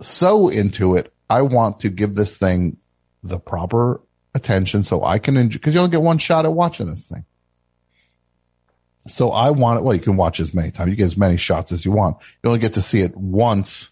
[0.00, 1.12] so into it.
[1.30, 2.78] I want to give this thing
[3.22, 4.00] the proper
[4.34, 7.24] attention so I can enjoy, cause you only get one shot at watching this thing.
[9.08, 9.82] So I want it.
[9.82, 10.90] Well, you can watch as many times.
[10.90, 12.18] You get as many shots as you want.
[12.42, 13.90] You only get to see it once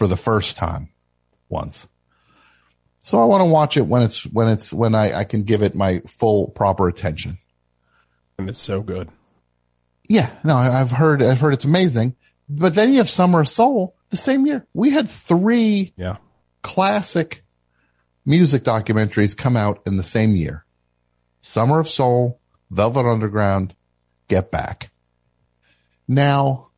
[0.00, 0.88] for the first time
[1.50, 1.86] once.
[3.02, 5.62] So I want to watch it when it's, when it's, when I, I can give
[5.62, 7.36] it my full proper attention.
[8.38, 9.10] And it's so good.
[10.08, 12.16] Yeah, no, I've heard, I've heard it's amazing.
[12.48, 14.66] But then you have Summer of Soul the same year.
[14.72, 16.16] We had three Yeah.
[16.62, 17.44] classic
[18.24, 20.64] music documentaries come out in the same year.
[21.42, 22.40] Summer of Soul,
[22.70, 23.74] Velvet Underground,
[24.28, 24.92] Get Back.
[26.08, 26.68] Now,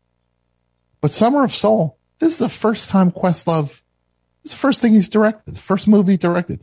[1.00, 3.82] but Summer of Soul, this is the first time Questlove,
[4.44, 6.62] this is the first thing he's directed, the first movie directed.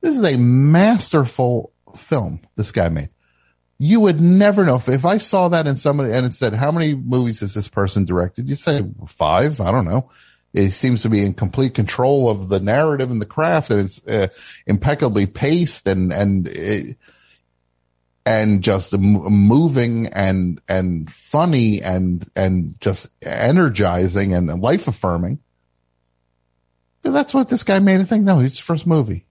[0.00, 3.10] This is a masterful film this guy made.
[3.78, 6.72] You would never know if, if I saw that in somebody and it said, how
[6.72, 8.48] many movies has this person directed?
[8.48, 9.60] You say five.
[9.60, 10.10] I don't know.
[10.52, 14.04] It seems to be in complete control of the narrative and the craft and it's
[14.08, 14.26] uh,
[14.66, 16.96] impeccably paced and, and, it,
[18.26, 25.38] and just moving and, and funny and, and just energizing and life affirming.
[27.02, 28.24] That's what this guy made a thing.
[28.24, 29.26] No, it's his first movie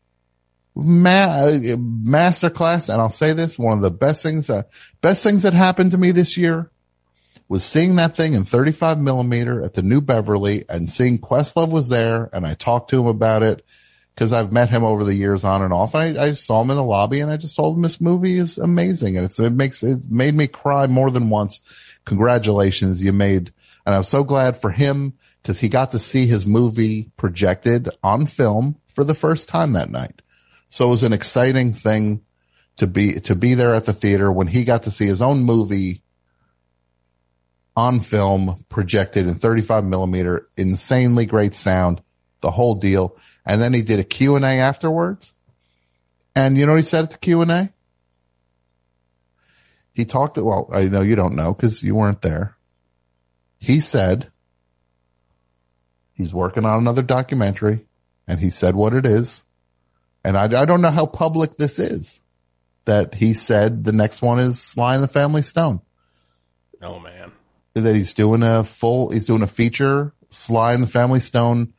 [0.75, 2.89] ma- master class.
[2.89, 4.63] And I'll say this, one of the best things, uh,
[5.01, 6.69] best things that happened to me this year
[7.47, 11.89] was seeing that thing in 35 millimeter at the New Beverly and seeing Questlove was
[11.89, 13.63] there and I talked to him about it
[14.15, 15.93] because I've met him over the years on and off.
[15.93, 18.37] And I, I saw him in the lobby and I just told him this movie
[18.37, 21.59] is amazing and it makes, it made me cry more than once.
[22.05, 23.03] Congratulations.
[23.03, 23.51] You made,
[23.85, 28.25] and I'm so glad for him because he got to see his movie projected on
[28.25, 30.21] film for the first time that night.
[30.69, 32.23] So it was an exciting thing
[32.77, 35.43] to be, to be there at the theater when he got to see his own
[35.43, 36.01] movie
[37.75, 42.01] on film projected in 35 millimeter, insanely great sound,
[42.41, 43.17] the whole deal.
[43.45, 45.33] And then he did a Q and A afterwards.
[46.35, 47.73] And you know what he said at the Q and A?
[49.93, 52.57] He talked to, well, I know you don't know because you weren't there.
[53.57, 54.29] He said
[56.13, 57.85] he's working on another documentary
[58.27, 59.43] and he said what it is.
[60.23, 62.23] And I, I don't know how public this is
[62.85, 65.81] that he said the next one is Sly and the Family Stone
[66.81, 67.31] Oh man.
[67.73, 71.73] that he's doing a full, he's doing a feature, Sly and the Family Stone.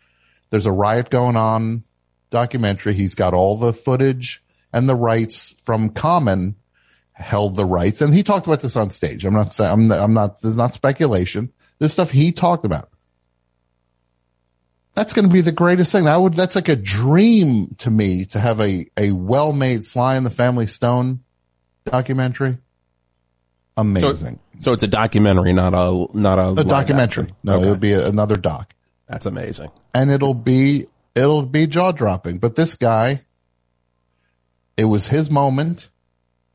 [0.50, 1.84] There's a riot going on
[2.30, 2.94] documentary.
[2.94, 4.42] He's got all the footage
[4.72, 6.56] and the rights from Common
[7.12, 9.24] held the rights, and he talked about this on stage.
[9.24, 10.42] I'm not saying I'm, I'm not.
[10.42, 11.50] there's not speculation.
[11.78, 12.90] This stuff he talked about.
[14.92, 16.04] That's going to be the greatest thing.
[16.04, 16.34] That would.
[16.34, 20.30] That's like a dream to me to have a a well made Sly and the
[20.30, 21.20] Family Stone
[21.86, 22.58] documentary.
[23.78, 24.40] Amazing.
[24.54, 27.24] So, so it's a documentary, not a not a a documentary.
[27.24, 27.36] Action.
[27.42, 27.66] No, okay.
[27.66, 28.74] it would be a, another doc.
[29.08, 29.70] That's amazing.
[29.94, 32.38] And it'll be it'll be jaw dropping.
[32.38, 33.24] But this guy,
[34.76, 35.88] it was his moment,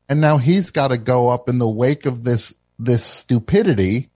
[0.08, 4.10] and now he's got to go up in the wake of this this stupidity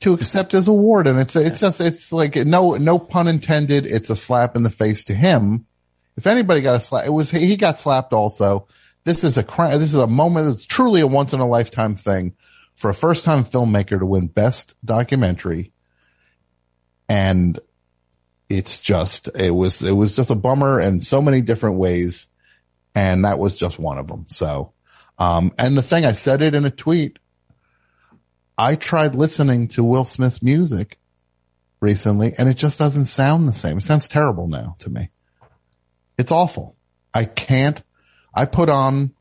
[0.00, 1.06] to accept his award.
[1.06, 3.86] And it's it's just it's like no no pun intended.
[3.86, 5.66] It's a slap in the face to him.
[6.16, 8.66] If anybody got a slap, it was he got slapped also.
[9.04, 10.46] This is a this is a moment.
[10.46, 12.34] that's truly a once in a lifetime thing
[12.76, 15.72] for a first time filmmaker to win best documentary.
[17.10, 17.58] And
[18.48, 22.28] it's just, it was, it was just a bummer in so many different ways.
[22.94, 24.26] And that was just one of them.
[24.28, 24.72] So,
[25.18, 27.18] um, and the thing I said it in a tweet.
[28.56, 30.98] I tried listening to Will Smith's music
[31.80, 33.78] recently and it just doesn't sound the same.
[33.78, 35.10] It sounds terrible now to me.
[36.16, 36.76] It's awful.
[37.12, 37.82] I can't,
[38.34, 39.14] I put on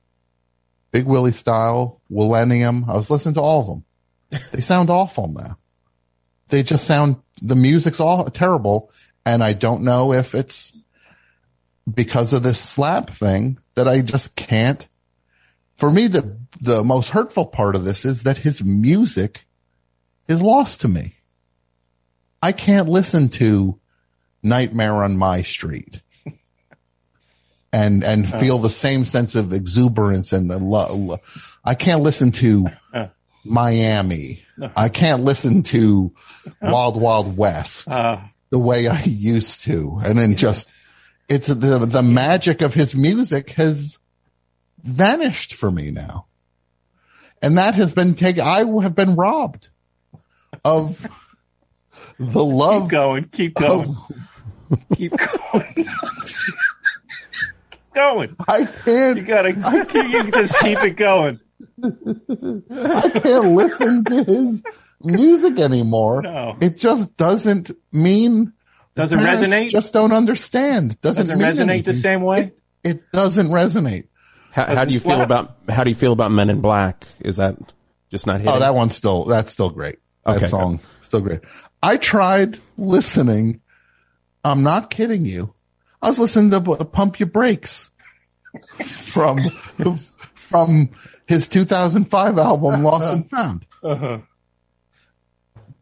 [0.92, 2.86] Big Willie style, Millennium.
[2.88, 4.42] I was listening to all of them.
[4.52, 5.58] They sound awful now.
[6.50, 8.92] They just sound, the music's all terrible.
[9.26, 10.74] And I don't know if it's
[11.92, 14.88] because of this slap thing that I just can't.
[15.78, 19.46] For me, the, the most hurtful part of this is that his music
[20.28, 21.16] is lost to me.
[22.42, 23.80] I can't listen to
[24.44, 26.02] Nightmare on My Street
[27.74, 31.20] and and feel the same sense of exuberance and the love.
[31.66, 32.68] I can't listen to.
[33.46, 34.44] Miami.
[34.76, 36.14] I can't listen to
[36.62, 38.20] Wild Wild West uh.
[38.50, 40.72] the way I used to, and then just
[41.28, 44.00] it's the the magic of his music has
[44.84, 46.26] vanished for me now,
[47.42, 48.42] and that has been taken.
[48.42, 49.70] I have been robbed
[50.66, 51.08] of
[52.18, 52.84] the love.
[52.84, 53.30] Keep going.
[53.30, 53.96] Keep going.
[54.70, 55.86] Of, keep going
[58.00, 58.36] going.
[58.48, 59.18] I can't.
[59.18, 59.50] You gotta.
[59.50, 61.40] I can't, you just keep it going.
[61.84, 64.64] I can't listen to his
[65.02, 66.22] music anymore.
[66.22, 66.58] No.
[66.60, 68.54] It just doesn't mean.
[68.96, 69.70] Doesn't resonate.
[69.70, 71.00] Just don't understand.
[71.02, 71.94] Doesn't, doesn't resonate anything.
[71.94, 72.40] the same way.
[72.40, 74.08] It, it doesn't resonate.
[74.52, 75.18] How, how do you slap.
[75.18, 77.06] feel about how do you feel about Men in Black?
[77.20, 77.56] Is that
[78.10, 78.54] just not hitting?
[78.54, 80.00] Oh, that one's still that's still great.
[80.26, 81.42] That song still great.
[81.82, 83.62] I tried listening.
[84.44, 85.54] I'm not kidding you.
[86.02, 87.92] I was listening to Pump Your Brakes
[88.86, 89.50] from
[90.36, 90.90] from
[91.30, 93.66] his 2005 album Lost and Found.
[93.84, 94.18] Uh-huh.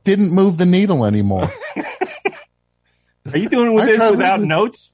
[0.03, 1.51] Didn't move the needle anymore.
[3.31, 4.93] Are you doing with I this without notes?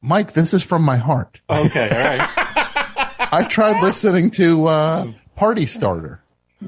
[0.00, 1.40] Mike, this is from my heart.
[1.48, 3.28] Okay, all right.
[3.32, 6.22] I tried listening to uh, Party Starter.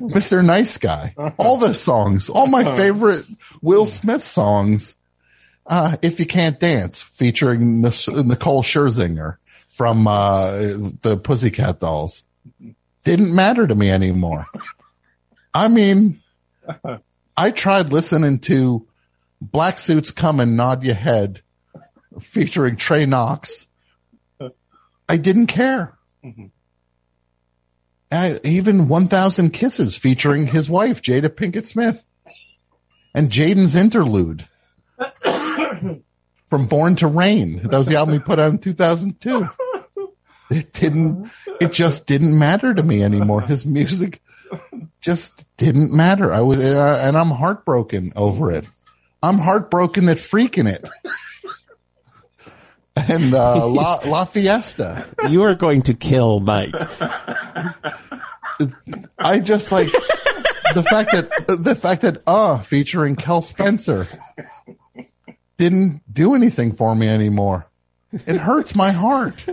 [0.00, 0.44] Mr.
[0.44, 1.14] Nice Guy.
[1.36, 3.24] All the songs, all my favorite
[3.60, 4.94] Will Smith songs
[5.66, 9.36] uh, If You Can't Dance featuring Nicole Scherzinger
[9.72, 10.52] from, uh,
[11.02, 12.24] the Pussycat Dolls.
[13.04, 14.46] Didn't matter to me anymore.
[15.52, 16.22] I mean,
[17.36, 18.86] I tried listening to
[19.40, 21.42] Black Suits Come and Nod Your Head
[22.20, 23.66] featuring Tra-Knox.
[25.08, 25.98] I didn't care.
[26.24, 26.46] Mm-hmm.
[28.12, 32.06] I, even 1000 Kisses featuring his wife, Jada Pinkett Smith
[33.14, 34.46] and Jaden's interlude
[36.52, 37.60] from Born to Reign.
[37.62, 39.48] That was the album he put out in 2002.
[40.50, 41.30] It didn't,
[41.62, 43.40] it just didn't matter to me anymore.
[43.40, 44.20] His music
[45.00, 46.30] just didn't matter.
[46.30, 48.66] I was, uh, and I'm heartbroken over it.
[49.22, 50.86] I'm heartbroken that freaking it.
[52.96, 55.06] and uh, La, La Fiesta.
[55.30, 56.74] You are going to kill Mike.
[59.18, 59.88] I just like
[60.74, 64.06] the fact that the fact that uh featuring Kel Spencer
[65.62, 67.68] didn't do anything for me anymore.
[68.12, 69.46] It hurts my heart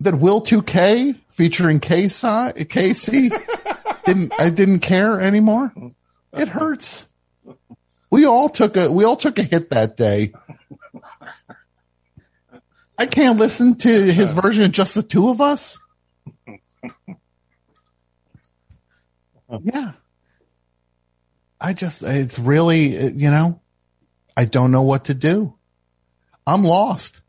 [0.00, 2.52] that Will 2K featuring K-Ci,
[4.06, 5.74] didn't, I didn't care anymore.
[6.32, 7.06] It hurts.
[8.08, 10.32] We all took a, we all took a hit that day.
[12.96, 15.78] I can't listen to his version of just the two of us.
[19.60, 19.92] Yeah.
[21.60, 23.60] I just, it's really, you know,
[24.36, 25.54] I don't know what to do.
[26.46, 27.22] I'm lost.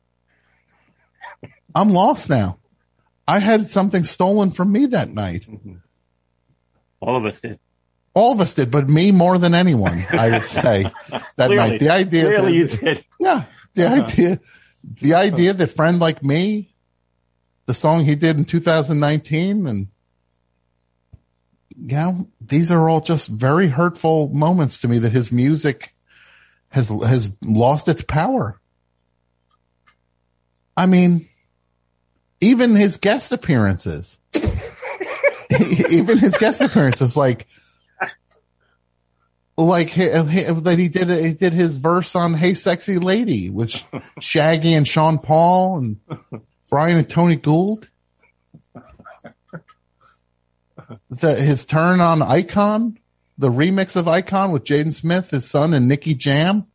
[1.74, 2.60] I'm lost now.
[3.28, 5.46] I had something stolen from me that night.
[7.00, 7.60] All of us did.
[8.14, 11.80] All of us did, but me more than anyone, I would say that clearly, night.
[11.80, 13.06] The idea clearly that, you did.
[13.20, 13.44] Yeah.
[13.76, 14.04] The uh-huh.
[14.04, 14.40] idea,
[15.02, 16.74] the idea that friend like me
[17.68, 19.88] the song he did in 2019 and
[21.80, 25.94] you know, these are all just very hurtful moments to me that his music
[26.70, 28.60] has has lost its power.
[30.76, 31.28] I mean,
[32.42, 34.20] even his guest appearances,
[35.90, 37.48] even his guest appearances, like
[39.58, 43.84] like that he did he did his verse on "Hey Sexy Lady" with
[44.20, 46.00] Shaggy and Sean Paul and
[46.70, 47.90] Brian and Tony Gold.
[51.10, 52.98] The, his turn on Icon,
[53.38, 56.66] the remix of Icon with Jaden Smith, his son, and Nicky Jam.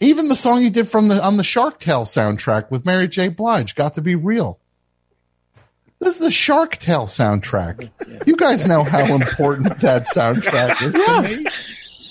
[0.00, 3.28] Even the song he did from the on the Shark Tale soundtrack with Mary J.
[3.28, 4.58] Blige got to be real.
[6.00, 7.88] This is the Shark Tale soundtrack.
[8.26, 11.46] You guys know how important that soundtrack is to me.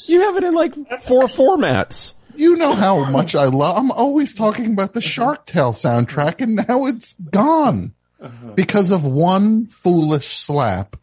[0.05, 2.13] You have it in like four formats.
[2.33, 3.77] You know how much I love.
[3.77, 8.53] I'm always talking about the Shark Tale soundtrack, and now it's gone uh-huh.
[8.55, 10.95] because of one foolish slap.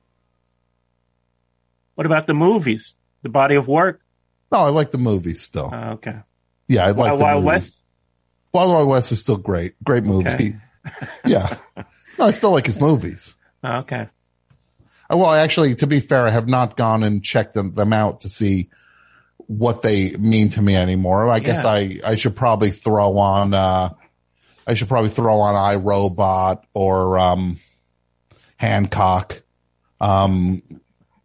[1.99, 2.95] What about the movies?
[3.25, 4.01] The body of work?
[4.53, 5.69] No, I like the movies still.
[5.75, 6.15] Uh, okay.
[6.69, 7.47] Yeah, I like Wild, the Wild movies.
[7.57, 7.83] West?
[8.55, 9.75] Wild Wild West is still great.
[9.83, 10.29] Great movie.
[10.29, 10.57] Okay.
[11.27, 11.57] yeah.
[12.17, 13.35] No, I still like his movies.
[13.65, 14.09] Okay.
[15.11, 18.21] Uh, Well, actually, to be fair, I have not gone and checked them, them out
[18.21, 18.71] to see
[19.49, 21.29] what they mean to me anymore.
[21.29, 23.91] I guess I, I should probably throw on, uh,
[24.69, 27.59] I should probably throw on iRobot or, um,
[28.57, 29.43] Hancock,
[30.01, 30.63] um,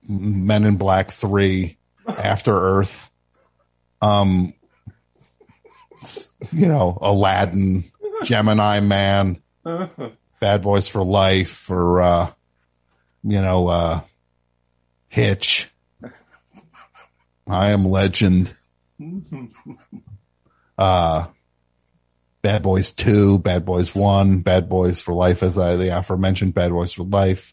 [0.07, 1.77] Men in Black 3,
[2.07, 3.09] After Earth,
[4.01, 4.53] um,
[6.51, 7.85] you know, Aladdin,
[8.23, 9.41] Gemini Man,
[10.39, 12.31] Bad Boys for Life, or, uh,
[13.23, 14.01] you know, uh,
[15.07, 15.69] Hitch.
[17.47, 18.53] I am Legend.
[20.77, 21.25] Uh,
[22.41, 26.71] Bad Boys 2, Bad Boys 1, Bad Boys for Life, as I, the aforementioned Bad
[26.71, 27.52] Boys for Life.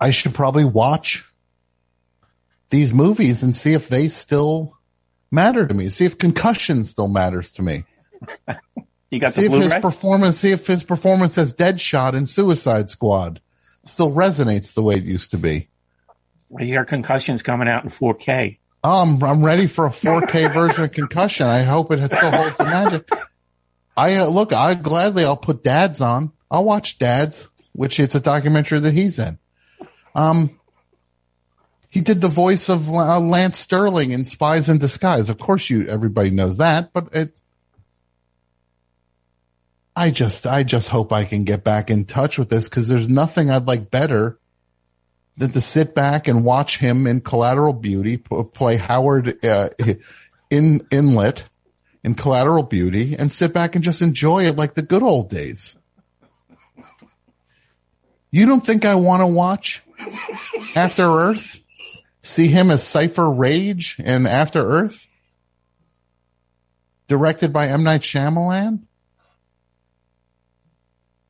[0.00, 1.24] I should probably watch
[2.70, 4.76] these movies and see if they still
[5.30, 5.90] matter to me.
[5.90, 7.84] See if concussion still matters to me.
[9.10, 13.40] You got see if his performance, see if his performance as Deadshot in Suicide Squad
[13.84, 15.68] still resonates the way it used to be.
[16.58, 18.58] I hear concussions coming out in 4K.
[18.82, 21.46] Oh, I'm, I'm ready for a 4K version of Concussion.
[21.46, 23.08] I hope it still holds the magic.
[23.96, 26.32] I uh, look, I gladly I'll put Dads on.
[26.50, 29.38] I'll watch Dads, which it's a documentary that he's in.
[30.14, 30.58] Um,
[31.88, 35.30] he did the voice of uh, Lance Sterling in Spies in Disguise.
[35.30, 37.36] Of course, you everybody knows that, but it.
[39.96, 43.08] I just, I just hope I can get back in touch with this because there's
[43.08, 44.40] nothing I'd like better
[45.36, 49.68] than to sit back and watch him in Collateral Beauty play Howard uh,
[50.50, 51.44] in Inlet
[52.02, 55.76] in Collateral Beauty and sit back and just enjoy it like the good old days.
[58.32, 59.80] You don't think I want to watch
[60.74, 61.58] After Earth?
[62.22, 65.06] See him as Cypher Raige in After Earth?
[67.08, 67.84] Directed by M.
[67.84, 68.84] Night Shyamalan?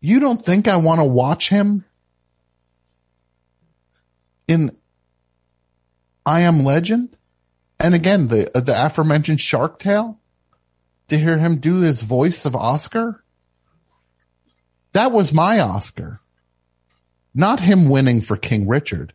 [0.01, 1.85] You don't think I want to watch him
[4.47, 4.77] in
[6.27, 7.17] I Am Legend?
[7.81, 10.19] And again, the the aforementioned Shark Tale?
[11.09, 13.25] To hear him do his voice of Oscar?
[14.93, 16.21] That was my Oscar.
[17.35, 19.13] Not him winning for King Richard.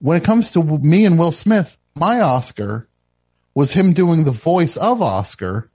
[0.00, 2.88] When it comes to me and Will Smith, my Oscar
[3.54, 5.70] was him doing the voice of Oscar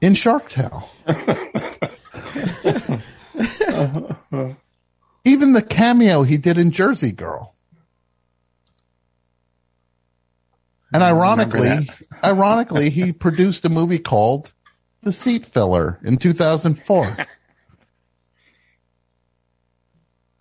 [0.00, 0.90] in Shark Tale.
[5.24, 7.54] Even the cameo he did in Jersey Girl.
[10.92, 11.88] And mm, ironically,
[12.22, 14.52] ironically, he produced a movie called
[15.02, 17.16] The Seat Filler in 2004.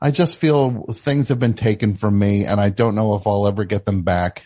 [0.05, 3.47] I just feel things have been taken from me and I don't know if I'll
[3.47, 4.45] ever get them back.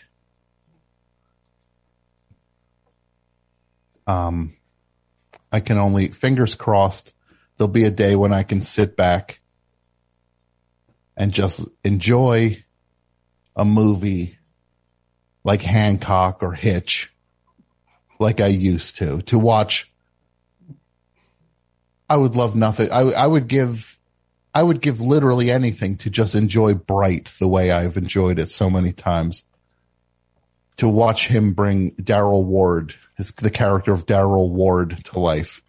[4.06, 4.56] Um,
[5.52, 7.12] I can only, fingers crossed,
[7.58, 9.42] there'll be a day when I can sit back
[11.14, 12.64] and just enjoy
[13.54, 14.38] a movie
[15.44, 17.12] like Hancock or Hitch
[18.18, 19.92] like I used to, to watch.
[22.08, 22.90] I would love nothing.
[22.90, 23.98] I, I would give,
[24.54, 28.68] I would give literally anything to just enjoy Bright the way I've enjoyed it so
[28.68, 29.44] many times.
[30.78, 35.62] To watch him bring Daryl Ward, his, the character of Daryl Ward to life.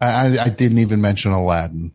[0.00, 1.92] I, I, didn't even mention Aladdin.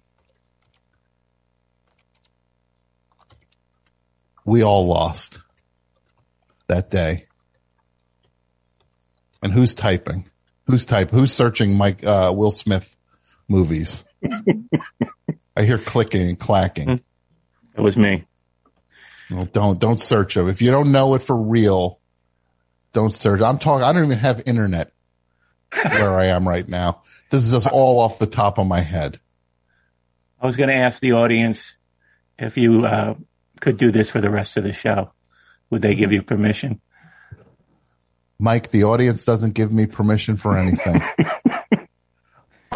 [4.45, 5.39] We all lost
[6.67, 7.27] that day.
[9.41, 10.29] And who's typing?
[10.67, 11.11] Who's type?
[11.11, 12.95] Who's searching Mike uh, Will Smith
[13.47, 14.05] movies?
[15.55, 17.01] I hear clicking and clacking.
[17.75, 18.25] It was me.
[19.29, 20.47] Well, don't don't search them.
[20.47, 21.99] If you don't know it for real,
[22.93, 23.41] don't search.
[23.41, 23.83] I'm talking.
[23.83, 24.91] I don't even have internet
[25.71, 27.03] where I am right now.
[27.29, 29.19] This is just all off the top of my head.
[30.39, 31.73] I was going to ask the audience
[32.37, 33.15] if you uh,
[33.59, 35.11] could do this for the rest of the show.
[35.69, 36.79] Would they give you permission?
[38.39, 41.01] Mike, the audience doesn't give me permission for anything.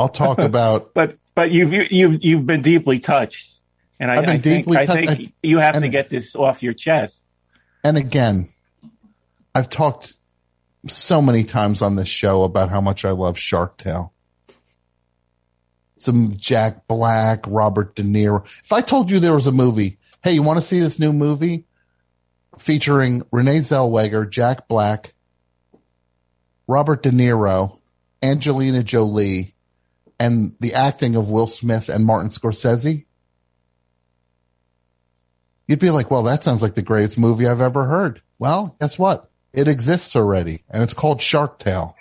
[0.01, 0.93] I'll talk about.
[0.93, 3.59] But but you've you- you've you've been deeply touched,
[3.99, 5.07] and I, I've been I think deeply I touched.
[5.07, 7.25] think I- you have to get this off your chest.
[7.83, 8.49] And again,
[9.55, 10.13] I've talked
[10.87, 14.13] so many times on this show about how much I love Shark Tale.
[15.97, 18.43] Some Jack Black, Robert De Niro.
[18.63, 21.13] If I told you there was a movie, hey, you want to see this new
[21.13, 21.65] movie
[22.57, 25.13] featuring Renee Zellweger, Jack Black,
[26.67, 27.77] Robert De Niro,
[28.23, 29.50] Angelina Jolie,
[30.21, 33.05] and the acting of Will Smith and Martin Scorsese?
[35.67, 38.21] You'd be like, well, that sounds like the greatest movie I've ever heard.
[38.37, 39.31] Well, guess what?
[39.51, 41.95] It exists already and it's called Shark Tale.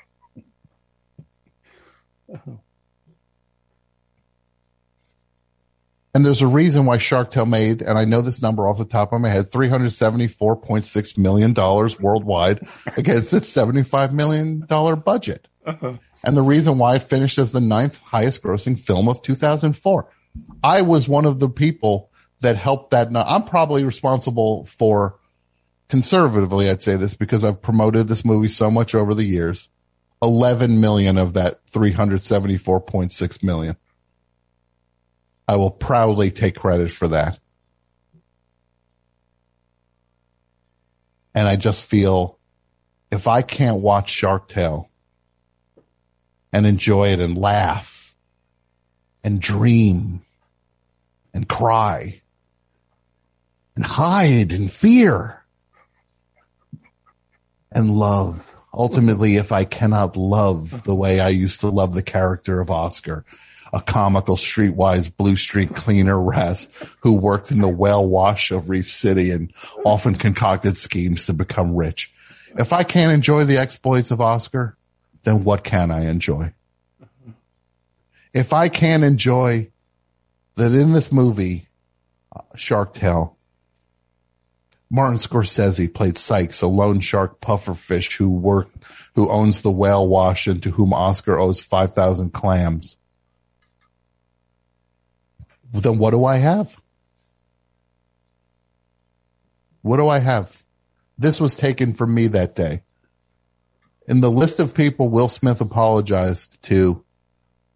[6.12, 8.84] And there's a reason why Shark Tale made, and I know this number off the
[8.84, 14.66] top of my head, $374.6 million worldwide against its $75 million
[15.04, 15.48] budget.
[15.64, 15.96] Uh-huh.
[16.24, 20.08] And the reason why it finished as the ninth highest grossing film of 2004.
[20.62, 22.10] I was one of the people
[22.40, 23.10] that helped that.
[23.10, 25.18] nu- I'm probably responsible for
[25.88, 29.68] conservatively, I'd say this because I've promoted this movie so much over the years.
[30.22, 33.76] 11 million of that 374.6 million.
[35.48, 37.38] I will proudly take credit for that.
[41.34, 42.38] And I just feel
[43.10, 44.89] if I can't watch Shark Tale
[46.52, 48.14] and enjoy it and laugh
[49.22, 50.22] and dream
[51.32, 52.20] and cry
[53.76, 55.42] and hide and fear
[57.72, 58.44] and love.
[58.72, 63.24] Ultimately, if I cannot love the way I used to love the character of Oscar,
[63.72, 66.68] a comical streetwise blue street cleaner wrasse
[67.00, 69.52] who worked in the whale wash of Reef City and
[69.84, 72.12] often concocted schemes to become rich.
[72.58, 74.76] If I can't enjoy the exploits of Oscar,
[75.22, 76.52] then what can I enjoy?
[78.32, 79.70] If I can't enjoy
[80.56, 81.68] that in this movie,
[82.34, 83.36] uh, Shark Tale,
[84.90, 88.84] Martin Scorsese played Sykes, a loan shark pufferfish who worked,
[89.14, 92.96] who owns the whale wash and to whom Oscar owes 5,000 clams.
[95.72, 96.76] Then what do I have?
[99.82, 100.62] What do I have?
[101.16, 102.82] This was taken from me that day.
[104.10, 107.04] In the list of people Will Smith apologized to,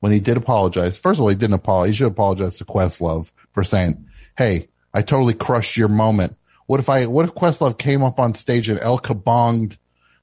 [0.01, 1.93] when he did apologize, first of all, he didn't apologize.
[1.93, 6.36] He should apologize to Questlove for saying, Hey, I totally crushed your moment.
[6.66, 9.77] What if I, what if Questlove came up on stage and El Kabonged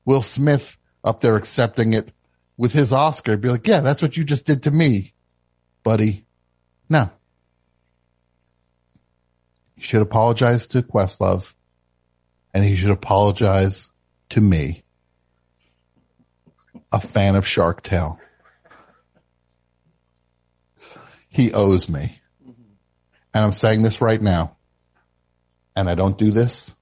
[0.03, 2.11] Will Smith up there accepting it
[2.57, 3.37] with his Oscar?
[3.37, 5.13] Be like, yeah, that's what you just did to me,
[5.81, 6.25] buddy.
[6.89, 7.09] No.
[9.77, 11.55] He should apologize to Questlove
[12.53, 13.89] and he should apologize
[14.31, 14.83] to me,
[16.91, 18.19] a fan of Shark Tale.
[21.29, 22.19] He owes me.
[23.33, 24.57] And I'm saying this right now.
[25.75, 26.75] And I don't do this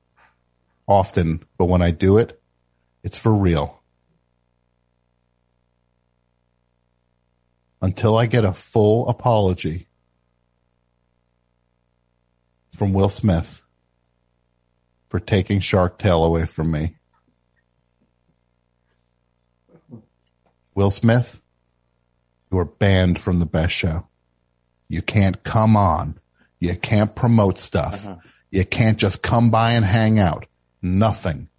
[0.88, 2.42] often, but when I do it,
[3.04, 3.82] it's for real.
[7.82, 9.88] Until I get a full apology
[12.76, 13.62] from Will Smith
[15.10, 16.96] for taking Shark Tale away from me.
[20.80, 21.42] Will Smith,
[22.50, 24.08] you are banned from the best show.
[24.88, 26.18] You can't come on.
[26.62, 28.08] You can't promote stuff.
[28.08, 28.16] Uh-huh.
[28.50, 30.46] You can't just come by and hang out.
[30.82, 31.50] Nothing.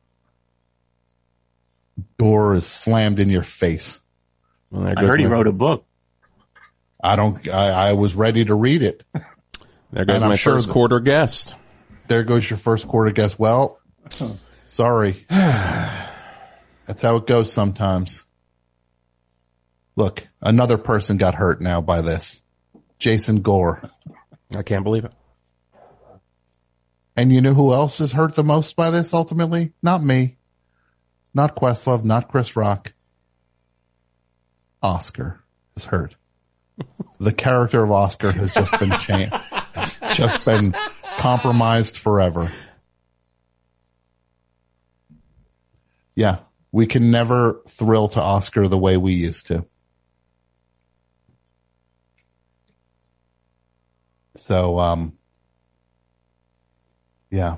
[2.18, 4.00] Door is slammed in your face.
[4.70, 5.84] Well, I goes heard he wrote a book.
[7.04, 9.02] I don't, I, I was ready to read it.
[9.92, 11.54] There goes and my sure first that- quarter guest.
[12.08, 13.38] There goes your first quarter guest.
[13.38, 13.80] Well,
[14.66, 15.26] sorry.
[15.28, 18.24] That's how it goes sometimes.
[19.96, 22.42] Look, another person got hurt now by this.
[22.98, 23.90] Jason Gore.
[24.56, 25.12] I can't believe it.
[27.16, 29.72] And you know who else is hurt the most by this ultimately?
[29.82, 30.36] Not me.
[31.34, 32.92] Not Questlove, not Chris Rock.
[34.82, 35.42] Oscar
[35.76, 36.14] is hurt.
[37.18, 39.34] The character of Oscar has just been changed,
[39.74, 40.74] has just been
[41.18, 42.50] compromised forever.
[46.14, 46.38] Yeah.
[46.72, 49.66] we can never thrill to Oscar the way we used to.
[54.36, 55.12] So, um,
[57.30, 57.56] yeah.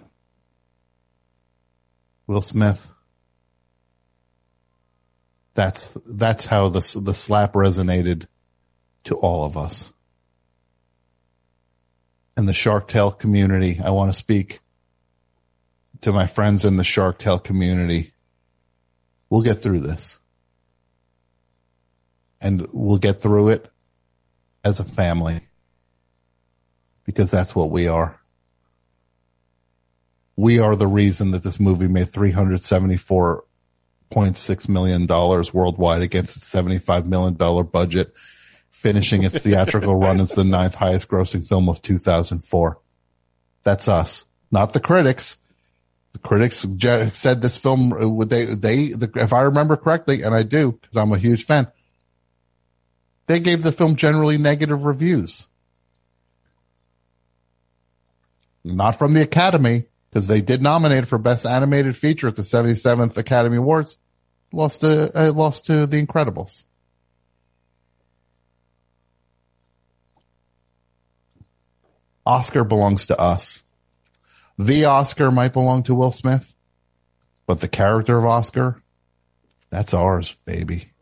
[2.27, 2.87] Will Smith.
[5.55, 8.27] That's, that's how the, the slap resonated
[9.05, 9.93] to all of us.
[12.37, 14.61] And the Shark Tale community, I want to speak
[16.01, 18.13] to my friends in the Shark Tale community.
[19.29, 20.19] We'll get through this.
[22.41, 23.71] And we'll get through it
[24.65, 25.41] as a family.
[27.13, 28.19] Because that's what we are.
[30.37, 37.35] We are the reason that this movie made $374.6 million worldwide against its $75 million
[37.67, 38.13] budget,
[38.71, 42.81] finishing its theatrical run as the ninth highest grossing film of 2004.
[43.63, 45.37] That's us, not the critics
[46.13, 46.67] the critics
[47.13, 50.73] said this film uh, would they they the, if I remember correctly, and I do
[50.73, 51.69] because I'm a huge fan.
[53.27, 55.49] They gave the film generally negative reviews,
[58.65, 63.17] not from the Academy because they did nominate for Best Animated Feature at the 77th
[63.17, 63.99] Academy Awards.
[64.53, 66.65] Lost to uh, lost to The Incredibles.
[72.25, 73.65] Oscar belongs to us.
[74.59, 76.55] The Oscar might belong to Will Smith,
[77.47, 78.83] but the character of Oscar,
[79.71, 80.93] that's ours, baby.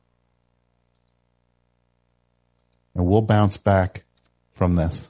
[2.94, 4.04] And we'll bounce back
[4.52, 5.08] from this.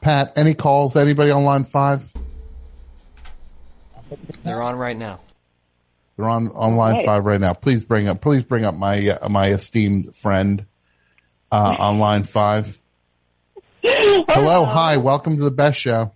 [0.00, 0.96] Pat, any calls?
[0.96, 2.10] Anybody on line five?
[4.44, 5.20] They're on right now.
[6.16, 7.06] They're on, on line Right.
[7.06, 7.54] five right now.
[7.54, 10.64] Please bring up, please bring up my, uh, my esteemed friend,
[11.52, 12.78] uh, on line five.
[13.82, 14.64] Hello.
[14.64, 14.96] Hi.
[14.98, 16.12] Welcome to the best show.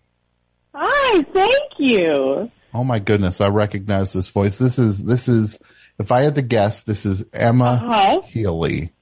[0.75, 2.51] Hi, thank you.
[2.75, 4.59] Oh my goodness, I recognize this voice.
[4.59, 5.59] This is this is
[5.99, 8.21] if I had to guess, this is Emma Uh-huh.
[8.27, 8.93] Healey.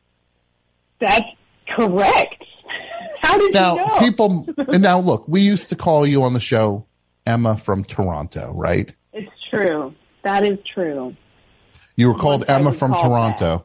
[1.01, 1.25] That's
[1.77, 2.42] correct.
[3.33, 3.99] How did Now, you know?
[3.99, 6.85] people and now look, we used to call you on the show
[7.27, 8.93] Emma from Toronto, right?
[9.15, 9.95] It's true.
[10.23, 11.17] That is true.
[11.97, 13.65] You were called Once Emma from called Toronto.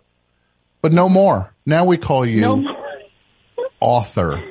[0.82, 1.54] But no more.
[1.66, 2.64] Now we call you No
[3.80, 4.42] author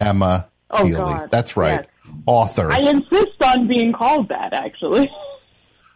[0.00, 0.96] Emma Oh, Healey.
[0.98, 1.30] God.
[1.30, 1.80] That's right.
[1.82, 2.14] Yes.
[2.26, 2.72] Author.
[2.72, 5.08] I insist on being called that, actually.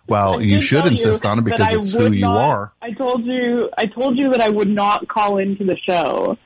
[0.06, 2.72] well, you should insist you on it because it's who would you not- are.
[2.80, 6.36] I told you, I told you that I would not call into the show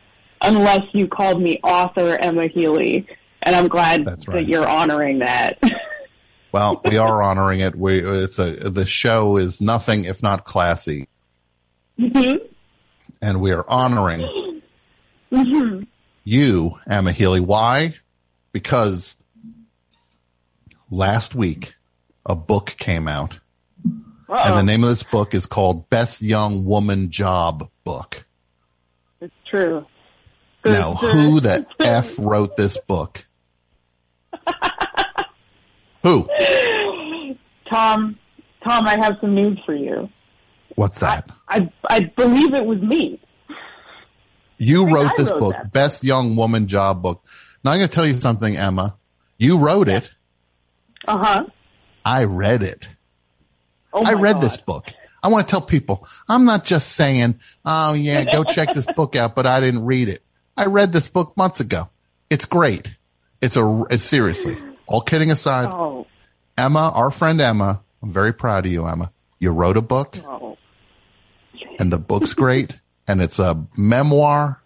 [0.42, 3.06] unless you called me author Emma Healey,
[3.42, 4.18] and I'm glad right.
[4.26, 5.58] that you're honoring that.
[6.52, 7.74] Well, we are honoring it.
[7.74, 11.08] We it's a the show is nothing if not classy,
[11.98, 12.40] Mhm.
[13.22, 14.60] and we are honoring
[15.32, 15.86] Mhm.
[16.24, 17.40] you, Emma Healey.
[17.40, 17.94] Why?
[18.52, 19.16] Because
[20.90, 21.74] last week
[22.26, 23.38] a book came out,
[24.28, 28.26] and the name of this book is called Best Young Woman Job Book.
[29.22, 29.86] It's true.
[30.64, 33.24] Now, who the f wrote this book?
[36.02, 36.26] Who?
[37.70, 38.18] Tom,
[38.66, 40.08] Tom, I have some news for you.
[40.74, 41.28] What's that?
[41.48, 43.20] I I believe it was me.
[44.58, 45.72] You wrote I this wrote book, that.
[45.72, 47.24] Best Young Woman Job Book.
[47.64, 48.96] Now I'm going to tell you something, Emma.
[49.38, 50.10] You wrote it.
[51.06, 51.46] Uh huh.
[52.04, 52.88] I read it.
[53.92, 54.42] Oh I read God.
[54.42, 54.86] this book.
[55.22, 59.14] I want to tell people, I'm not just saying, oh yeah, go check this book
[59.14, 60.22] out, but I didn't read it.
[60.56, 61.88] I read this book months ago.
[62.30, 62.90] It's great.
[63.40, 64.56] It's a, it's seriously,
[64.86, 66.06] all kidding aside, Oh,
[66.56, 69.12] Emma, our friend Emma, I'm very proud of you, Emma.
[69.38, 70.56] You wrote a book oh.
[71.78, 72.76] and the book's great
[73.08, 74.62] and it's a memoir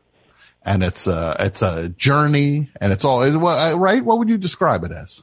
[0.63, 4.05] and it's a, it's a journey and it's all, uh, right?
[4.05, 5.23] What would you describe it as?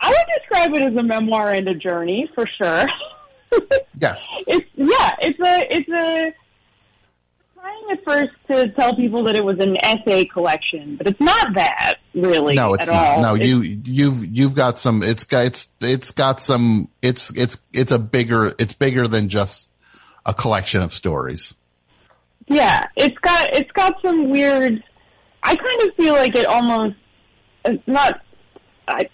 [0.00, 2.86] I would describe it as a memoir and a journey for sure.
[4.00, 4.26] Yes.
[4.46, 6.34] it's yeah, it's a it's a
[7.60, 11.54] trying at first to tell people that it was an essay collection, but it's not
[11.54, 13.04] that really No, it's at not.
[13.06, 13.22] all.
[13.22, 15.02] No, It's- you you've you've got some.
[15.02, 16.88] It's got it's it's got some.
[17.02, 18.54] It's it's it's a bigger.
[18.58, 19.70] It's bigger than just
[20.26, 21.54] a collection of stories.
[22.46, 24.82] Yeah, it's got it's got some weird.
[25.42, 26.96] I kind of feel like it almost
[27.64, 28.20] it's not.
[28.88, 29.08] I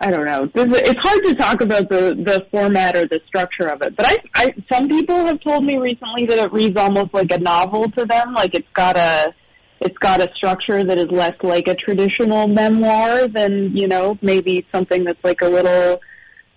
[0.00, 0.50] I don't know.
[0.54, 4.18] It's hard to talk about the the format or the structure of it, but I
[4.34, 8.04] I some people have told me recently that it reads almost like a novel to
[8.04, 8.34] them.
[8.34, 9.34] Like it's got a
[9.80, 14.66] it's got a structure that is less like a traditional memoir than you know maybe
[14.72, 16.00] something that's like a little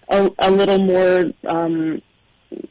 [0.09, 2.01] a, a little more um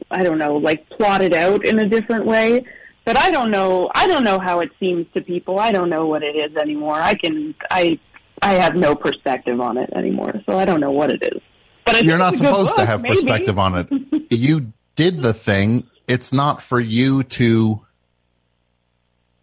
[0.09, 2.65] I don't know, like plotted out in a different way.
[3.03, 3.89] But I don't know.
[3.95, 5.59] I don't know how it seems to people.
[5.59, 6.95] I don't know what it is anymore.
[6.95, 7.55] I can.
[7.69, 7.99] I.
[8.41, 11.41] I have no perspective on it anymore, so I don't know what it is.
[11.85, 13.15] But You're not it's a good supposed to have maybe.
[13.15, 13.87] perspective on it.
[14.31, 15.87] You did the thing.
[16.07, 17.85] It's not for you to.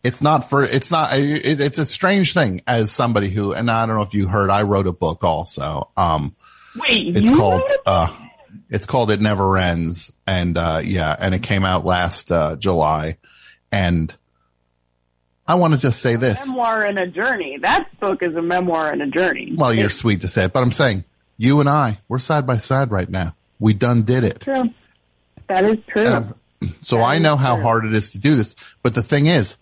[0.02, 0.62] It's not for.
[0.64, 1.10] It's not.
[1.18, 4.48] It, it's a strange thing as somebody who, and I don't know if you heard,
[4.48, 5.90] I wrote a book also.
[5.96, 6.34] Um,
[6.76, 7.62] Wait, it's you called.
[7.84, 8.08] Uh,
[8.70, 13.18] it's called It Never Ends, and uh, yeah, and it came out last uh, July,
[13.70, 14.14] and
[15.48, 16.46] I want to just say this.
[16.46, 17.58] memoir and a journey.
[17.62, 19.52] That book is a memoir and a journey.
[19.56, 21.04] Well, you're sweet to say it, but I'm saying
[21.38, 23.34] you and I, we're side by side right now.
[23.58, 24.40] We done did it.
[24.42, 24.70] true.
[25.48, 26.06] That is true.
[26.06, 26.34] Um,
[26.82, 29.56] So I know how hard it is to do this, but the thing is,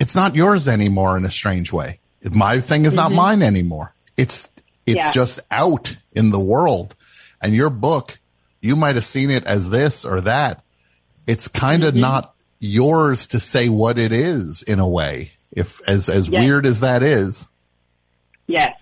[0.00, 2.00] it's not yours anymore in a strange way.
[2.28, 3.94] My thing is not mine anymore.
[4.16, 4.50] It's,
[4.86, 5.12] it's Yeah.
[5.12, 6.96] just out in the world
[7.40, 8.18] and your book,
[8.60, 10.62] you might have seen it as this or that.
[11.26, 15.32] It's kind of not yours to say what it is in a way.
[15.52, 16.44] If as, as Yes.
[16.44, 17.48] weird as that is.
[18.46, 18.72] Yes.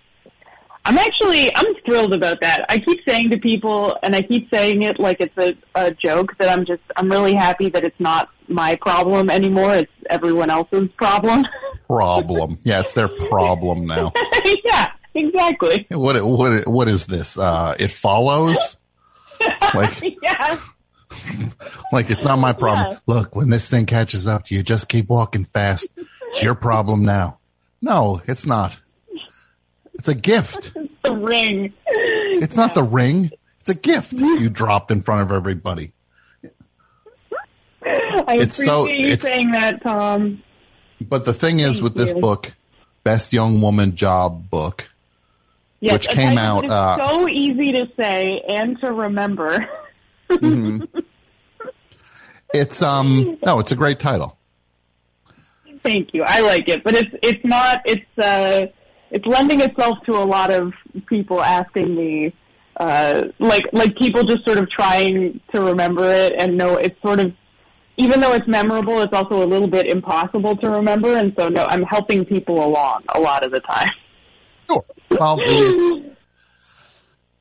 [0.87, 2.65] I'm actually, I'm thrilled about that.
[2.69, 6.37] I keep saying to people, and I keep saying it like it's a, a joke,
[6.37, 9.73] that I'm just, I'm really happy that it's not my problem anymore.
[9.75, 11.43] It's everyone else's problem.
[11.87, 12.59] Problem.
[12.63, 12.81] yeah.
[12.81, 14.11] It's their problem now.
[14.65, 15.87] yeah, exactly.
[15.89, 17.37] What, what, what is this?
[17.37, 18.77] Uh, it follows?
[19.73, 20.57] Like, yeah.
[21.91, 22.91] Like it's not my problem.
[22.93, 22.99] Yeah.
[23.05, 25.87] Look, when this thing catches up to you, just keep walking fast.
[26.29, 27.37] It's your problem now.
[27.81, 28.77] No, it's not.
[29.93, 30.73] It's a gift.
[31.03, 31.71] The ring.
[31.85, 33.29] It's not the ring.
[33.59, 35.93] It's a gift you dropped in front of everybody.
[37.85, 40.41] I It's appreciate so- you saying that, Tom.
[40.99, 42.53] But the thing is Thank with this book,
[43.03, 44.89] Best Young Woman Job book,
[45.79, 49.69] Yes, which came out, It's uh, so easy to say and to remember.
[52.55, 54.37] It's um no, it's a great title.
[55.83, 56.23] Thank you.
[56.25, 57.81] I like it, but it's it's not.
[57.85, 58.67] It's uh,
[59.11, 60.73] it's lending itself to a lot of
[61.05, 62.33] people asking me,
[62.77, 67.19] uh, like like people just sort of trying to remember it and know it's sort
[67.19, 67.33] of.
[67.97, 71.65] Even though it's memorable, it's also a little bit impossible to remember, and so no,
[71.65, 73.91] I'm helping people along a lot of the time.
[74.67, 74.83] Sure.
[75.11, 75.37] Well,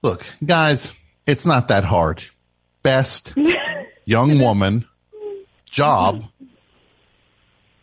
[0.03, 0.93] look, guys,
[1.27, 2.23] it's not that hard.
[2.83, 3.35] Best
[4.05, 4.85] young woman
[5.75, 6.25] job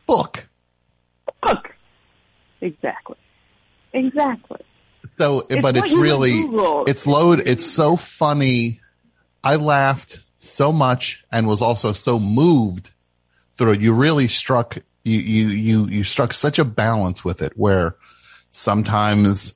[0.07, 0.47] book.
[1.43, 1.75] Book.
[2.61, 3.17] exactly,
[3.93, 4.59] exactly.
[5.17, 6.43] So, It's but it's really,
[6.87, 7.43] it's load.
[7.45, 8.79] It's so funny.
[9.43, 12.91] I laughed so much and was also so moved
[13.55, 13.81] through it.
[13.81, 17.95] You really struck, you, you, you, you struck such a balance with it where
[18.51, 19.53] sometimes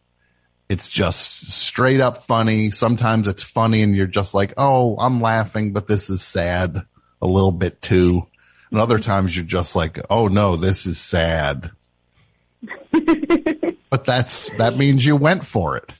[0.67, 2.69] it's just straight up funny.
[2.69, 6.85] Sometimes it's funny and you're just like, Oh, I'm laughing, but this is sad
[7.21, 8.25] a little bit too.
[8.71, 11.71] And other times you're just like, Oh no, this is sad.
[13.89, 15.91] but that's, that means you went for it.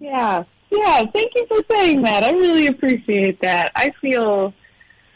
[0.00, 0.44] Yeah.
[0.70, 1.04] Yeah.
[1.12, 2.24] Thank you for saying that.
[2.24, 3.72] I really appreciate that.
[3.74, 4.52] I feel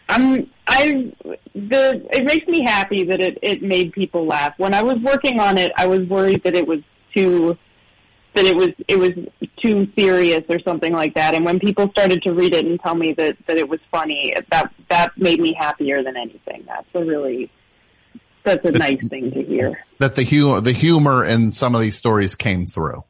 [0.08, 1.12] I'm I
[1.54, 4.54] the it makes me happy that it it made people laugh.
[4.58, 6.80] When I was working on it, I was worried that it was
[7.14, 7.56] too
[8.34, 9.10] that it was it was
[9.62, 11.34] too serious or something like that.
[11.34, 14.34] And when people started to read it and tell me that that it was funny,
[14.50, 16.64] that that made me happier than anything.
[16.66, 17.50] That's a really
[18.44, 19.84] that's a nice thing to hear.
[19.98, 23.04] that the humor, the humor in some of these stories came through.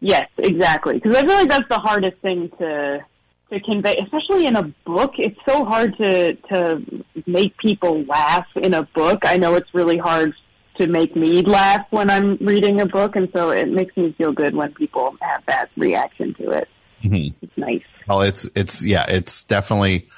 [0.00, 0.94] Yes, exactly.
[0.94, 3.04] Because I feel like that's the hardest thing to
[3.50, 5.14] to convey, especially in a book.
[5.18, 6.82] It's so hard to to
[7.26, 9.20] make people laugh in a book.
[9.24, 10.34] I know it's really hard
[10.78, 14.32] to make me laugh when I'm reading a book, and so it makes me feel
[14.32, 16.68] good when people have that reaction to it.
[17.42, 17.82] It's nice.
[18.08, 20.08] Well, it's, it's, yeah, it's definitely,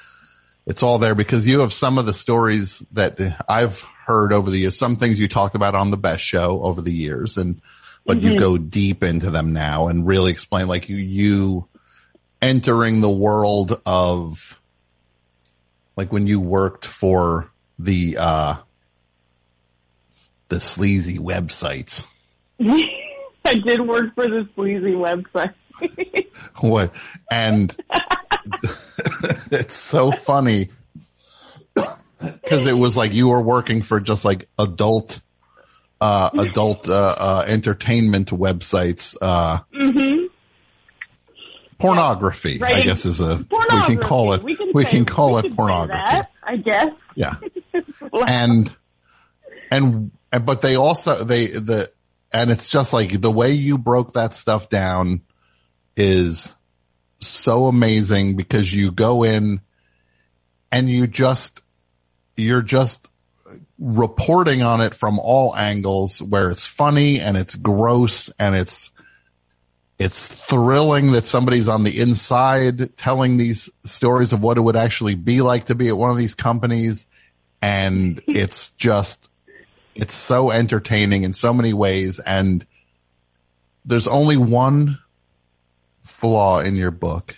[0.65, 3.19] it's all there because you have some of the stories that
[3.49, 6.81] I've heard over the years, some things you talked about on the best show over
[6.81, 7.61] the years and,
[8.05, 11.67] but you go deep into them now and really explain like you, you
[12.39, 14.61] entering the world of
[15.97, 18.55] like when you worked for the, uh,
[20.49, 22.05] the sleazy websites.
[22.59, 25.53] I did work for the sleazy website.
[26.61, 26.93] What?
[27.29, 27.75] And
[28.63, 30.69] it's so funny
[31.73, 35.19] because it was like you were working for just like adult,
[35.99, 39.59] uh, adult, uh, uh, entertainment websites, uh,
[41.77, 42.83] pornography, I Right.
[42.85, 45.55] guess is a, we can call it, We can, we say- can call we it
[45.55, 46.01] pornography.
[46.05, 46.89] that, I guess.
[47.15, 47.35] Yeah.
[48.27, 48.73] and
[49.71, 51.91] and and- but they also they the
[52.31, 55.21] and it's just like the way you broke that stuff down
[55.95, 56.55] is
[57.21, 59.61] so amazing because you go in
[60.71, 61.61] and you just
[62.35, 63.09] you're just
[63.79, 68.91] reporting on it from all angles where it's funny and it's gross and it's
[69.97, 75.15] it's thrilling that somebody's on the inside telling these stories of what it would actually
[75.15, 77.07] be like to be at one of these companies.
[77.61, 79.29] And it's just,
[79.95, 82.19] it's so entertaining in so many ways.
[82.19, 82.65] And
[83.85, 84.99] there's only one
[86.03, 87.35] flaw in your book.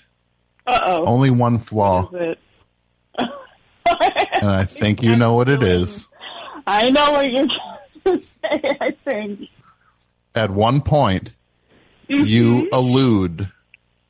[0.65, 1.05] Uh oh.
[1.05, 2.09] Only one flaw.
[3.85, 3.99] And
[4.41, 6.07] I think you know what it is.
[6.65, 8.77] I know what you're trying to say.
[8.81, 9.41] I think.
[10.35, 11.31] At one point,
[12.07, 13.51] you allude,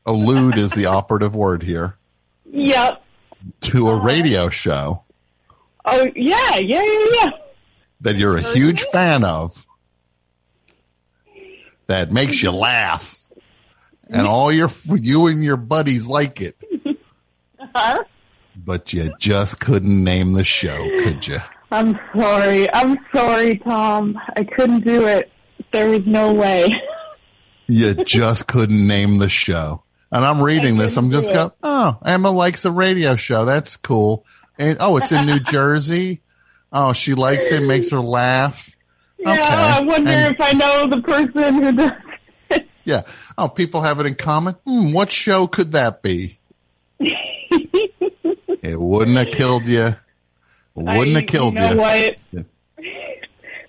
[0.06, 1.96] allude is the operative word here,
[2.52, 3.02] Yep.
[3.62, 5.04] to a radio show
[5.90, 7.30] Oh yeah, yeah, yeah, yeah.
[8.02, 9.66] That you're a huge fan of
[11.88, 13.16] that makes you laugh.
[14.10, 16.56] And all your, you and your buddies like it,
[18.56, 21.40] but you just couldn't name the show, could you?
[21.72, 22.74] I'm sorry.
[22.74, 24.18] I'm sorry, Tom.
[24.36, 25.32] I couldn't do it.
[25.74, 26.74] There was no way.
[27.68, 29.84] You just couldn't name the show.
[30.12, 30.96] And I'm reading this.
[30.96, 33.44] I'm just do go, oh, Emma likes a radio show.
[33.44, 34.26] That's cool.
[34.58, 36.22] And oh, it's in New Jersey.
[36.72, 37.62] Oh, she likes it.
[37.64, 38.76] Makes her laugh.
[39.20, 39.42] Yeah, Okay.
[39.44, 41.92] I wonder And- if I know the person who does.
[42.86, 43.02] Yeah.
[43.38, 44.56] Oh, people have it in common.
[44.66, 46.40] Hmm, what show could that be?
[47.00, 49.96] it wouldn't have killed you.
[50.76, 51.60] Wouldn't I- have killed you.
[51.60, 51.78] Know you.
[51.80, 52.16] what?
[52.32, 52.42] Yeah.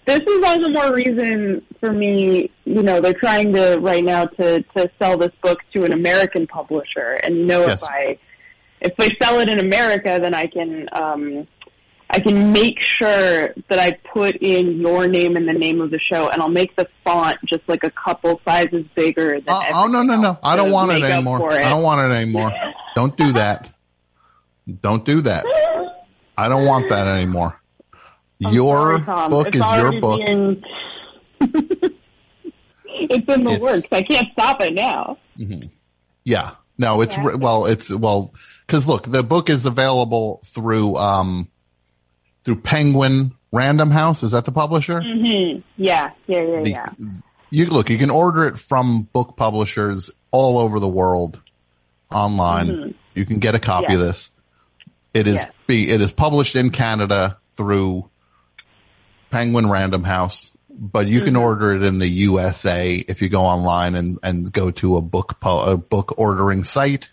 [0.06, 2.50] This is all the more reason for me.
[2.64, 6.46] You know, they're trying to right now to to sell this book to an American
[6.46, 7.82] publisher, and you know, Yes.
[7.82, 8.18] if I
[8.80, 11.46] if they sell it in America, then I can um,
[12.10, 15.98] I can make sure that I put in your name and the name of the
[15.98, 19.32] show, and I'll make the font just like a couple sizes bigger.
[19.40, 20.38] Than Oh, oh, no, no, no.
[20.42, 21.52] I don't want it anymore.
[21.52, 21.66] it.
[21.66, 22.50] I don't want it anymore.
[22.94, 23.68] Don't do that.
[24.82, 25.44] Don't do that.
[26.36, 27.60] I don't want that anymore.
[28.44, 30.20] I'm your sorry, book It's is your book.
[30.24, 30.62] being-
[32.84, 33.86] it's in the It's- works.
[33.92, 35.18] I can't stop it now.
[36.24, 36.50] Yeah.
[36.78, 37.34] No, it's Yeah.
[37.34, 38.32] well, it's well,
[38.68, 41.48] cause look, the book is available through, um,
[42.48, 44.22] through Penguin Random House.
[44.22, 45.02] Is that the publisher?
[45.02, 46.86] hmm Yeah, yeah, yeah, The- yeah.
[47.50, 51.40] You look, you can order it from book publishers all over the world
[52.10, 52.68] online.
[52.68, 52.94] Mhm.
[53.14, 54.30] You can get a copy of this.
[55.12, 55.50] It is Yeah.
[55.66, 58.08] be, it is published in Canada through
[59.30, 61.40] Penguin Random House, but you can Mhm.
[61.42, 65.38] order it in the USA if you go online and, and go to a book,
[65.38, 67.10] po- a book ordering site.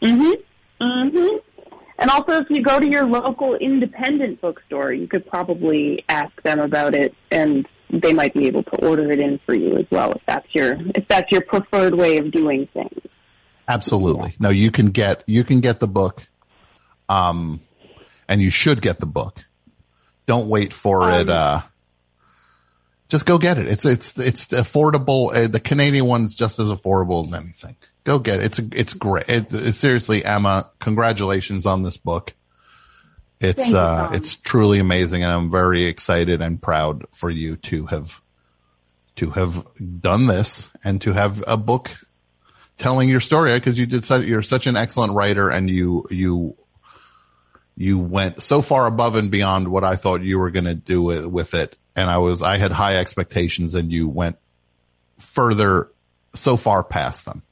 [0.00, 0.30] hmm
[0.80, 1.26] hmm
[1.98, 6.58] And also, if you go to your local independent bookstore, you could probably ask them
[6.58, 10.10] about it, and they might be able to order it in for you as well
[10.12, 13.00] if that's your if that's your preferred way of doing things.
[13.68, 14.34] Absolutely.
[14.38, 16.26] No, you can get, you can get the book.
[17.08, 17.60] Um,
[18.28, 19.44] and you should get the book.
[20.26, 21.28] Don't wait for it.
[21.28, 21.60] Uh,
[23.08, 23.68] just go get it.
[23.68, 25.34] It's, it's, it's affordable.
[25.34, 27.76] Uh, the Canadian one's just as affordable as anything.
[28.04, 28.44] Go get it.
[28.44, 29.28] It's, a, it's great.
[29.28, 32.34] It, seriously, Emma, congratulations on this book.
[33.40, 37.86] It's, you, uh, it's truly amazing and I'm very excited and proud for you to
[37.86, 38.22] have,
[39.16, 39.66] to have
[40.00, 41.90] done this and to have a book
[42.78, 46.56] telling your story because you did such, you're such an excellent writer and you, you,
[47.76, 51.02] you went so far above and beyond what I thought you were going to do
[51.02, 51.76] with, with it.
[51.96, 54.36] And I was, I had high expectations and you went
[55.18, 55.90] further,
[56.34, 57.42] so far past them.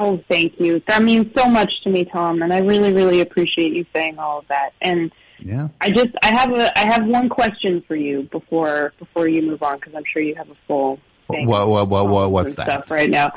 [0.00, 0.80] Oh, thank you.
[0.86, 4.38] That means so much to me, Tom, and I really, really appreciate you saying all
[4.38, 4.70] of that.
[4.80, 5.10] And
[5.40, 5.68] Yeah.
[5.80, 9.62] I just, I have a, I have one question for you before before you move
[9.62, 11.46] on because I'm sure you have a full thing.
[11.46, 12.66] What, what, what, what, what's that?
[12.66, 13.32] stuff right now.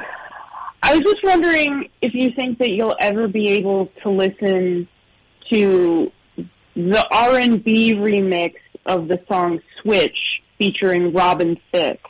[0.83, 4.87] I was just wondering if you think that you'll ever be able to listen
[5.51, 6.11] to
[6.75, 8.53] the R and B remix
[8.85, 10.17] of the song "Switch"
[10.57, 12.01] featuring Robin Thicke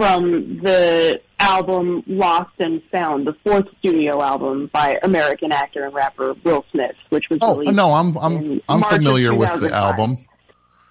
[0.00, 6.32] from the album Lost and Found, the fourth studio album by American actor and rapper
[6.42, 7.74] Will Smith, which was Oh, released.
[7.76, 9.72] no, I'm, I'm, I'm March familiar with the 2005.
[9.72, 10.18] album.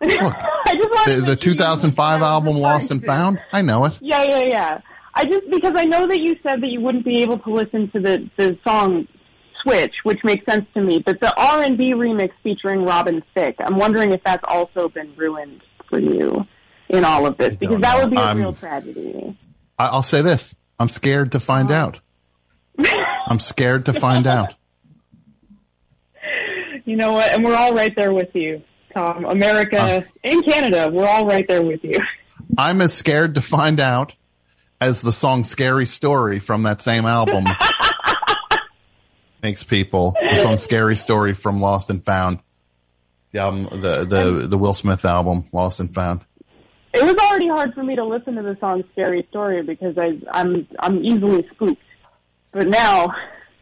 [0.04, 3.04] I just The, the make sure you 2005 knew what I was album Lost and.
[3.04, 3.40] Found.
[3.52, 3.98] I know it.
[4.00, 4.82] Yeah, yeah, yeah.
[5.16, 7.90] I just because I know that you said that you wouldn't be able to listen
[7.92, 9.08] to the the song
[9.64, 11.00] Switch, which makes sense to me.
[11.04, 15.16] But the R and B remix featuring Robin Thicke, I'm wondering if that's also been
[15.18, 16.46] ruined for you
[16.90, 19.38] in all of this because that would be a I'm- real tragedy.
[19.78, 20.56] I, I'll say this.
[20.80, 21.42] I'm scared to Oh.
[21.42, 22.00] find out.
[23.28, 24.54] I'm scared to find out.
[26.86, 27.32] You know what?
[27.32, 28.64] And we're all right there with you,
[28.96, 29.24] Tom.
[29.26, 32.00] America and Canada, we're all right there with you.
[32.58, 34.14] I'm as scared to find out
[34.82, 37.46] as the song Scary Story from that same album
[39.44, 40.16] makes people.
[40.20, 42.40] The song Scary Story from Lost and Found.
[43.34, 46.22] The album, the, the, the Will Smith album, Lost and Found.
[46.94, 50.20] It was already hard for me to listen to the song "Scary Story" because I
[50.32, 51.82] I'm I'm easily spooked.
[52.52, 53.14] But now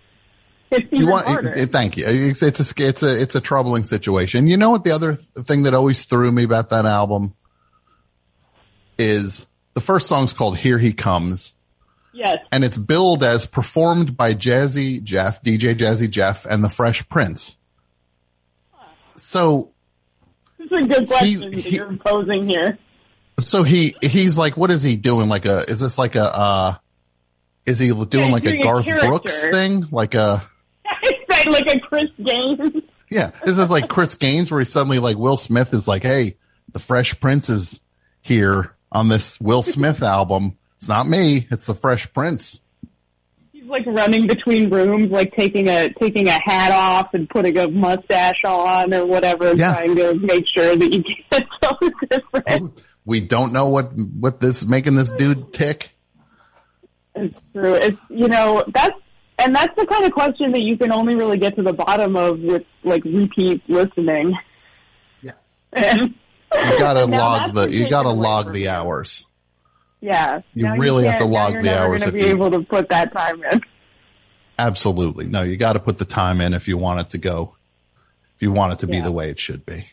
[0.72, 1.26] it's even You want?
[1.26, 1.50] harder.
[1.50, 2.06] it- it- thank you.
[2.08, 4.48] It's, it's a it's a it's a troubling situation.
[4.48, 4.84] You know what?
[4.84, 7.34] The other th- thing that always threw me about that album
[8.98, 11.54] is the first song's called "Here He Comes."
[12.14, 17.08] yes, and it's billed as performed by Jazzy Jeff, DJ Jazzy Jeff, and the Fresh
[17.10, 17.58] Prince.
[19.18, 19.72] So,
[20.58, 22.78] This is a good question that you're posing here.
[23.42, 25.30] So he he's like, what is he doing?
[25.30, 26.76] Like a is this like a uh,
[27.66, 29.08] is he doing he's like a Garth character.
[29.08, 29.88] Brooks thing?
[29.92, 30.48] Like a
[31.30, 32.84] Right, like a Chris Gaines.
[33.12, 36.38] yeah, this is like Chris Gaines where he suddenly like Will Smith is like, hey,
[36.72, 37.82] the Fresh Prince is
[38.22, 40.58] here on this Will Smith album.
[40.78, 42.60] It's not me, it's the Fresh Prince.
[43.68, 47.68] He's like running between rooms, like taking a taking a hat off and putting a
[47.68, 49.74] mustache on or whatever, Yeah.
[49.74, 51.78] trying to make sure that you get so
[52.10, 52.74] different.
[52.78, 55.92] Oh, we don't know what what this making this dude tick.
[57.16, 57.74] It's true.
[57.74, 58.98] It's you know that's
[59.40, 62.16] and that's the kind of question that you can only really get to the bottom
[62.16, 64.34] of with like repeat listening.
[65.22, 65.36] Yes.
[65.74, 66.14] And
[66.72, 68.70] You gotta log that's the you gotta log the you.
[68.70, 69.26] hours.
[70.00, 72.20] Yeah, You now really have to can't- now log you're the never hours Gonna be
[72.20, 73.62] you- able to put that time in.
[74.60, 75.26] Absolutely.
[75.26, 77.56] No, you got to put the time in if you want it to go,
[78.36, 79.88] if you want it to be the way it should be.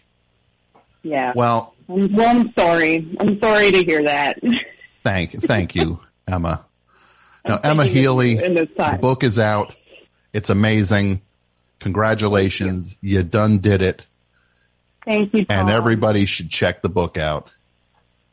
[1.02, 1.32] Yeah.
[1.36, 3.14] Well, I'm, well, I'm sorry.
[3.20, 4.38] I'm sorry to hear that.
[5.02, 6.64] thank, thank you, Emma.
[7.46, 9.74] Now, Emma Healey, the book is out.
[10.32, 11.20] It's amazing.
[11.80, 12.96] Congratulations.
[13.02, 13.22] You.
[13.22, 14.02] done did it.
[15.04, 15.58] Thank you, Tom.
[15.60, 17.50] And everybody should check the book out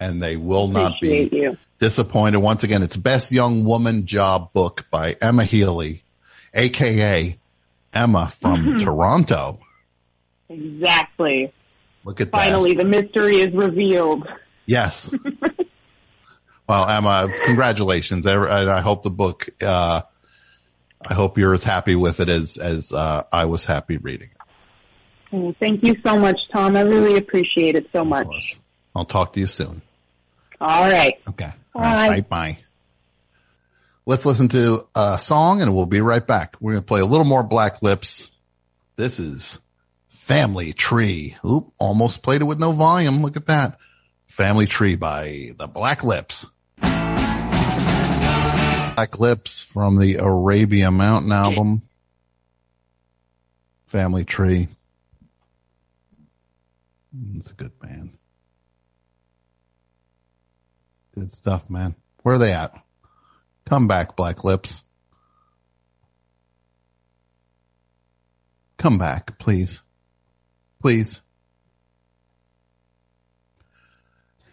[0.01, 1.57] and they will not be you.
[1.79, 2.39] disappointed.
[2.39, 6.03] Once again, it's Best Young Woman Job Book by Emma Healey,
[6.55, 7.37] aka
[7.93, 8.83] Emma from Mhm.
[8.83, 9.59] Toronto.
[10.49, 11.53] Exactly.
[12.03, 14.27] Look at Finally, the mystery is revealed.
[14.65, 15.13] Yes.
[16.67, 18.25] well, Emma, congratulations.
[18.25, 20.01] I, I I hope the book, uh,
[21.07, 24.37] I hope you're as happy with it as, as, uh, I was happy reading it.
[25.33, 26.75] Oh, thank you so much, Tom.
[26.75, 28.57] I really appreciate it so much.
[28.95, 29.81] I'll talk to you soon.
[30.61, 31.19] All right.
[31.27, 31.51] Okay.
[31.73, 32.09] Bye.
[32.09, 32.59] Bye bye.
[34.05, 36.55] Let's listen to a song and we'll be right back.
[36.59, 38.29] We're going to play a little more Black Lips.
[38.95, 39.57] This is
[40.07, 41.35] Family Tree.
[41.43, 43.23] Oop, almost played it with no volume.
[43.23, 43.79] Look at that.
[44.27, 46.45] Family Tree by the Black Lips.
[48.95, 51.81] Black Lips from the Arabia Mountain album.
[53.87, 54.67] Family Tree.
[57.35, 58.11] It's a good band.
[61.15, 61.95] Good stuff, man.
[62.23, 62.73] Where are they at?
[63.67, 64.83] Come back, Black Lips.
[68.77, 69.81] Come back, please.
[70.79, 71.21] Please.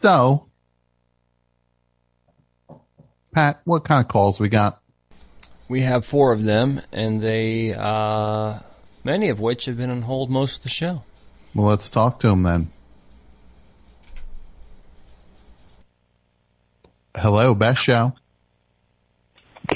[0.02, 0.48] So,
[3.32, 4.80] Pat, what kind of calls we got?
[5.68, 8.58] We have four of them, and they, uh,
[9.04, 11.04] many of which have been on hold most of the show.
[11.54, 12.72] Well, let's talk to them then.
[17.18, 18.14] Hello, Best Show.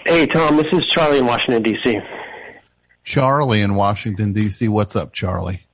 [0.07, 1.99] Hey, Tom, this is Charlie in Washington, D.C.
[3.05, 4.69] Charlie in Washington, D.C.
[4.69, 5.67] What's up, Charlie?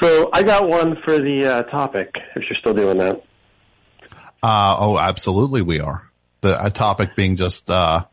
[0.00, 3.22] So I got one for the uh, topic, if you're still doing that.
[4.42, 6.08] Uh, oh, absolutely we are.
[6.40, 8.04] The a topic being just, uh,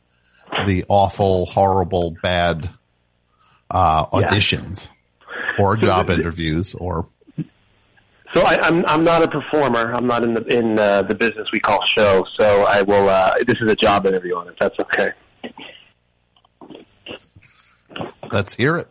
[0.65, 2.69] the awful, horrible, bad,
[3.69, 4.19] uh, Yeah.
[4.22, 4.89] auditions
[5.60, 7.07] or job interviews or,
[8.35, 9.93] So I, I'm I'm not a performer.
[9.93, 12.26] I'm not in the in uh, the business we call show.
[12.39, 13.10] So I will.
[13.10, 14.56] Uh, this is a job interview on it.
[14.60, 15.11] That's okay.
[18.31, 18.88] let's hear it.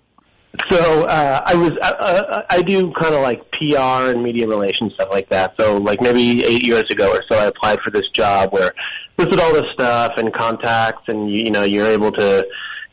[0.70, 4.92] So uh, I was uh, uh, I do kind of like PR and media relations
[4.94, 5.54] stuff like that.
[5.58, 8.72] So like maybe eight years ago or so, I applied for this job where
[9.18, 12.46] listed all this stuff and contacts, and you, you know you're able to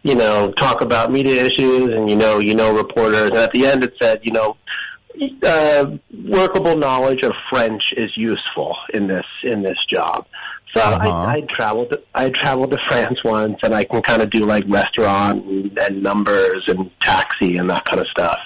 [0.03, 3.65] you know talk about media issues, and you know you know reporters, and at the
[3.65, 4.57] end it said you know
[5.43, 5.97] uh,
[6.27, 10.25] workable knowledge of French is useful in this in this job.
[10.75, 11.09] So Uh-huh.
[11.09, 11.91] I, I traveled.
[11.91, 15.77] To, I traveled to France once, and I can kind of do like restaurant and,
[15.79, 18.39] and numbers and taxi and that kind of stuff.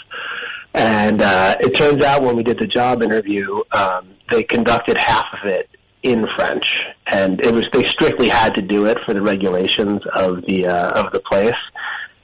[0.74, 5.26] And uh, it turns out when we did the job interview, um, they conducted half
[5.41, 5.68] of it
[6.04, 6.78] in French,
[7.08, 11.04] and it was they strictly had to do it for the regulations of the uh,
[11.04, 11.52] of the place.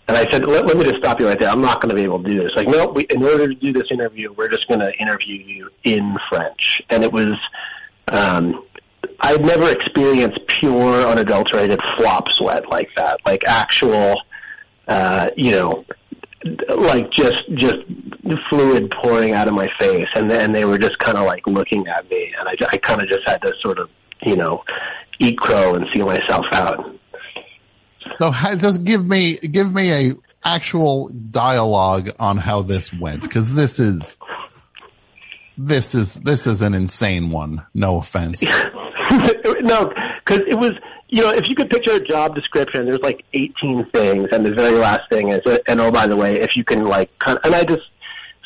[0.08, 1.50] And I said, let, let me just stop you right there.
[1.50, 2.52] I'm not going to be able to do this.
[2.56, 5.70] Like, no, we, in order to do this interview, we're just going to interview you
[5.84, 6.82] in French.
[6.90, 7.34] And it was,
[8.10, 8.64] um,
[9.20, 13.20] I've never experienced pure, unadulterated flop sweat like that.
[13.26, 14.22] Like actual,
[14.88, 15.86] uh, you know,
[16.70, 17.78] like just just
[18.50, 21.88] fluid pouring out of my face, and then they were just kind of like looking
[21.88, 23.90] at me, and I, I kind of just had to sort of
[24.22, 24.64] you know
[25.20, 26.96] eat crow and see myself out.
[28.20, 33.80] So just give me give me a actual dialogue on how this went because this
[33.80, 34.18] is
[35.58, 37.66] this is this is an insane one.
[37.74, 38.44] No offense.
[39.12, 39.92] no,
[40.24, 40.72] because it was
[41.10, 44.54] you know if you could picture a job description, there's like 18 things, and the
[44.54, 47.64] very last thing is, and oh by the way, if you can like, and I
[47.64, 47.84] just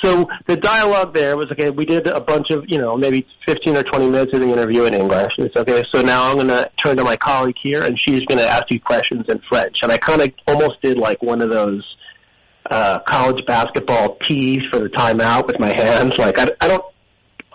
[0.01, 1.69] so the dialogue there was okay.
[1.69, 4.83] We did a bunch of you know maybe 15 or 20 minutes of the interview
[4.83, 5.33] in English.
[5.37, 5.83] It's okay.
[5.93, 8.63] So now I'm going to turn to my colleague here, and she's going to ask
[8.69, 9.77] you questions in French.
[9.81, 11.83] And I kind of almost did like one of those
[12.69, 16.17] uh, college basketball tees for the timeout with my hands.
[16.17, 16.85] Like I, I don't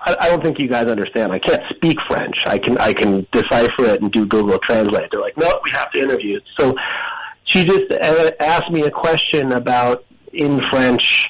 [0.04, 1.32] I, I don't think you guys understand.
[1.32, 2.36] I can't speak French.
[2.46, 5.10] I can I can decipher it and do Google Translate.
[5.10, 6.40] They're like, no, we have to interview.
[6.58, 6.74] So
[7.44, 11.28] she just uh, asked me a question about in French.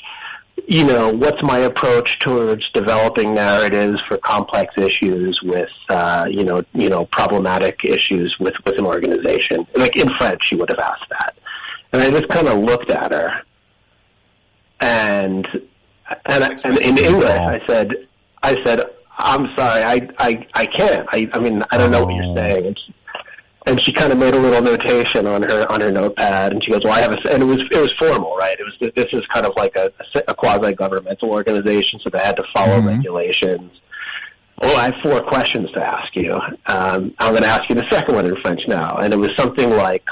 [0.67, 6.65] You know, what's my approach towards developing narratives for complex issues with, uh, you know,
[6.73, 9.67] you know, problematic issues with with an organization?
[9.75, 11.37] Like in French, she would have asked that,
[11.93, 13.43] and I just kind of looked at her,
[14.81, 15.47] and
[16.27, 17.93] and, I, and in English, I said,
[18.43, 18.85] I said,
[19.17, 21.09] I'm sorry, I, I, I can't.
[21.13, 22.67] I, I mean, I don't know what you're saying.
[22.67, 22.95] And she,
[23.67, 26.71] and she kind of made a little notation on her on her notepad, and she
[26.71, 28.57] goes, "Well, I have a," and it was it was formal, right?
[28.59, 29.91] It was this is kind of like a,
[30.29, 32.89] a quasi governmental organization, so they had to follow Mm-hmm.
[32.89, 33.73] regulations.
[34.61, 36.33] Well, I have four questions to ask you.
[36.67, 39.31] Um, I'm going to ask you the second one in French now, and it was
[39.37, 40.05] something like,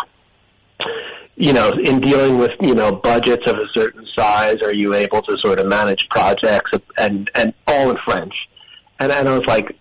[1.36, 5.22] you know, in dealing with you know budgets of a certain size, are you able
[5.22, 8.34] to sort of manage projects and and all in French?
[8.98, 9.76] And and I was like,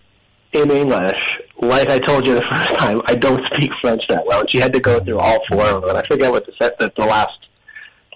[0.52, 1.16] in English,
[1.60, 4.40] like I told you the first time, I don't speak French that well.
[4.40, 6.78] And she had to go through all four of them, I forget what the set
[6.78, 7.38] that the last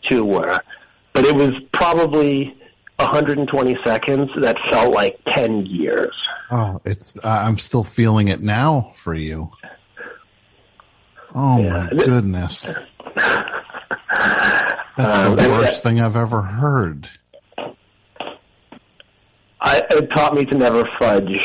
[0.08, 0.60] two were,
[1.12, 2.56] but it was probably
[2.98, 6.14] 120 seconds that felt like 10 years.
[6.50, 9.50] Oh, it's uh, I'm still feeling it now for you.
[11.34, 12.72] Oh my goodness.
[13.14, 13.58] That's
[14.98, 17.10] Um, the worst thing I've ever heard.
[19.60, 21.36] I, it taught me to never fudge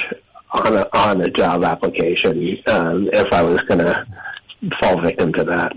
[0.51, 4.05] on a, on a job application um, if I was going to
[4.81, 5.73] fall victim to that.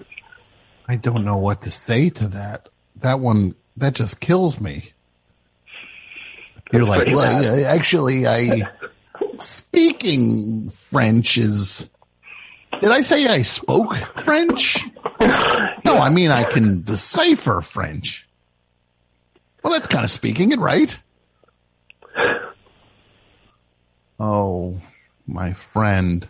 [0.89, 2.69] I don't know what to say to that.
[2.97, 4.91] That one that just kills me.
[6.73, 8.63] You're like, well, actually, I
[9.39, 11.89] speaking French is.
[12.81, 14.85] Did I say I spoke French?
[15.21, 18.29] No, I mean I can decipher French.
[19.63, 20.97] Well, that's kind of speaking it, right?
[24.19, 24.81] Oh,
[25.27, 26.27] my friend.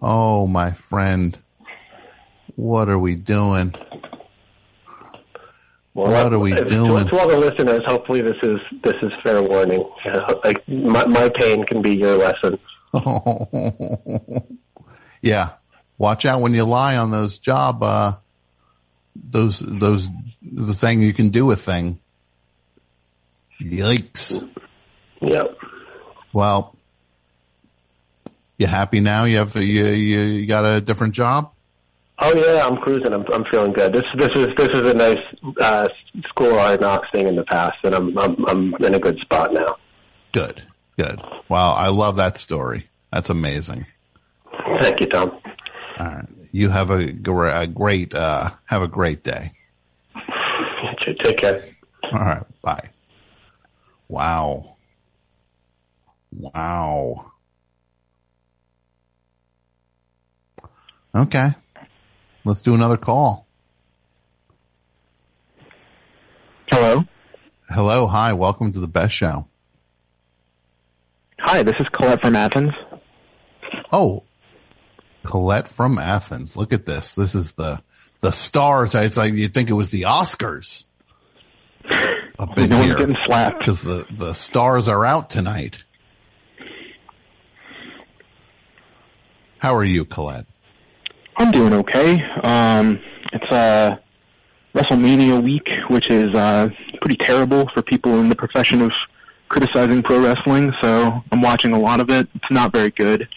[0.00, 1.38] Oh, my friend.
[2.56, 3.74] What are we doing?
[5.94, 7.06] Well, What are we doing?
[7.08, 9.84] To all the listeners, hopefully this is this is fair warning.
[10.04, 12.58] You know, like my, my pain can be your lesson.
[15.20, 15.50] yeah.
[15.98, 18.16] Watch out when you lie on those job, uh,
[19.14, 20.08] those, those,
[20.42, 21.98] the saying you can do a thing.
[23.60, 24.48] Yikes.
[25.20, 25.58] Yep.
[26.32, 26.74] Well,
[28.62, 29.24] you happy now?
[29.24, 31.52] You have, you, you, you got a different job?
[32.18, 33.12] Oh yeah, I'm cruising.
[33.12, 33.92] I'm I'm feeling good.
[33.92, 35.18] This this is this is a nice
[35.60, 35.88] uh,
[36.28, 39.52] school hard knocks thing in the past, and I'm I'm I'm in a good spot
[39.52, 39.76] now.
[40.32, 40.62] Good.
[40.96, 41.20] Good.
[41.48, 41.72] Wow.
[41.72, 42.88] I love that story.
[43.12, 43.86] That's amazing.
[44.78, 45.30] Thank you, Tom.
[45.98, 46.28] All right.
[46.52, 49.52] You have a, a great, uh, have a great day.
[51.22, 51.64] Take care.
[52.04, 52.44] All right.
[52.62, 52.88] Bye.
[54.08, 54.76] Wow.
[56.30, 57.31] Wow.
[61.14, 61.50] Okay.
[62.44, 63.46] Let's do another call.
[66.68, 67.04] Hello.
[67.68, 68.06] Hello.
[68.06, 68.32] Hi.
[68.32, 69.46] Welcome to the best show.
[71.38, 72.72] Hi, this is Colette from Athens.
[73.92, 74.22] Oh,
[75.24, 76.56] Colette from Athens.
[76.56, 77.14] Look at this.
[77.14, 77.80] This is the,
[78.20, 78.94] the stars.
[78.94, 80.84] It's like you'd think it was the Oscars
[82.38, 83.58] up in No one's getting slapped.
[83.58, 85.78] Because the, the stars are out tonight.
[89.58, 90.46] How are you, Colette?
[91.36, 92.22] I'm doing okay.
[92.42, 93.00] Um,
[93.32, 93.96] it's uh,
[94.74, 96.68] WrestleMania week, which is uh,
[97.00, 98.92] pretty terrible for people in the profession of
[99.48, 100.72] criticizing pro wrestling.
[100.80, 102.28] So I'm watching a lot of it.
[102.34, 103.28] It's not very good.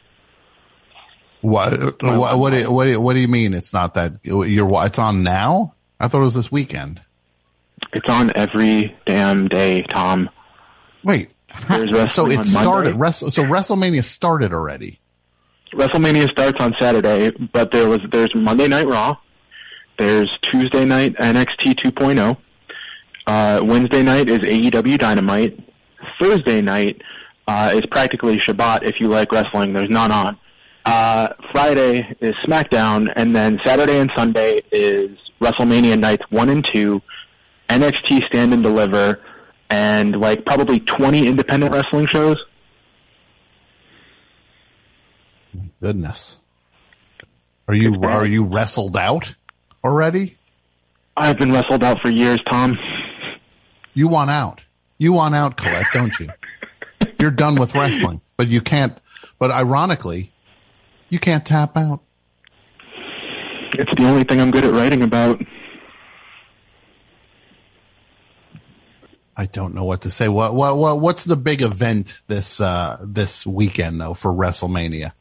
[1.41, 4.13] What, what, what, do you, what, do you, what do you mean it's not that,
[4.23, 5.75] you're, it's on now?
[5.99, 7.01] I thought it was this weekend.
[7.93, 10.29] It's on every damn day, Tom.
[11.03, 11.29] Wait.
[12.09, 12.99] So it started.
[12.99, 14.99] Wrestle, so WrestleMania started already.
[15.73, 19.15] WrestleMania starts on Saturday, but there was there's Monday Night Raw,
[19.97, 22.37] there's Tuesday Night NXT 2.0,
[23.27, 25.59] Uh, Wednesday night is AEW Dynamite.
[26.21, 27.01] Thursday night
[27.47, 29.73] uh, is practically Shabbat if you like wrestling.
[29.73, 30.37] There's none on.
[30.85, 35.09] Uh, Friday is SmackDown, and then Saturday and Sunday is
[35.41, 37.01] WrestleMania nights one and two,
[37.69, 39.19] NXT Stand and Deliver,
[39.71, 42.37] and like probably 20 independent wrestling shows.
[45.85, 46.39] Goodness.
[47.67, 49.35] Are you are you wrestled out
[49.83, 50.35] already?
[51.15, 52.75] I've been wrestled out for years, Tom.
[53.93, 54.61] You want out.
[54.97, 56.29] You want out, Colette, don't you?
[57.19, 58.97] You're done with wrestling, but you can't.
[59.37, 60.33] But ironically,
[61.09, 62.01] you can't tap out.
[63.73, 65.39] It's the only thing I'm good at writing about.
[69.37, 70.29] I don't know what to say.
[70.29, 75.11] What what, what what's the big event this uh this weekend though for WrestleMania?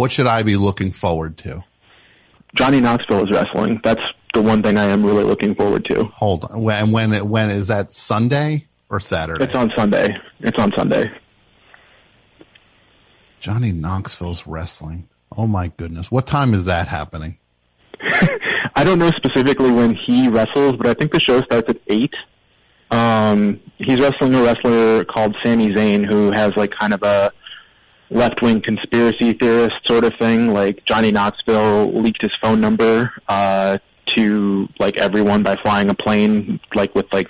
[0.00, 1.62] What should I be looking forward to?
[2.54, 3.82] Johnny Knoxville is wrestling.
[3.84, 4.00] That's
[4.32, 6.04] the one thing I am really looking forward to.
[6.04, 6.62] Hold on.
[6.62, 9.44] When when when is that Sunday or Saturday?
[9.44, 10.16] It's on Sunday.
[10.38, 11.04] It's on Sunday.
[13.40, 15.06] Johnny Knoxville's wrestling.
[15.36, 16.10] Oh my goodness.
[16.10, 17.36] What time is that happening?
[18.74, 22.14] I don't know specifically when he wrestles, but I think the show starts at eight.
[22.90, 27.32] Um, he's wrestling a wrestler called Sami Zayn, who has like kind of a
[28.10, 30.52] left-wing conspiracy theorist sort of thing.
[30.52, 33.78] Like Johnny Knoxville leaked his phone number uh,
[34.16, 37.28] to like everyone by flying a plane, like with like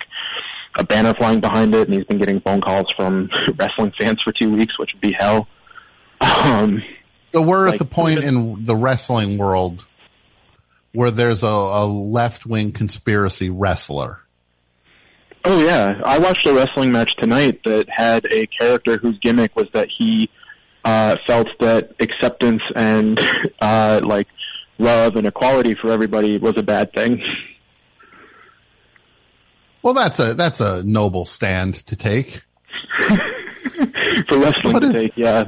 [0.77, 4.31] a banner flying behind it, and he's been getting phone calls from wrestling fans for
[4.33, 5.47] two weeks, which would be hell.
[6.21, 6.81] Um,
[7.33, 9.85] So we're Like- at the point in the wrestling world
[10.93, 14.19] where there's a, a left wing conspiracy wrestler.
[15.45, 19.67] Oh yeah, I watched a wrestling match tonight that had a character whose gimmick was
[19.73, 20.29] that he
[20.83, 23.19] uh, felt that acceptance and
[23.61, 24.27] uh, like
[24.77, 27.21] love and equality for everybody was a bad thing.
[29.83, 32.41] Well, that's a that's a noble stand to take.
[34.27, 35.45] for wrestling What to is- take, yeah.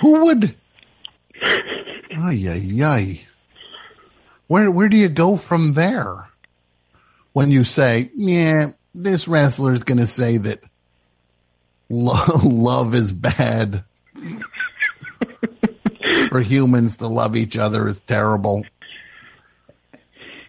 [0.00, 0.56] Who would?
[1.44, 3.20] Ay ay ay.
[4.48, 6.28] Where where do you go from there?
[7.32, 10.60] When you say, yeah, this wrestler is going to say that
[11.88, 13.84] lo- love is bad.
[16.28, 18.64] For humans to love each other is terrible.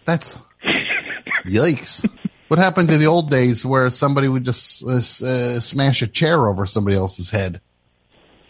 [0.05, 0.37] That's
[1.45, 2.09] yikes.
[2.47, 6.47] What happened to the old days where somebody would just uh, uh, smash a chair
[6.47, 7.61] over somebody else's head?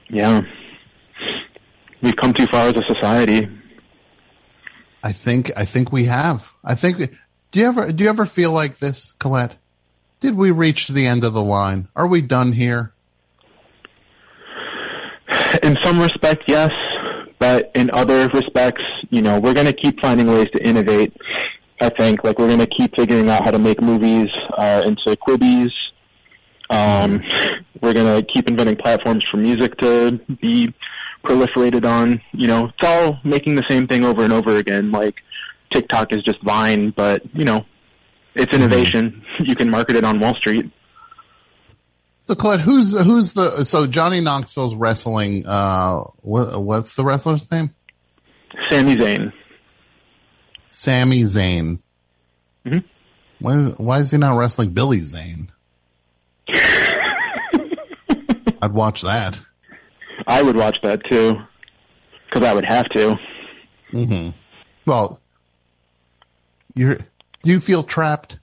[0.09, 0.41] Yeah.
[2.01, 3.47] We've come too far as a society.
[5.01, 6.51] I think I think we have.
[6.63, 6.97] I think.
[7.51, 9.55] Do you ever do you ever feel like this, Colette?
[10.21, 11.87] Did we reach the end of the line?
[11.95, 12.92] Are we done here?
[15.61, 16.71] In some respect, yes,
[17.37, 21.13] but in other respects, you know, we're going to keep finding ways to innovate.
[21.81, 25.17] I think, like, we're going to keep figuring out how to make movies uh, into
[25.17, 25.71] Quibis.
[26.69, 27.21] Um,
[27.81, 30.73] we're going to keep inventing platforms for music to be
[31.23, 32.21] proliferated on.
[32.31, 34.91] You know, it's all making the same thing over and over again.
[34.91, 35.15] Like,
[35.71, 37.65] TikTok is just Vine, but, you know,
[38.35, 39.23] it's innovation.
[39.39, 40.71] You can market it on Wall Street.
[42.25, 45.45] So, Colette, who's who's the so Johnny Knoxville's wrestling?
[45.45, 47.71] Uh, what, what's the wrestler's name?
[48.69, 49.33] Sami Zayn.
[50.69, 51.79] Sami Zayn.
[52.65, 52.83] Mhm.
[53.39, 55.51] Why, why is he not wrestling Billy Zane?
[58.61, 59.41] I'd watch that.
[60.25, 61.35] I would watch that too,
[62.31, 63.17] because I would have to.
[63.91, 64.29] hmm
[64.85, 65.19] Well,
[66.75, 66.97] do
[67.43, 68.39] you feel trapped?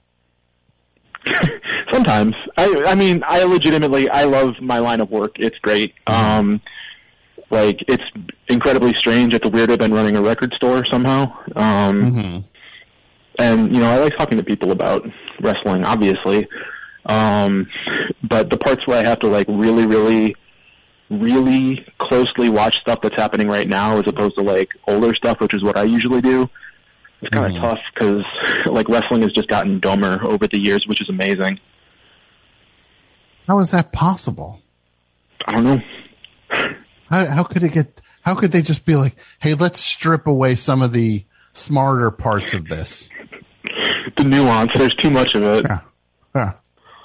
[1.91, 2.35] Sometimes.
[2.57, 5.33] I I mean, I legitimately I love my line of work.
[5.37, 5.93] It's great.
[6.07, 6.61] Um
[7.49, 8.03] like it's
[8.47, 9.33] incredibly strange.
[9.33, 11.23] It's weirder than running a record store somehow.
[11.55, 12.39] Um Mm-hmm.
[13.39, 15.05] and you know, I like talking to people about
[15.41, 16.47] wrestling obviously.
[17.05, 17.67] Um
[18.23, 20.35] but the parts where I have to like really really
[21.09, 25.53] really closely watch stuff that's happening right now as opposed to like older stuff, which
[25.53, 26.49] is what I usually do.
[27.21, 28.23] It's kind of tough because
[28.65, 31.59] like wrestling has just gotten dumber over the years, which is amazing.
[33.51, 34.61] How is that possible?
[35.45, 35.79] I don't know.
[37.09, 37.99] How, how could it get?
[38.21, 42.53] How could they just be like, "Hey, let's strip away some of the smarter parts
[42.53, 43.09] of this"?
[44.15, 45.65] The nuance, there's too much of it.
[45.69, 45.79] Yeah,
[46.33, 46.53] yeah.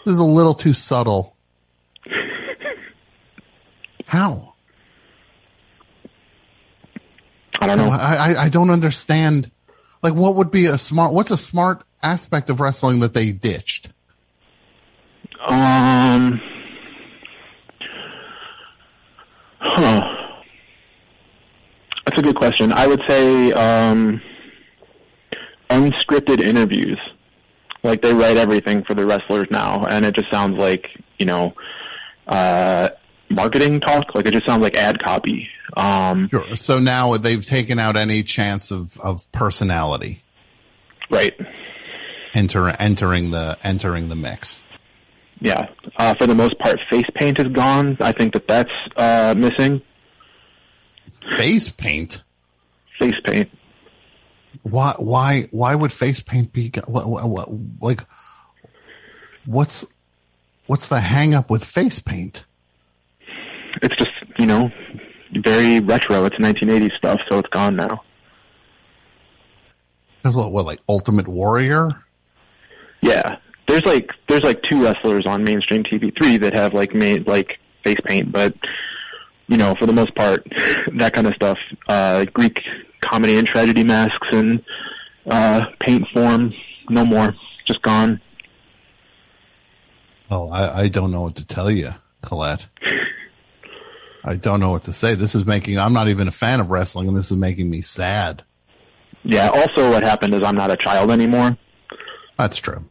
[0.04, 1.34] This is a little too subtle.
[4.06, 4.54] How?
[7.60, 7.90] I don't know.
[7.90, 9.50] I, I I don't understand.
[10.00, 11.12] Like, what would be a smart?
[11.12, 13.90] What's a smart aspect of wrestling that they ditched?
[15.46, 16.40] Um,
[19.58, 20.00] huh.
[22.06, 22.72] That's a good question.
[22.72, 24.20] I would say um,
[25.70, 26.98] unscripted interviews.
[27.82, 30.86] Like they write everything for the wrestlers now, and it just sounds like
[31.18, 31.54] you know,
[32.26, 32.90] uh,
[33.30, 34.14] marketing talk.
[34.14, 35.48] Like it just sounds like ad copy.
[35.76, 36.56] Um, Sure.
[36.56, 40.22] So now they've taken out any chance of, of personality
[41.10, 41.34] right.
[42.34, 44.62] enter, entering the, entering the mix.
[45.40, 45.68] Yeah.
[45.96, 47.96] Uh, for the most part, face paint is gone.
[48.00, 49.82] I think that that's uh, missing.
[51.36, 52.22] Face paint?
[52.98, 53.50] Face paint.
[54.62, 57.48] Why, why, why would face paint be, what, what, what,
[57.80, 58.04] like,
[59.44, 59.84] what's,
[60.66, 62.44] what's the hang up with face paint?
[63.82, 64.70] It's just you know
[65.44, 66.24] very retro.
[66.24, 68.02] It's 1980s stuff, so it's gone now.
[70.22, 71.90] Cause what, what, like Ultimate Warrior?
[73.00, 73.36] Yeah.
[73.68, 77.58] There's like there's like two wrestlers on mainstream TV three that have like made like
[77.84, 78.54] face paint, but
[79.48, 80.46] you know, for the most part,
[80.96, 82.58] that kind of stuff, uh Greek
[83.00, 84.62] comedy and tragedy masks and
[85.30, 86.52] uh paint form,
[86.88, 87.34] no more.
[87.64, 88.20] Just gone.
[90.30, 92.66] Oh, I, I don't know what to tell you, Colette.
[94.24, 95.14] I don't know what to say.
[95.14, 97.80] This is making, I'm not even a fan of wrestling and this is making me
[97.80, 98.42] sad.
[99.22, 101.56] Yeah, also what happened is I'm not a child anymore.
[102.36, 102.84] That's true.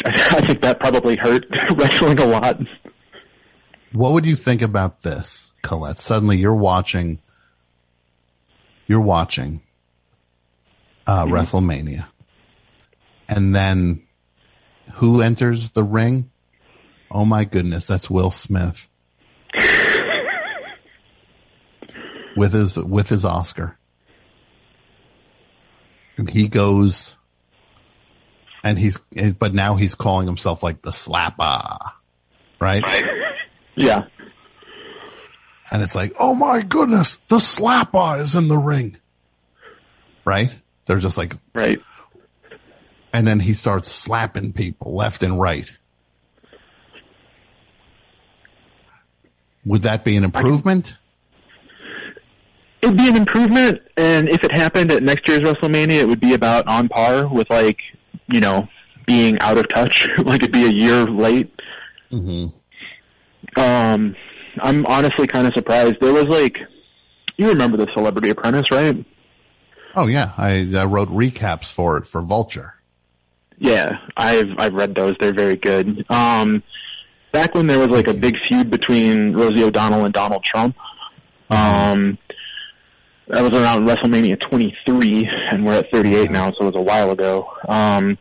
[0.04, 1.46] I think that probably hurt
[1.76, 2.58] wrestling a lot.
[3.92, 5.98] What would you think about this, Colette?
[5.98, 7.20] Suddenly you're watching,
[8.86, 9.60] you're watching,
[11.06, 12.06] uh, WrestleMania.
[13.28, 14.06] And then
[14.94, 16.30] who enters the ring?
[17.10, 18.88] Oh my goodness, that's Will Smith.
[22.36, 23.76] with his, with his Oscar.
[26.16, 27.16] And he goes,
[28.62, 31.78] and he's, eh, but now he's calling himself like the slapper,
[32.60, 32.84] right?
[33.76, 34.06] Yeah.
[35.70, 38.96] And it's like, oh my goodness, the slapper is in the ring.
[40.24, 40.54] Right?
[40.84, 41.80] They're just like, right.
[43.12, 45.72] And then he starts slapping people left and right.
[49.64, 50.96] Would that be an improvement?
[52.82, 56.32] It'd be an improvement, and if it happened at next year's WrestleMania, it would be
[56.32, 57.78] about on par with like,
[58.32, 58.68] you know,
[59.06, 60.08] being out of touch.
[60.18, 61.52] like it'd be a year late.
[62.10, 63.60] Mm-hmm.
[63.60, 64.16] Um,
[64.60, 65.96] I'm honestly kind of surprised.
[66.00, 66.58] There was like,
[67.36, 69.04] you remember the Celebrity Apprentice, right?
[69.96, 72.74] Oh yeah, I, I wrote recaps for it for Vulture.
[73.58, 75.16] Yeah, I've I've read those.
[75.20, 76.06] They're very good.
[76.08, 76.62] Um,
[77.32, 80.76] back when there was like a big feud between Rosie O'Donnell and Donald Trump,
[81.50, 82.18] um,
[83.30, 87.10] that was around WrestleMania 23, and we're at 38 now, so it was a while
[87.10, 87.46] ago.
[87.68, 88.18] Um,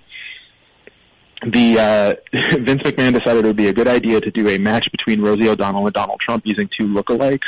[1.43, 4.87] the uh, Vince McMahon decided it would be a good idea to do a match
[4.91, 7.39] between Rosie O'Donnell and Donald Trump using two lookalikes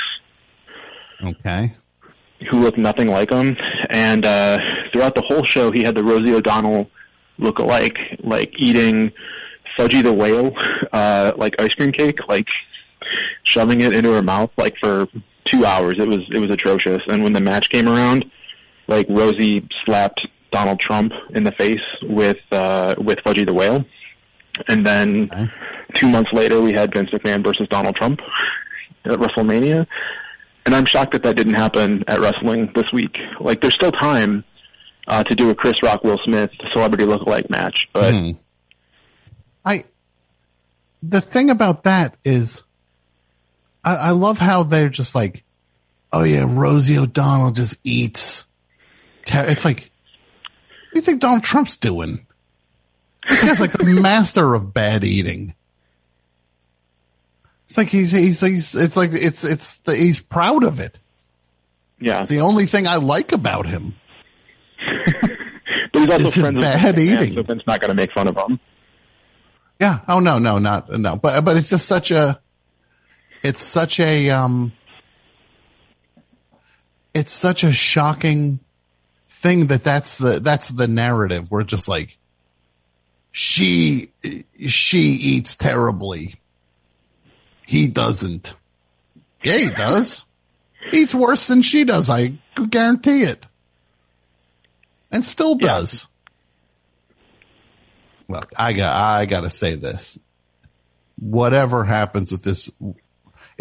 [1.23, 1.75] Okay.
[2.49, 3.55] who looked nothing like him.
[3.89, 4.57] And uh,
[4.93, 6.89] throughout the whole show, he had the Rosie O'Donnell
[7.37, 9.11] look-alike, like eating
[9.77, 10.51] Fudgie the Whale,
[10.93, 12.47] uh, like ice cream cake, like
[13.43, 15.07] shoving it into her mouth, like for
[15.45, 15.95] two hours.
[15.99, 17.01] It was it was atrocious.
[17.07, 18.25] And when the match came around,
[18.87, 23.85] like Rosie slapped Donald Trump in the face with uh, with Fudgie the Whale.
[24.67, 25.51] And then
[25.95, 28.19] two months later, we had Vince McMahon versus Donald Trump
[29.05, 29.87] at WrestleMania.
[30.65, 33.15] And I'm shocked that that didn't happen at wrestling this week.
[33.39, 34.43] Like, there's still time
[35.07, 38.31] uh, to do a Chris Rock Will Smith celebrity lookalike match, but Hmm.
[39.65, 39.85] I,
[41.01, 42.63] the thing about that is,
[43.83, 45.43] I, I love how they're just like,
[46.13, 48.45] oh yeah, Rosie O'Donnell just eats.
[49.25, 49.91] ter-" It's like,
[50.91, 52.25] what do you think Donald Trump's doing?
[53.29, 55.53] This guy's like the master of bad eating.
[57.67, 60.99] It's like he's, he's, he's, it's like, it's, it's, the, he's proud of it.
[61.99, 62.19] yeah.
[62.19, 63.95] It's the only thing I like about him.
[65.93, 67.33] But he's also friends with bad eating.
[67.33, 68.59] so Vince's not going to make fun of him.
[69.79, 69.99] Yeah.
[70.07, 71.15] Oh no, no, not no.
[71.15, 72.39] But but it's just such a
[73.43, 74.71] it's such a um
[77.13, 78.59] it's such a shocking
[79.29, 81.51] thing that that's the that's the narrative.
[81.51, 82.17] We're just like
[83.31, 84.11] she
[84.67, 86.35] she eats terribly.
[87.65, 88.53] He doesn't.
[89.43, 90.25] Yeah, he does.
[90.91, 92.09] Eats worse than she does.
[92.09, 92.33] I
[92.69, 93.45] guarantee it.
[95.11, 96.07] And still does.
[98.27, 100.19] Look, I got, I gotta say this.
[101.19, 102.71] Whatever happens with this,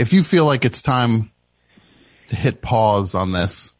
[0.00, 1.30] if you feel like it's time
[2.28, 3.72] to hit pause on this,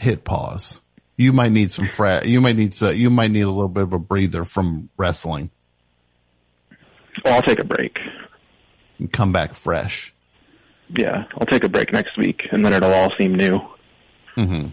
[0.00, 0.80] hit pause.
[1.16, 3.82] You might need some fra- you might need to, you might need a little bit
[3.82, 5.50] of a breather from wrestling
[7.24, 7.98] Well, I'll take a break.
[8.98, 10.14] and come back fresh.
[10.96, 13.60] Yeah, I'll take a break next week, and then it'll all seem new.
[14.36, 14.68] Mm-hmm.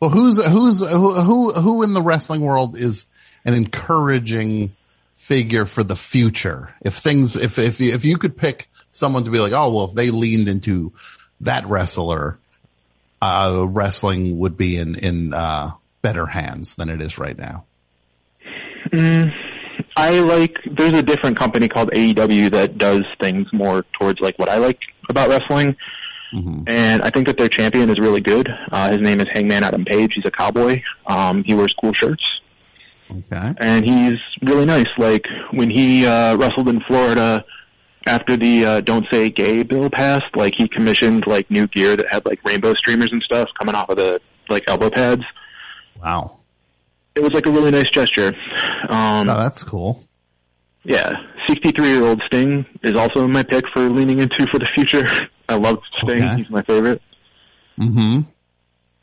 [0.00, 3.06] Well, who's who's who who who in the wrestling world is
[3.44, 4.74] an encouraging
[5.28, 6.74] figure for the future?
[6.80, 9.92] If things, if if if you could pick someone to be like, oh well, if
[9.92, 10.94] they leaned into
[11.42, 12.38] that wrestler,
[13.20, 17.64] uh, wrestling would be in in uh, better hands than it is right now.
[18.90, 19.30] Mm,
[19.96, 20.56] I like.
[20.64, 24.78] There's a different company called AEW that does things more towards like what I like
[25.10, 25.76] about wrestling,
[26.66, 28.48] and I think that their champion is really good.
[28.72, 30.12] Uh, his name is Hangman Adam Page.
[30.14, 30.82] He's a cowboy.
[31.06, 32.22] Um, he wears cool shirts,
[33.10, 33.54] Okay.
[33.58, 34.86] and he's really nice.
[34.98, 37.44] Like when he uh, wrestled in Florida
[38.06, 42.06] after the uh, "Don't Say Gay" bill passed, like he commissioned like new gear that
[42.10, 45.22] had like rainbow streamers and stuff coming off of the like elbow pads.
[46.02, 46.38] Wow.
[47.14, 48.34] It was like a really nice gesture.
[48.88, 50.04] Um, Oh, that's cool.
[50.84, 51.12] Yeah,
[51.48, 55.04] 63 year old Sting is also my pick for leaning into for the future.
[55.48, 56.22] I love Sting.
[56.22, 56.36] Okay.
[56.36, 57.02] He's my favorite.
[57.78, 58.20] Mm-hmm.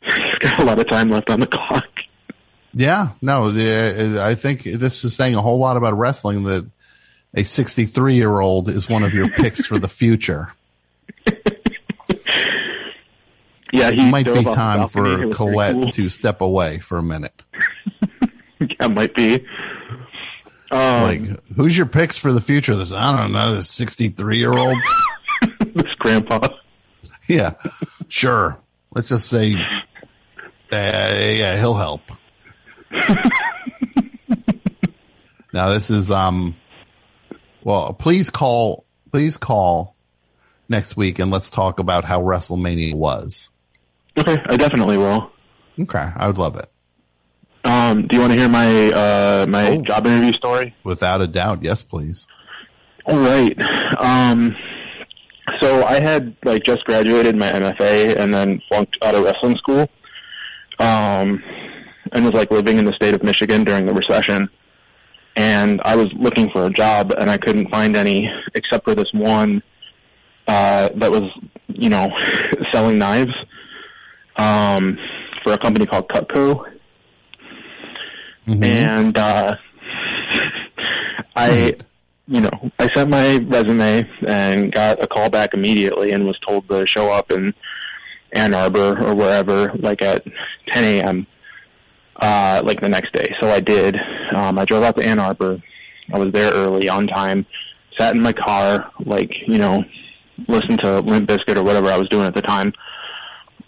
[0.02, 1.84] He's got a lot of time left on the clock.
[2.78, 6.70] Yeah, no, the, I think this is saying a whole lot about wrestling that
[7.32, 10.52] a 63 year old is one of your picks for the future.
[13.72, 15.90] Yeah, it he might be time for Colette cool.
[15.90, 17.42] to step away for a minute.
[18.60, 19.44] yeah, might be.
[20.70, 21.20] Um, like,
[21.54, 22.76] who's your picks for the future?
[22.76, 24.78] This, I don't know, this 63 year old.
[25.60, 26.48] this grandpa.
[27.28, 27.54] Yeah,
[28.08, 28.58] sure.
[28.94, 29.56] Let's just say, uh,
[30.72, 32.02] yeah, he'll help.
[35.52, 36.56] now this is, um,
[37.62, 39.94] well, please call, please call
[40.68, 43.50] next week and let's talk about how WrestleMania was.
[44.18, 45.30] Okay, I definitely will.
[45.78, 46.70] Okay, I would love it.
[47.64, 49.82] Um, do you want to hear my uh, my Oh.
[49.82, 50.74] job interview story?
[50.84, 52.26] Without a doubt, yes, please.
[53.04, 53.60] All right.
[53.98, 54.54] Um,
[55.60, 59.88] so I had like just graduated my MFA and then flunked out of wrestling school.
[60.78, 61.42] Um,
[62.12, 64.48] and was like living in the state of Michigan during the recession.
[65.36, 69.12] And I was looking for a job and I couldn't find any except for this
[69.12, 69.62] one,
[70.48, 71.24] uh, that was,
[71.68, 72.10] you know,
[72.72, 73.32] selling knives,
[74.36, 74.98] um,
[75.42, 76.64] for a company called Cutco.
[78.64, 79.56] And, uh,
[81.36, 81.76] I,
[82.28, 86.68] you know, I sent my resume and got a call back immediately and was told
[86.68, 87.52] to show up in
[88.32, 90.24] Ann Arbor or wherever, like at
[90.70, 91.26] 10 a.m.
[92.20, 93.34] Uh, like the next day.
[93.40, 93.94] So I did.
[94.34, 95.62] Um, I drove out to Ann Arbor.
[96.12, 97.46] I was there early, on time.
[97.98, 99.84] Sat in my car, like you know,
[100.48, 102.72] listened to Limp Bizkit or whatever I was doing at the time,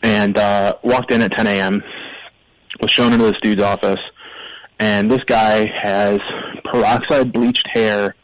[0.02, 1.82] and uh, walked in at 10 a.m.
[2.80, 4.00] Was shown into this dude's office,
[4.78, 6.20] and this guy has
[6.64, 8.14] peroxide bleached hair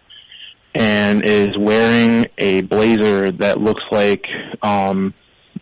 [0.74, 4.24] and is wearing a blazer that looks like,
[4.62, 5.14] um,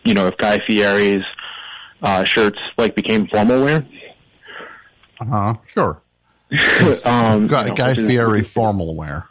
[0.04, 1.24] you know, if Guy Fieri's
[2.02, 3.86] uh, shirts like became formal wear.
[5.22, 5.54] Uh huh.
[5.68, 6.02] Sure.
[7.06, 9.26] um, Guy, you know, Guy which is- Fieri formal wear.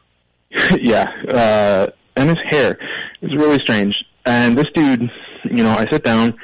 [0.79, 1.87] yeah, uh,
[2.17, 2.77] and his hair
[3.21, 3.95] is really strange.
[4.25, 5.09] And this dude,
[5.45, 6.37] you know, I sit down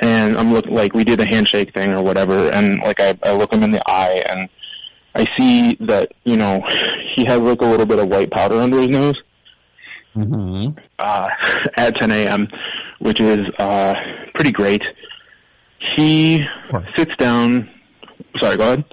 [0.00, 3.32] and I'm look like we did a handshake thing or whatever, and like I, I
[3.32, 4.48] look him in the eye and
[5.16, 6.62] I see that you know
[7.16, 9.20] he has like a little bit of white powder under his nose
[10.16, 10.78] Mm-hmm.
[11.00, 11.26] uh,
[11.76, 12.46] at 10 a.m.,
[13.00, 13.94] which is uh,
[14.34, 14.80] pretty great.
[15.96, 16.44] He
[16.96, 17.68] sits down.
[18.40, 18.84] Sorry, go ahead.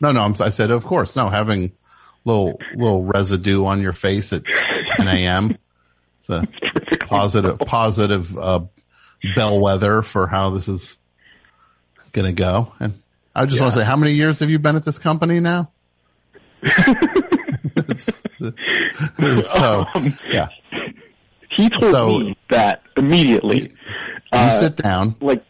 [0.00, 1.72] No, no, I'm, I said, of course, no, having
[2.24, 4.42] little, little residue on your face at
[4.86, 5.56] 10 a.m.
[6.18, 6.42] It's a
[7.06, 8.60] positive, positive, uh,
[9.36, 10.96] bellwether for how this is
[12.12, 12.72] going to go.
[12.80, 13.00] And
[13.34, 15.70] I just want to say, how many years have you been at this company now?
[19.42, 19.84] so,
[20.30, 20.48] yeah.
[21.50, 23.60] He told So- me that immediately.
[24.32, 25.14] You Uh, sit down.
[25.20, 25.44] like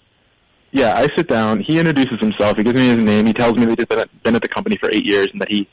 [0.72, 3.64] yeah i sit down he introduces himself he gives me his name he tells me
[3.64, 5.68] that he's been at, been at the company for eight years and that he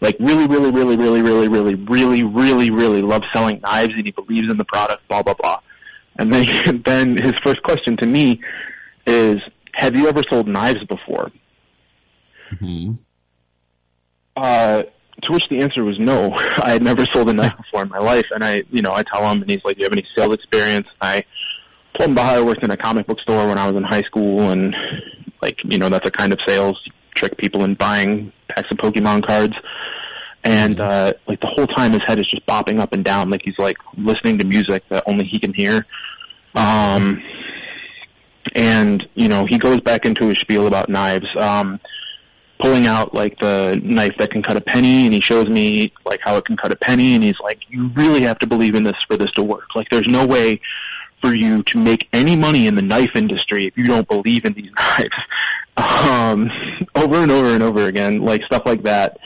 [0.00, 4.12] like really really really really really really really really really loves selling knives and he
[4.12, 5.58] believes in the product blah blah blah
[6.18, 8.40] and then then his first question to me
[9.06, 9.38] is
[9.72, 11.30] have you ever sold knives before
[12.52, 12.94] Mm-hmm.
[14.36, 16.32] uh, to which the answer was no.
[16.62, 19.02] I had never sold a knife before in my life, and I, you know, I
[19.02, 21.24] tell him, and he's like, "Do you have any sales experience?" I
[21.98, 23.82] told him about how I worked in a comic book store when I was in
[23.82, 24.74] high school, and
[25.42, 26.80] like, you know, that's a kind of sales
[27.14, 29.54] trick people in buying packs of Pokemon cards.
[30.42, 33.42] And uh, like the whole time, his head is just bopping up and down, like
[33.44, 35.86] he's like listening to music that only he can hear.
[36.54, 37.22] Um,
[38.54, 41.26] and you know, he goes back into his spiel about knives.
[41.38, 41.78] Um,
[42.60, 46.20] pulling out like the knife that can cut a penny and he shows me like
[46.22, 48.84] how it can cut a penny and he's like you really have to believe in
[48.84, 50.60] this for this to work like there's no way
[51.20, 54.52] for you to make any money in the knife industry if you don't believe in
[54.54, 55.16] these knives.
[55.76, 56.50] Um,
[56.94, 59.18] over and over and over again, like stuff like that.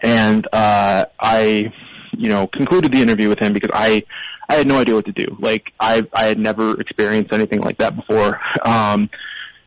[0.00, 1.72] And, uh, I,
[2.12, 4.04] you know, concluded the interview with him because I,
[4.48, 5.36] I had no idea what to do.
[5.38, 8.40] Like, I, I had never experienced anything like that before.
[8.62, 9.10] Um,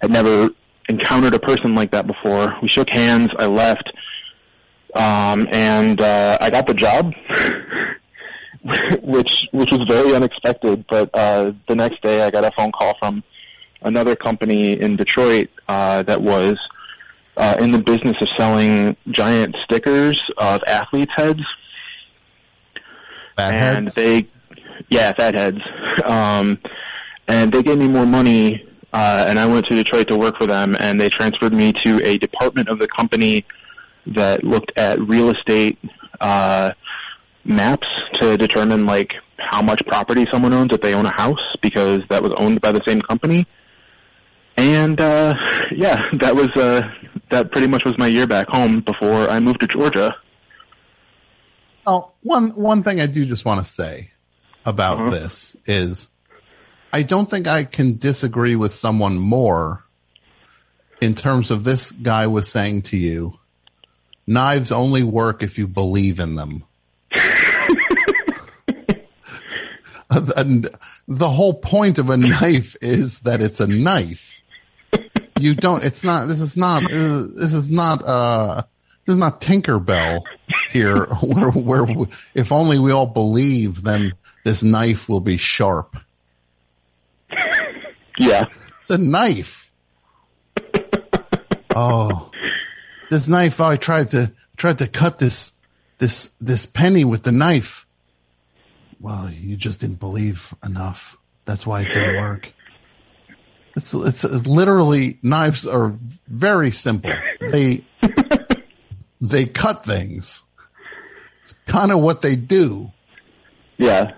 [0.02, 0.50] I'd never
[0.88, 2.56] encountered a person like that before.
[2.62, 3.92] We shook hands, I left,
[4.94, 7.14] um, and, uh, I got the job.
[9.02, 10.86] which which was very unexpected.
[10.90, 13.24] But uh, the next day, I got a phone call from
[13.82, 16.58] another company in Detroit uh, that was
[17.38, 21.42] uh, in the business of selling giant stickers of athletes' heads.
[23.36, 23.96] Fat and heads?
[23.96, 24.28] they,
[24.90, 25.60] yeah, fat heads.
[26.06, 26.60] Um,
[27.28, 30.48] and they gave me more money, uh, and I went to Detroit to work for
[30.48, 33.46] them, and they transferred me to a department of the company
[34.08, 35.78] that looked at real estate
[36.22, 36.72] uh,
[37.50, 42.02] maps to determine like how much property someone owns if they own a house because
[42.10, 43.46] that was owned by the same company.
[44.56, 45.34] And uh
[45.72, 46.82] yeah, that was uh
[47.32, 50.16] that pretty much was my year back home before I moved to Georgia.
[51.88, 54.12] Oh, one one thing I do just want to say
[54.66, 55.10] about Uh-huh.
[55.10, 56.10] this is
[56.94, 59.84] I don't think I can disagree with someone more
[61.02, 63.40] in terms of this guy was saying to you,
[64.28, 66.64] knives only work if you believe in them.
[70.36, 70.70] and
[71.08, 74.42] the whole point of a knife is that it's a knife.
[75.40, 78.64] You don't, it's not, this is not, uh, this is not, uh,
[79.06, 80.24] this is not Tinkerbell
[80.72, 84.14] here where, where we- if only we all believe, then
[84.44, 85.98] this knife will be sharp.
[88.18, 88.46] Yeah.
[88.80, 89.72] It's a knife.
[91.76, 92.32] Oh,
[93.10, 95.52] this knife, I tried to, tried to cut this,
[96.00, 97.86] this, this penny with the knife.
[99.00, 101.16] Well, you just didn't believe enough.
[101.46, 102.52] That's why it didn't work.
[103.76, 105.94] It's, it's uh, literally knives are
[106.28, 107.12] very simple.
[107.50, 107.84] They,
[109.22, 110.44] they cut things.
[111.42, 112.92] It's kind of what they do.
[113.78, 114.12] Yeah.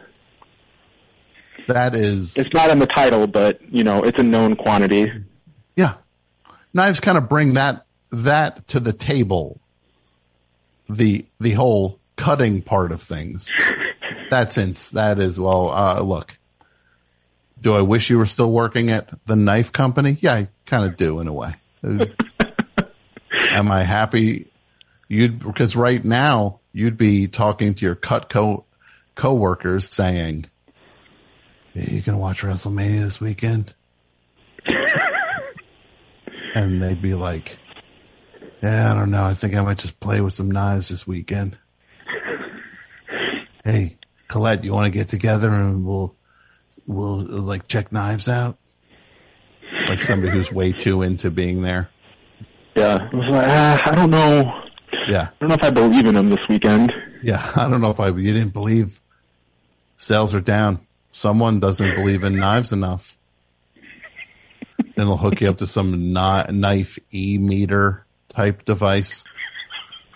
[1.67, 5.09] That is, It's not in the title, but you know, it's a known quantity.
[5.77, 5.93] yeah.
[6.73, 9.60] Knives kind of bring that, that to the table.
[10.91, 13.51] The, the whole cutting part of things.
[14.29, 16.37] That's ins, that is, well, uh, look,
[17.59, 20.17] do I wish you were still working at the knife company?
[20.19, 21.53] Yeah, I kind of do in a way.
[21.83, 24.47] Am I happy?
[25.07, 28.63] You'd, because right now you'd be talking to your Cutco,
[29.15, 30.45] co-workers saying,
[31.73, 33.73] "Yeah, you can watch WrestleMania this weekend.
[36.55, 37.57] and they'd be like,
[38.61, 39.23] yeah, I don't know.
[39.23, 41.57] I think I might just play with some knives this weekend.
[43.63, 46.15] Hey, Colette, you want to get together and we'll,
[46.87, 48.57] we'll like check knives out?
[49.87, 51.91] Like somebody who's way too into being there.
[52.75, 53.07] Yeah.
[53.11, 54.51] I was like, ah, I don't know.
[55.07, 55.29] Yeah.
[55.29, 56.91] I don't know if I believe in them this weekend.
[57.21, 57.51] Yeah.
[57.55, 58.99] I don't know if I, you didn't believe
[59.97, 60.79] sales are down.
[61.11, 63.15] Someone doesn't believe in knives enough.
[63.75, 69.23] Then they'll hook you up to some knife e meter type device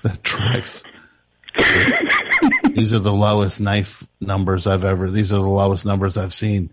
[0.04, 0.84] that tracks.
[2.74, 5.10] These are the lowest knife numbers I've ever.
[5.10, 6.72] These are the lowest numbers I've seen.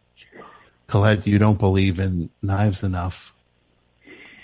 [0.87, 3.33] Colette, you don't believe in knives enough.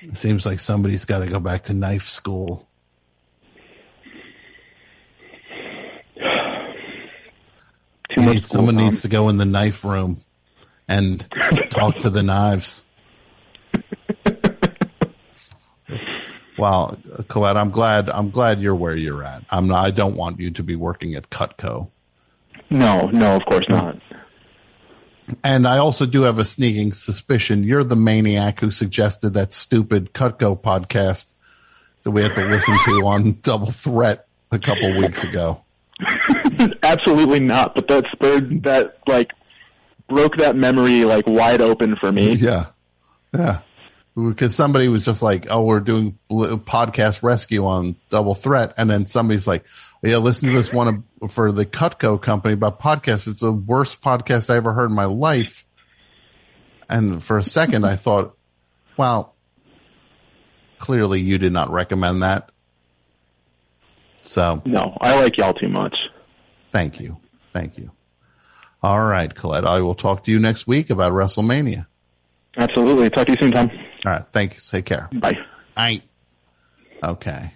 [0.01, 2.67] It seems like somebody's got to go back to knife school.
[8.15, 10.23] Too much someone needs to go in the knife room
[10.87, 11.27] and
[11.71, 12.85] talk to the knives.
[16.59, 18.11] Well, Colette, I'm glad.
[18.11, 19.45] I'm glad you're where you're at.
[19.51, 19.85] I'm not.
[19.85, 21.89] I don't want you to be working at Cutco.
[22.71, 23.99] No, no, of course not.
[25.45, 30.13] And I also do have a sneaking suspicion you're the maniac who suggested that stupid
[30.13, 31.35] Cutco podcast
[32.03, 35.63] that we had to listen to on Double Threat a couple weeks ago.
[36.83, 37.75] Absolutely not.
[37.75, 39.31] But that spurred that like
[40.09, 42.35] broke that memory like wide open for me.
[42.35, 42.67] Yeah,
[43.35, 43.61] yeah.
[44.19, 49.07] Because somebody was just like, "Oh, we're doing podcast rescue on Double Threat," and then
[49.07, 49.65] somebody's like,
[50.03, 53.29] "Yeah, listen to this one for the Cutco company about podcasts.
[53.29, 55.65] It's the worst podcast I ever heard in my life."
[56.89, 58.35] And for a second, I thought,
[58.97, 59.35] "Well,
[60.79, 62.51] clearly you did not recommend that."
[64.23, 65.95] So No, I like y'all too much.
[66.73, 67.19] Thank you,
[67.53, 67.93] thank you.
[68.83, 71.87] All right, Colette, I will talk to you next week about WrestleMania.
[72.57, 73.09] Absolutely.
[73.11, 73.71] Talk to you soon, Tom.
[74.09, 74.25] All right.
[74.33, 74.71] Thanks.
[74.71, 75.11] Take care.
[75.13, 75.37] Bye.
[75.77, 76.01] Bye.
[77.05, 77.53] Okay.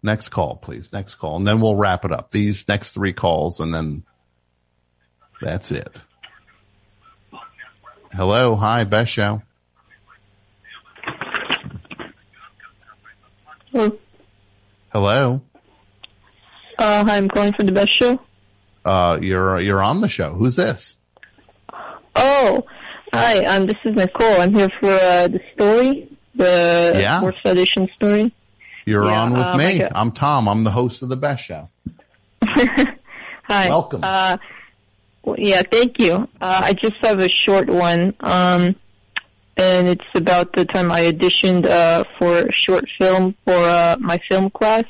[0.00, 0.92] Next call, please.
[0.92, 1.38] Next call.
[1.38, 2.30] And then we'll wrap it up.
[2.30, 4.04] These next three calls and then
[5.42, 5.88] that's it.
[8.12, 8.54] Hello.
[8.54, 9.42] Hi, best show.
[13.72, 13.98] Hello.
[14.92, 15.42] Hello.
[16.78, 18.20] Uh, hi, I'm calling for the best show.
[18.84, 20.32] Uh, you're, you're on the show.
[20.32, 20.96] Who's this?
[22.14, 22.64] Oh,
[23.12, 23.44] hi.
[23.44, 24.40] Um, this is Nicole.
[24.40, 27.20] I'm here for uh, the story, the Yeah.
[27.20, 28.32] fourth audition story.
[28.86, 29.82] You're Yeah, on with um, me.
[29.84, 30.48] I'm Tom.
[30.48, 31.68] I'm the host of the best show.
[32.46, 33.68] Hi.
[33.68, 34.00] Welcome.
[34.02, 34.36] Uh,
[35.22, 36.14] well, yeah, thank you.
[36.40, 38.76] Uh, I just have a short one, um,
[39.56, 44.18] and it's about the time I auditioned uh, for a short film for uh, my
[44.30, 44.84] film class,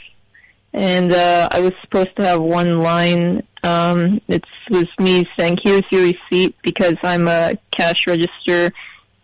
[0.72, 3.42] and uh, I was supposed to have one line.
[3.62, 8.72] Um, it was me saying, "Here's your receipt," because I'm a cash register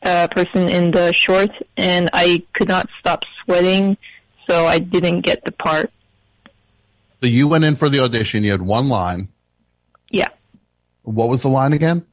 [0.02, 3.96] uh, person in the short, and I could not stop sweating,
[4.48, 5.90] so I didn't get the part.
[7.20, 8.42] So you went in for the audition.
[8.44, 9.28] You had one line.
[10.10, 10.28] Yeah.
[11.02, 12.04] What was the line again?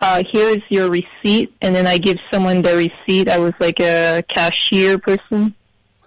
[0.00, 3.28] uh, here's your receipt, and then I give someone the receipt.
[3.28, 5.54] I was like a cashier person.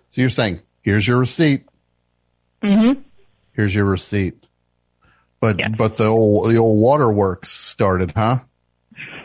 [0.10, 1.66] So you're saying, here's your receipt.
[2.61, 3.02] Mm-hmm.
[3.53, 4.43] Here's your receipt.
[5.44, 8.40] But, but the old, the old waterworks started, huh?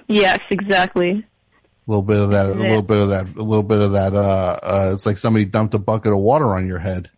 [0.08, 1.10] Yes, exactly.
[1.10, 4.14] A little bit of that, a little bit of that, a little bit of that,
[4.14, 7.08] uh, uh, it's like somebody dumped a bucket of water on your head.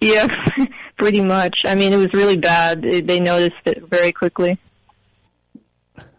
[0.00, 0.28] Yeah,
[0.96, 1.62] pretty much.
[1.64, 2.82] I mean, it was really bad.
[2.82, 4.58] They- They noticed it very quickly.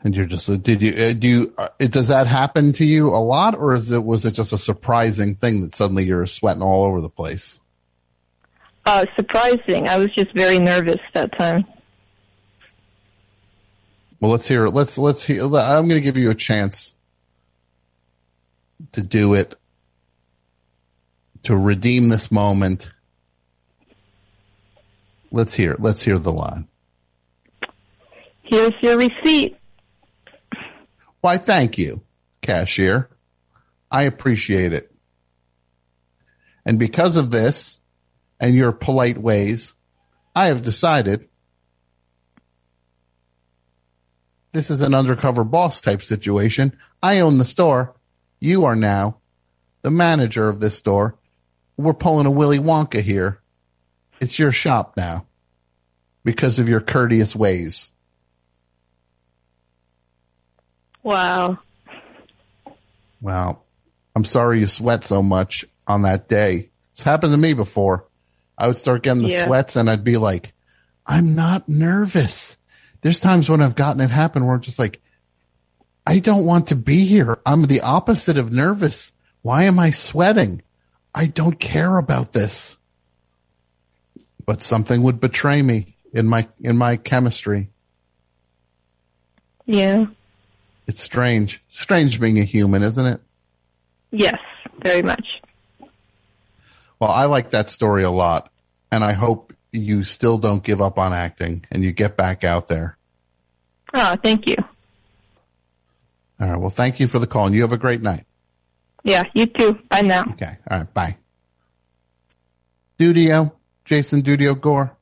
[0.03, 3.09] And you're just, did you, uh, do you, uh, it, does that happen to you
[3.09, 6.61] a lot or is it, was it just a surprising thing that suddenly you're sweating
[6.61, 7.59] all over the place?
[8.85, 9.87] Uh, surprising.
[9.87, 11.65] I was just very nervous that time.
[14.19, 14.71] Well, let's hear it.
[14.71, 16.93] Let's, let's hear, I'm going to give you a chance
[18.93, 19.55] to do it,
[21.43, 22.89] to redeem this moment.
[25.31, 25.79] Let's hear it.
[25.79, 26.67] Let's hear the line.
[28.43, 29.55] Here's your receipt.
[31.21, 32.01] Why, thank you,
[32.41, 33.09] cashier.
[33.91, 34.91] I appreciate it.
[36.65, 37.78] And because of this
[38.39, 39.73] and your polite ways,
[40.35, 41.27] I have decided
[44.51, 46.77] this is an undercover boss type situation.
[47.03, 47.95] I own the store.
[48.39, 49.17] You are now
[49.81, 51.15] the manager of this store.
[51.77, 53.41] We're pulling a Willy Wonka here.
[54.19, 55.25] It's your shop now
[56.23, 57.91] because of your courteous ways.
[61.03, 61.59] Wow.
[63.21, 63.63] Well,
[64.15, 66.69] I'm sorry you sweat so much on that day.
[66.93, 68.05] It's happened to me before.
[68.59, 69.45] I would start getting the Yeah.
[69.45, 70.53] sweats and I'd be like,
[71.05, 72.57] I'm not nervous.
[73.01, 74.99] There's times when I've gotten it happen where I'm just like,
[76.05, 77.39] I don't want to be here.
[77.45, 79.13] I'm the opposite of nervous.
[79.41, 80.61] Why am I sweating?
[81.15, 82.77] I don't care about this.
[84.45, 87.69] But something would betray me in my, in my chemistry.
[89.65, 90.07] Yeah.
[90.87, 91.61] It's strange.
[91.69, 93.21] Strange being a human, isn't it?
[94.11, 94.39] Yes,
[94.83, 95.25] very much.
[96.99, 98.51] Well, I like that story a lot,
[98.91, 102.67] and I hope you still don't give up on acting and you get back out
[102.67, 102.97] there.
[103.93, 104.57] Oh, thank you.
[106.39, 106.59] All right.
[106.59, 108.25] Well, thank you for the call, and you have a great night.
[109.03, 109.79] Yeah, you too.
[109.89, 110.23] Bye now.
[110.31, 110.57] Okay.
[110.69, 110.93] All right.
[110.93, 111.17] Bye.
[112.99, 113.51] Dudio,
[113.85, 114.95] Jason Dudio Gore.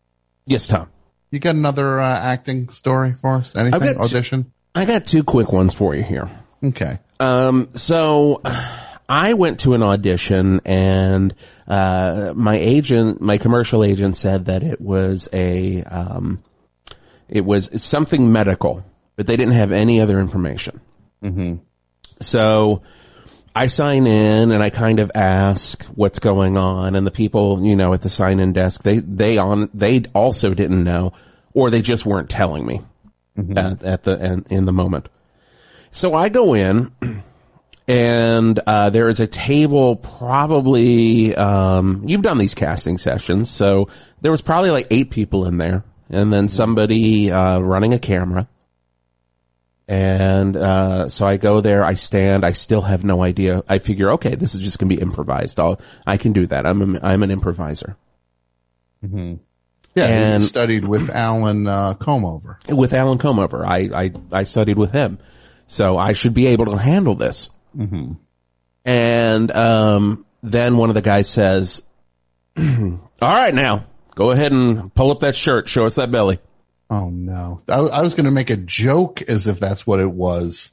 [0.45, 0.90] Yes, Tom.
[1.32, 3.56] You got another uh, acting story for us?
[3.56, 3.80] Anything?
[3.80, 4.51] got two- Audition?
[4.76, 6.30] I got two quick ones for you here.
[6.64, 7.00] Okay.
[7.19, 8.42] Um, so
[9.09, 11.34] I went to an audition and,
[11.68, 16.44] uh, my agent, my commercial agent said that it was a, um,
[17.28, 20.80] it was something medical, but they didn't have any other information.
[21.22, 21.56] Mm-hmm.
[22.22, 22.84] So
[23.54, 27.76] I sign in and I kind of ask what's going on and the people, you
[27.76, 31.14] know, at the sign in desk, they, they on, they also didn't know
[31.54, 32.82] or they just weren't telling me
[33.58, 35.10] at, at the, in, in the moment.
[35.92, 36.92] So I go in
[37.88, 43.50] and, uh, there is a table probably, um, you've done these casting sessions.
[43.50, 43.90] So
[44.22, 48.48] there was probably like eight people in there and then somebody, uh, running a camera.
[49.88, 53.64] And, uh, so I go there, I stand, I still have no idea.
[53.70, 55.60] I figure, okay, this is just going to be improvised.
[55.60, 56.66] I'll, I can do that.
[56.66, 57.96] I'm, a, I'm an improviser.
[59.06, 59.36] Mm-hmm.
[59.96, 60.06] Yeah.
[60.06, 62.60] And- you studied with Alan uh, Comover.
[62.70, 63.66] with Alan Comover.
[63.66, 65.20] I, I, I studied with him.
[65.68, 67.50] So I should be able to handle this.
[67.78, 68.14] Mm-hmm.
[68.86, 71.82] And, um, then one of the guys says,
[72.58, 75.68] all right now, go ahead and pull up that shirt.
[75.68, 76.40] Show us that belly.
[76.90, 77.62] Oh no!
[77.68, 80.72] I, I was going to make a joke as if that's what it was.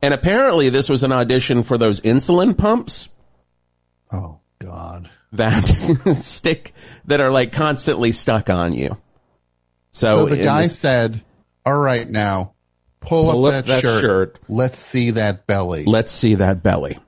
[0.00, 3.10] And apparently this was an audition for those insulin pumps
[4.10, 5.10] Oh God!
[5.32, 5.66] that
[6.16, 6.72] stick,
[7.04, 8.96] that are like constantly stuck on you.
[9.92, 11.22] So, So the guy this- said,
[11.66, 12.53] "All right, now
[13.06, 14.00] Pull, Pull up, up that, that shirt.
[14.02, 14.38] shirt.
[14.48, 15.84] Let's see that belly.
[15.84, 16.98] Let's see that belly.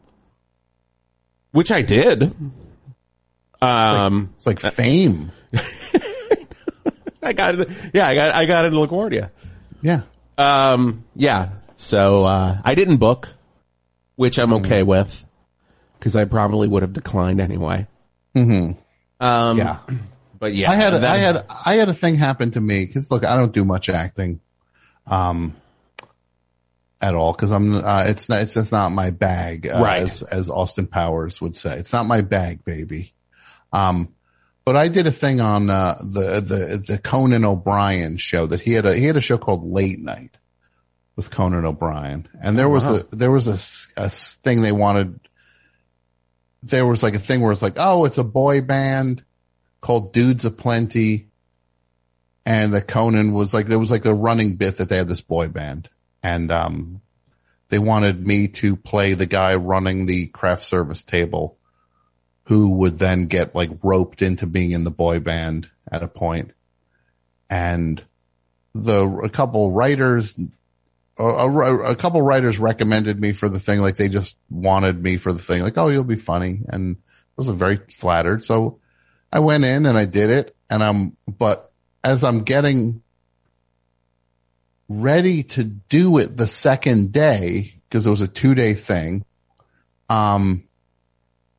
[1.52, 2.34] Which I did.
[3.62, 5.32] Um, it's like fame.
[7.22, 7.68] I got it.
[7.94, 9.30] Yeah, I got I got it in LaGuardia.
[9.82, 10.02] Yeah.
[10.38, 11.04] Um.
[11.14, 11.50] Yeah.
[11.76, 13.28] So uh, I didn't book,
[14.16, 15.24] which I'm okay with,
[15.98, 17.86] because I probably would have declined anyway.
[18.34, 18.72] hmm
[19.20, 19.58] Um.
[19.58, 19.78] Yeah.
[20.38, 23.10] But yeah, I had a, I had I had a thing happen to me because
[23.10, 24.40] look, I don't do much acting,
[25.06, 25.56] um,
[27.00, 30.02] at all because I'm uh, it's not it's just not my bag, uh, Right.
[30.02, 33.12] As as Austin Powers would say, it's not my bag, baby.
[33.72, 34.14] Um,
[34.64, 38.72] but I did a thing on uh, the the the Conan O'Brien show that he
[38.72, 40.36] had a he had a show called Late Night
[41.16, 42.96] with Conan O'Brien, and there Oh, was wow.
[43.12, 43.46] a there was
[43.96, 45.20] a, a thing they wanted.
[46.62, 49.22] There was like a thing where it's like, oh, it's a boy band
[49.80, 51.28] called Dudes Aplenty.
[52.44, 55.20] And the Conan was like, there was like the running bit that they had this
[55.20, 55.88] boy band
[56.26, 57.02] and, um,
[57.68, 61.56] they wanted me to play the guy running the craft service table
[62.44, 66.52] who would then get like roped into being in the boy band at a point.
[67.48, 68.02] And
[68.74, 70.36] the, a couple writers,
[71.16, 73.80] a, a, a couple writers recommended me for the thing.
[73.80, 75.62] Like they just wanted me for the thing.
[75.62, 76.60] Like, oh, you'll be funny.
[76.68, 78.44] And I was very flattered.
[78.44, 78.80] So
[79.32, 81.72] I went in and I did it and I'm, but
[82.02, 83.02] as I'm getting
[84.88, 89.24] ready to do it the second day, because it was a two day thing,
[90.08, 90.64] um,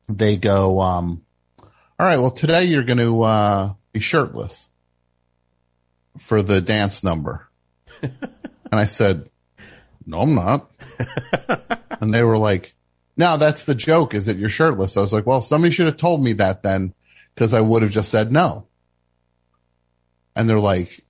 [0.08, 1.22] they go, um,
[1.60, 4.68] all right, well, today you're going to, uh, be shirtless
[6.18, 7.48] for the dance number.
[8.02, 8.12] and
[8.72, 9.28] I said,
[10.06, 10.70] no, I'm not.
[12.00, 12.74] and they were like,
[13.16, 14.96] no, that's the joke is that you're shirtless.
[14.96, 16.94] I was like, well, somebody should have told me that then
[17.34, 18.66] because I would have just said no.
[20.34, 21.04] And they're like,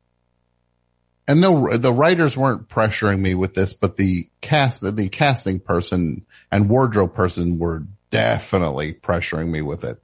[1.28, 6.24] and no, the writers weren't pressuring me with this, but the cast, the casting person
[6.50, 10.02] and wardrobe person were definitely pressuring me with it.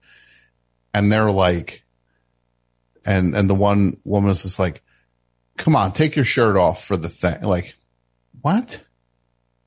[0.93, 1.83] And they're like,
[3.07, 4.83] and, and the one woman was just like,
[5.57, 7.41] come on, take your shirt off for the thing.
[7.43, 7.75] Like,
[8.43, 8.79] what?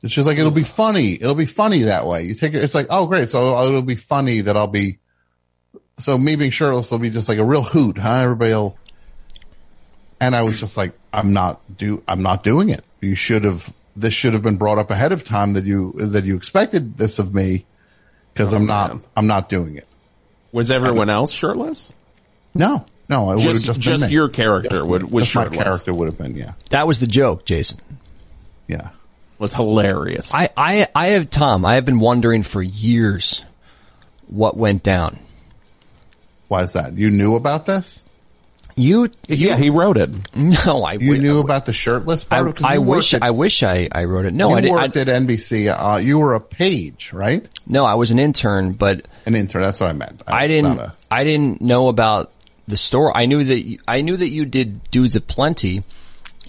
[0.03, 1.13] And she's like, it'll be funny.
[1.13, 2.25] It'll be funny that way.
[2.25, 2.63] You take it.
[2.63, 3.31] It's like, oh, great.
[3.31, 4.99] So uh, it'll be funny that I'll be,
[5.97, 8.19] so me being shirtless will be just like a real hoot, huh?
[8.21, 8.77] Everybody will,
[10.19, 12.83] and I was just like, I'm not do, I'm not doing it.
[13.01, 16.25] You should have, this should have been brought up ahead of time that you, that
[16.25, 17.65] you expected this of me
[18.33, 19.87] because I'm oh, not, I'm not doing it.
[20.51, 21.91] Was everyone else shirtless?
[22.53, 24.13] No, no, it Just, just, just been me.
[24.13, 26.53] your character Just- would was just my character would have been, yeah.
[26.69, 27.79] That was the joke, Jason.
[28.67, 28.89] Yeah.
[29.39, 30.33] Was hilarious.
[30.33, 33.43] I, I, I have, Tom, I have been wondering for years
[34.27, 35.17] what went down.
[36.47, 36.95] Why is that?
[36.95, 38.03] You knew about this?
[38.79, 40.11] You, yeah, he wrote it.
[40.35, 44.03] No, I You knew about the shirtless I, I wish, at- I wish I, I
[44.03, 44.35] wrote it.
[44.35, 44.77] No, you I didn't.
[44.77, 45.67] I, worked at NBC.
[45.93, 47.45] Uh, you were a page, right?
[47.65, 49.63] no, I was an intern, but An intern.
[49.63, 50.21] That's what I meant.
[50.27, 52.31] I didn't, Not a- I didn't know about
[52.67, 53.17] the store.
[53.17, 55.83] I knew that, you, I knew that you did Dudes Aplenty and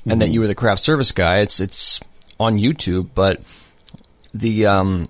[0.05, 0.19] Mm-hmm.
[0.21, 1.39] that you were the craft service guy.
[1.39, 1.99] It's, it's
[2.39, 3.41] on YouTube, but
[4.35, 5.09] the, um,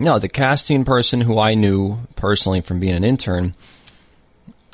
[0.00, 3.54] no, the casting person who I knew personally from being an intern,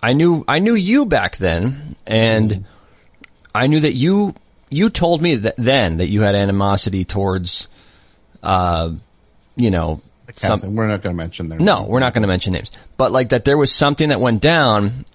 [0.02, 2.66] I knew, I knew you back then and.
[3.54, 4.34] I knew that you,
[4.70, 7.66] you told me that then that you had animosity towards,
[8.42, 8.92] uh,
[9.56, 10.00] you know,
[10.36, 10.76] some.
[10.76, 13.30] We're not going to mention their no, we're not going to mention names, but like
[13.30, 15.06] that there was something that went down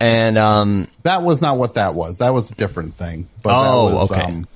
[0.00, 2.18] and, um, That was not what that was.
[2.18, 3.28] That was a different thing.
[3.42, 4.22] But Oh, that was, okay.
[4.22, 4.48] Um,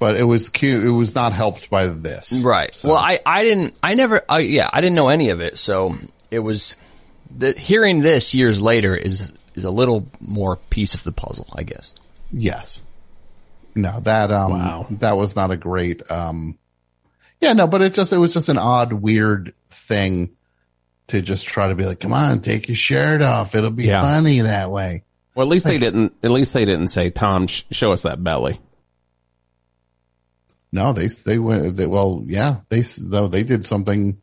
[0.00, 0.82] but it was cute.
[0.82, 2.32] It was not helped by this.
[2.32, 2.76] Right.
[2.82, 5.58] Well, I, I didn't, I never, I, yeah, I didn't know any of it.
[5.58, 5.96] So
[6.30, 6.74] it was,
[7.36, 11.62] the, hearing this years later is, is a little more piece of the puzzle, I
[11.62, 11.92] guess.
[12.30, 12.82] Yes.
[13.74, 16.58] No, that, um, that was not a great, um,
[17.40, 20.36] yeah, no, but it just, it was just an odd, weird thing
[21.08, 23.54] to just try to be like, come on, take your shirt off.
[23.54, 24.00] It'll be Yeah.
[24.00, 25.04] funny that way.
[25.34, 26.12] Well, at least they didn't.
[26.24, 28.58] At least they didn't say, "Tom, sh- show us that belly."
[30.72, 34.20] No, they, they went, they, well, yeah, they, though they did something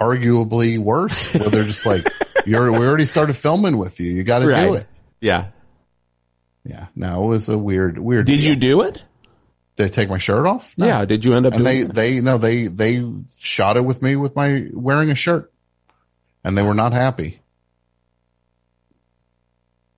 [0.00, 2.06] arguably worse where they're just like,
[2.48, 4.10] you're, we already started filming with you.
[4.10, 4.86] You got to do it.
[5.20, 5.48] Yeah.
[6.64, 6.86] Yeah.
[6.94, 8.26] No, it was a weird, weird.
[8.26, 8.50] Did deal.
[8.50, 9.04] you do it?
[9.76, 10.74] Did I take my shirt off?
[10.76, 10.86] No.
[10.86, 11.04] Yeah.
[11.04, 11.94] Did you end up and they, it?
[11.94, 13.04] they, no, they, they
[13.38, 15.52] shot it with me with my wearing a shirt
[16.44, 17.40] and they were not happy.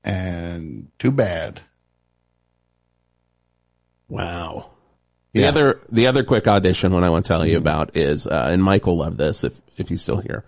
[0.02, 1.60] And too bad.
[4.08, 4.70] Wow.
[5.32, 5.48] The Yeah.
[5.48, 8.62] other, the other quick audition one I want to tell you about is, uh, and
[8.62, 10.44] Michael loved this if, if he's still here.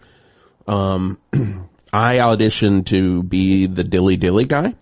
[0.66, 1.18] Um,
[1.92, 4.74] I auditioned to be the Dilly Dilly guy.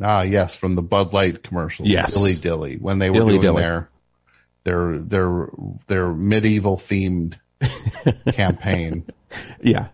[0.00, 1.88] Ah, yes, from the Bud Light commercials.
[1.88, 2.14] Yes.
[2.14, 3.62] Dilly Dilly when they were Dilly doing Dilly.
[3.62, 3.90] their
[4.64, 5.48] their their
[5.88, 7.36] their medieval themed
[8.32, 9.06] campaign.
[9.60, 9.88] Yeah.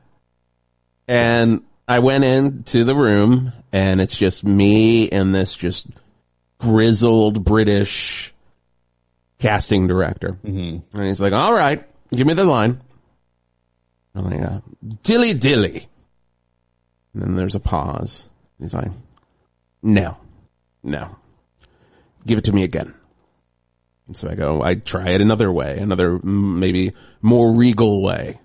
[1.09, 5.87] And I went into the room and it's just me and this just
[6.59, 8.35] grizzled British
[9.39, 10.39] casting director.
[10.45, 10.99] Mm-hmm.
[10.99, 12.81] And he's like, all right, give me the line.
[14.17, 14.61] I'm like, uh,
[15.03, 15.89] dilly dilly.
[17.13, 18.29] And then there's a pause.
[18.59, 18.91] He's like,
[19.83, 20.17] no,
[20.83, 21.17] no,
[22.27, 22.95] give it to me again.
[24.07, 28.39] And so I go, I try it another way, another maybe more regal way.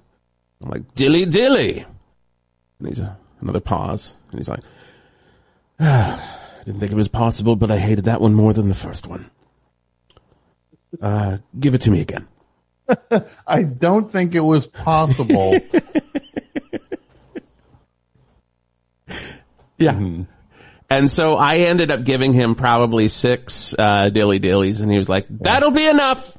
[0.61, 1.85] I'm like, dilly dilly.
[2.79, 4.15] And he's uh, another pause.
[4.31, 4.61] And he's like,
[5.79, 9.07] ah, didn't think it was possible, but I hated that one more than the first
[9.07, 9.29] one.
[11.01, 12.27] Uh, give it to me again.
[13.47, 15.57] I don't think it was possible.
[19.77, 19.99] Yeah.
[20.91, 25.09] And so I ended up giving him probably six uh, dilly dillies, and he was
[25.09, 26.37] like, "That'll be enough."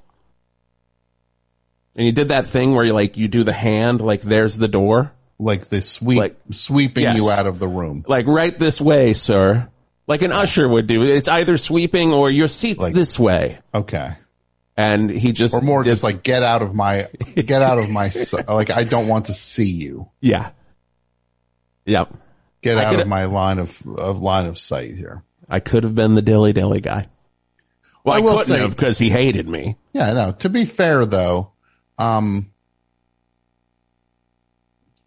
[1.97, 4.69] And he did that thing where you like you do the hand, like there's the
[4.69, 7.17] door, like the sweep, like, sweeping Yes.
[7.17, 8.05] you out of the room.
[8.07, 9.69] like right this way, sir,
[10.07, 11.03] like an usher would do.
[11.03, 13.59] It's either sweeping or your seat's like, this way.
[13.75, 14.11] Okay.
[14.77, 18.11] And he just Or more just like get out of my get out of my
[18.49, 20.09] like I don't want to see you.
[20.21, 20.51] Yeah.
[21.85, 22.15] Yep.
[22.63, 25.25] Get I out of my line of of line of sight here.
[25.49, 27.07] I could have been the dilly dilly guy.
[28.05, 29.77] Well, I I, will couldn't say- have because he hated me.
[29.93, 30.33] Yeah, no.
[30.33, 31.53] To be fair, though,
[31.99, 32.51] um,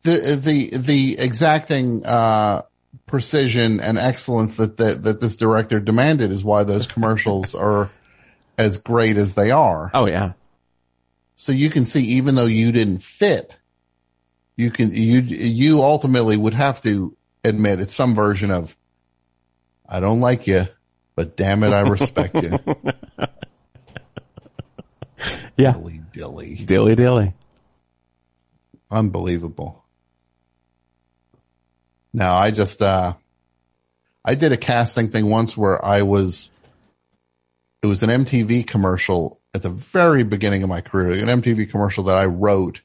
[0.04, 2.62] the the the exacting uh,
[3.08, 7.90] precision and excellence that, that that this director demanded is why those commercials are
[8.58, 9.92] as great as they are.
[9.94, 10.34] Oh yeah.
[11.36, 13.58] So you can see, even though you didn't fit,
[14.56, 18.76] you can you you ultimately would have to admit it's some version of,
[19.88, 20.66] I don't like you,
[21.16, 22.60] but damn it, I respect you.
[25.58, 25.72] Yeah.
[25.72, 26.56] Dilly dilly.
[26.56, 27.34] Dilly dilly.
[28.92, 29.84] Unbelievable.
[32.14, 33.14] Now I just uh
[34.24, 36.50] I did a casting thing once where I was
[37.86, 42.06] it was an MTV commercial at the very beginning of my career, an MTV commercial
[42.06, 42.82] that I wrote.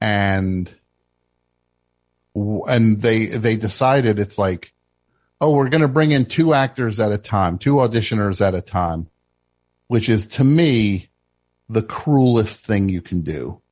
[0.00, 0.72] And
[2.34, 4.72] and they they decided it's like
[5.40, 8.60] oh we're going to bring in two actors at a time, two auditioners at a
[8.60, 9.08] time,
[9.86, 11.10] which is to me
[11.68, 13.62] the cruelest thing you can do.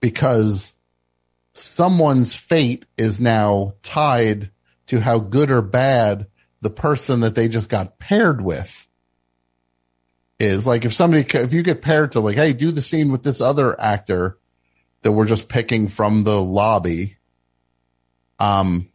[0.00, 0.72] Because
[1.52, 4.50] someone's fate is now tied
[4.86, 6.28] to how good or bad
[6.62, 8.88] the person that they just got paired with
[10.42, 10.66] is.
[10.66, 13.40] Like if somebody, if you get paired to like, hey, do the scene with this
[13.40, 14.38] other actor
[15.02, 17.16] that we're just picking from the lobby.
[18.38, 18.88] Um,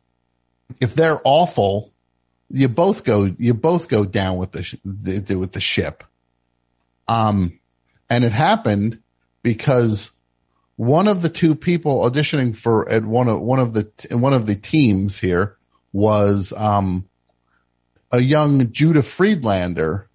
[0.80, 1.94] if they're awful,
[2.50, 6.04] you both go, you both go down with the, sh- the with the ship.
[7.08, 7.60] Um,
[8.10, 9.02] and it happened
[9.44, 10.12] because
[10.76, 14.46] one of the two people auditioning for at one of one of the one of
[14.46, 15.58] the teams here
[15.92, 17.08] was um,
[18.12, 20.08] a young Judah Friedlander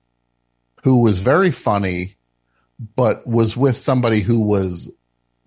[0.82, 2.16] who was very funny,
[2.96, 4.90] but was with somebody who was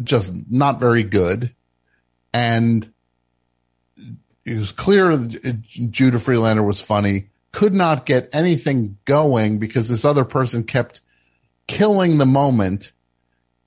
[0.03, 1.53] just not very good,
[2.33, 2.91] and
[4.45, 7.29] it was clear Judah Friedlander was funny.
[7.51, 11.01] Could not get anything going because this other person kept
[11.67, 12.91] killing the moment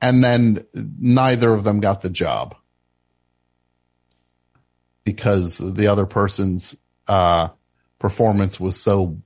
[0.01, 2.55] and then neither of them got the job
[5.05, 6.77] because the other person's
[7.09, 7.49] uh,
[7.99, 9.19] performance was so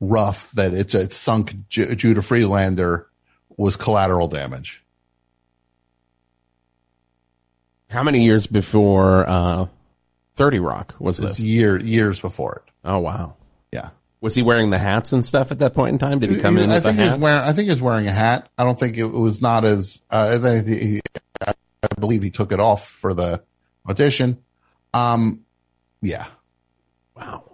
[0.00, 3.08] rough that it, it sunk Ju- Judah Friedlander
[3.56, 4.82] was collateral damage.
[7.90, 9.66] How many years before uh,
[10.36, 11.38] Thirty Rock was this?
[11.40, 12.72] year years before it.
[12.84, 13.36] Oh wow.
[13.72, 13.90] Yeah.
[14.20, 16.18] Was he wearing the hats and stuff at that point in time?
[16.18, 17.20] Did he come in I with a think he was hat?
[17.20, 17.40] wearing.
[17.40, 18.48] I think he was wearing a hat.
[18.56, 20.00] I don't think it was not as.
[20.10, 21.00] Uh, I, he,
[21.46, 21.52] I
[21.98, 23.42] believe he took it off for the
[23.86, 24.42] audition.
[24.94, 25.44] Um,
[26.00, 26.26] yeah.
[27.14, 27.53] Wow.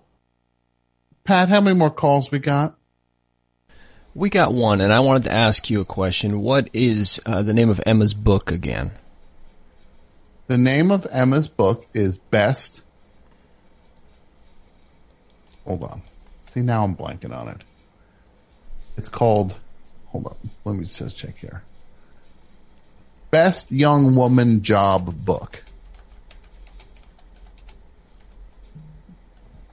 [1.31, 2.76] Pat, how many more calls we got?
[4.17, 6.41] We got one, and I wanted to ask you a question.
[6.42, 8.91] What is uh, the name of Emma's book again?
[10.49, 12.83] The name of Emma's book is Best.
[15.65, 16.02] Hold on.
[16.52, 17.62] See, now I'm blanking on it.
[18.97, 19.57] It's called,
[20.07, 20.50] hold on.
[20.65, 21.62] Let me just check here.
[23.31, 25.62] Best Young Woman Job Book.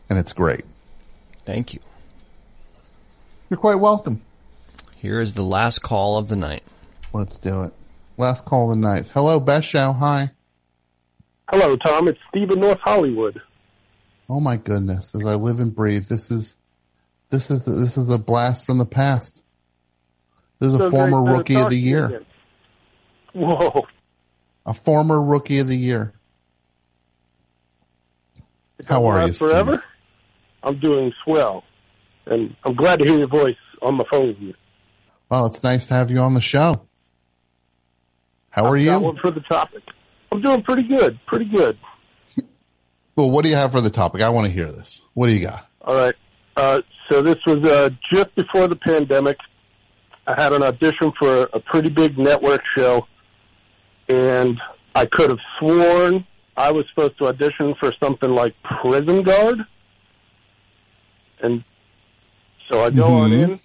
[0.08, 0.64] And it's great.
[1.48, 1.80] Thank you.
[3.50, 4.22] You're quite welcome.
[4.98, 6.62] Here is the last call of the night.
[7.14, 7.74] Let's do it.
[8.18, 9.06] Last call of the night.
[9.14, 9.94] Hello, Best Show.
[9.94, 10.32] Hi.
[11.50, 12.10] Hello, Tom.
[12.10, 13.42] It's Steve in North Hollywood.
[14.30, 15.16] Oh my goodness.
[15.16, 16.58] As I live and breathe, this is
[17.30, 19.42] This is this is a blast from the past.
[20.60, 22.08] This is So a former rookie of the year.
[22.08, 22.26] again.
[23.32, 23.88] Whoa.
[24.66, 26.12] A former rookie of the year.
[28.86, 29.78] How are you, Last forever?
[29.78, 29.86] Steve?
[30.68, 31.64] I'm doing swell.
[32.26, 34.54] And I'm glad to hear your voice on the phone with you.
[35.30, 36.82] Well, it's nice to have you on the show.
[38.50, 39.00] How are I've got you?
[39.00, 39.84] one for the topic.
[40.32, 41.20] I'm doing pretty good.
[41.26, 41.78] Pretty good.
[43.16, 44.22] Well, what do you have for the topic?
[44.22, 45.02] I want to hear this.
[45.16, 45.68] What do you got?
[45.82, 46.14] All right.
[46.56, 49.38] Uh, so this was uh, just before the pandemic.
[50.28, 53.08] I had an audition for a pretty big network show,
[54.08, 54.60] and
[54.94, 59.60] I could have sworn I was supposed to audition for something like prison guard.
[61.42, 61.64] And
[62.70, 63.44] so I go on Mhm.
[63.44, 63.60] in,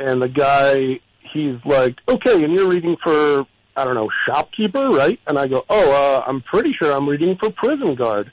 [0.00, 1.00] and the guy,
[1.32, 3.46] he's like, okay, and you're reading for,
[3.76, 5.18] I don't know, shopkeeper, right?
[5.26, 8.30] And I go, oh, uh, I'm pretty sure I'm reading for prison guard.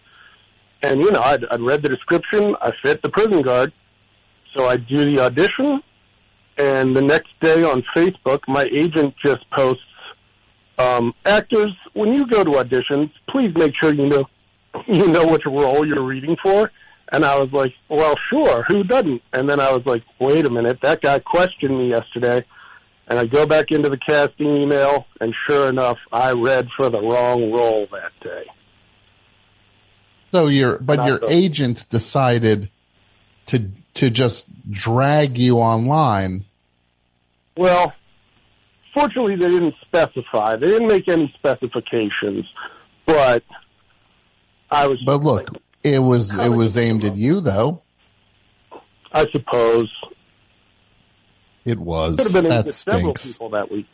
[0.82, 3.72] And, you know, I'd, I'd read the description, I fit the prison guard.
[4.56, 5.82] So I do the audition,
[6.58, 9.84] and the next day on Facebook, my agent just posts,
[10.78, 14.26] um, actors, when you go to auditions, please make sure you know,
[14.88, 16.72] you know which role you're reading for.
[17.12, 19.22] And I was like, well, sure, who doesn't?
[19.32, 22.44] And then I was like, wait a minute, that guy questioned me yesterday.
[23.08, 27.00] And I go back into the casting email, and sure enough, I read for the
[27.00, 28.46] wrong role that day.
[30.32, 32.70] So your but Not your the- agent decided
[33.48, 36.46] to to just drag you online.
[37.56, 37.94] Well,
[38.94, 40.56] fortunately, they didn't specify.
[40.58, 42.46] They didn't make any specifications,
[43.06, 43.44] but
[44.72, 45.02] I was.
[45.06, 45.48] But look,
[45.86, 47.82] it was it was aimed at you though.
[49.12, 49.90] I suppose
[51.64, 52.18] It was.
[52.18, 53.34] could have been aimed That at several stinks.
[53.34, 53.88] people that week.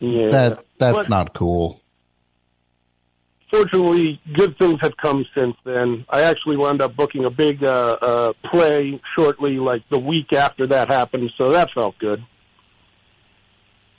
[0.00, 1.80] Yeah, That that's But not cool.
[3.50, 6.04] Fortunately, good things have come since then.
[6.08, 10.68] I actually wound up booking a big uh, uh, play shortly, like the week after
[10.68, 12.24] that happened, so that felt good.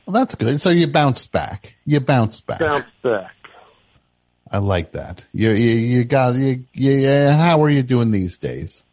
[0.05, 0.59] Well, that's good.
[0.61, 1.75] So you bounced back.
[1.85, 2.59] You bounced back.
[2.59, 3.35] Bounced back.
[4.51, 5.23] I like that.
[5.33, 8.83] You you, you got you, you yeah, how are you doing these days?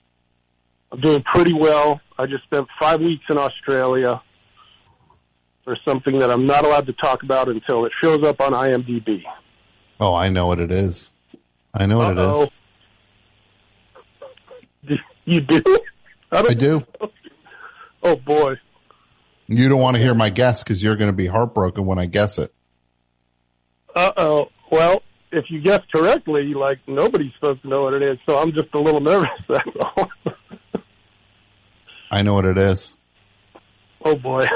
[0.93, 2.01] I'm doing pretty well.
[2.19, 4.23] I just spent five weeks in Australia
[5.65, 9.23] for something that I'm not allowed to talk about until it shows up on IMDb.
[10.01, 11.13] Oh, I know what it is.
[11.75, 12.43] I know what it Uh-oh.
[14.85, 14.99] is.
[15.25, 15.63] You do?
[16.33, 16.85] I, I do.
[18.03, 18.55] Oh boy.
[19.49, 22.07] You don't want to hear my guess because you're going to be heartbroken when I
[22.07, 22.55] guess it.
[23.95, 24.49] Uh oh.
[24.71, 28.53] Well, if you guess correctly, like nobody's supposed to know what it is, so I'm
[28.53, 29.29] just a little nervous.
[29.49, 30.11] That's all.
[32.11, 32.97] I know what it is.
[34.05, 34.47] oh boy.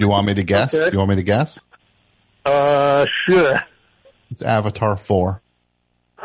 [0.00, 0.74] You want me to guess?
[0.74, 0.92] Okay.
[0.92, 1.60] You want me to guess?
[2.44, 3.60] Uh, sure.
[4.30, 5.40] It's Avatar 4.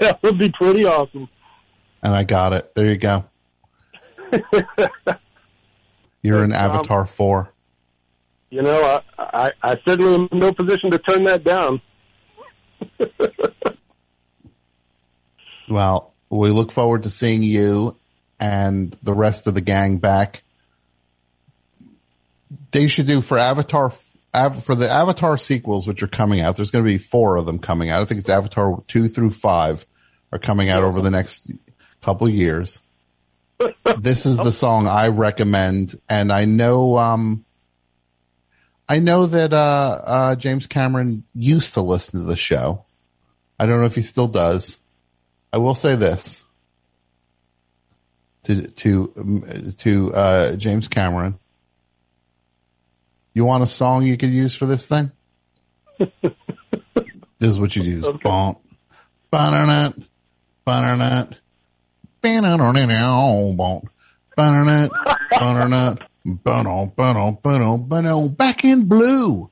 [0.00, 1.28] That would be pretty awesome.
[2.02, 2.70] And I got it.
[2.74, 3.24] There you go.
[6.22, 7.52] You're in Avatar 4.
[8.56, 11.82] You know, I, I, I certainly am in no position to turn that down.
[15.68, 17.96] Well, we look forward to seeing you
[18.38, 20.44] and the rest of the gang back.
[22.70, 26.56] They should do for Avatar for the Avatar sequels, which are coming out.
[26.56, 28.02] There's going to be four of them coming out.
[28.02, 29.84] I think it's Avatar two through five
[30.30, 31.50] are coming out over the next
[32.02, 32.80] couple years.
[33.98, 37.44] this is the song I recommend, and I know, um,
[38.88, 42.84] I know that uh, uh, James Cameron used to listen to the show.
[43.58, 44.80] I don't know if he still does.
[45.52, 46.44] I will say this
[48.44, 51.38] to to um, to uh, James Cameron.
[53.34, 55.10] You want a song you could use for this thing?
[55.98, 56.10] this
[57.40, 58.06] is what you use.
[58.06, 58.18] Okay.
[58.18, 58.58] Bonk,
[59.30, 59.94] ba-da-nut,
[60.64, 61.34] ba-da-nut,
[62.22, 63.88] bonk,
[65.30, 69.50] ba-da-nut, ba-dum, ba-dum, ba-dum, ba-dum, back in blue.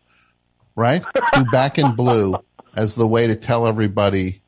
[0.77, 1.05] Right?
[1.35, 2.37] Do back in blue
[2.75, 4.43] as the way to tell everybody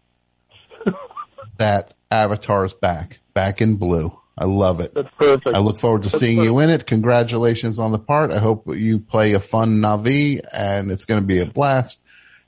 [1.59, 3.21] that Avatar's back.
[3.33, 4.19] Back in blue.
[4.39, 4.93] I love it.
[4.95, 5.57] That's perfect.
[5.57, 6.87] I look forward to seeing you in it.
[6.87, 8.31] Congratulations on the part.
[8.31, 11.99] I hope you play a fun Na'vi and it's going to be a blast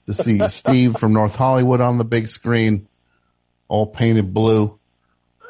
[0.06, 2.88] to see Steve from North Hollywood on the big screen,
[3.68, 4.78] all painted blue.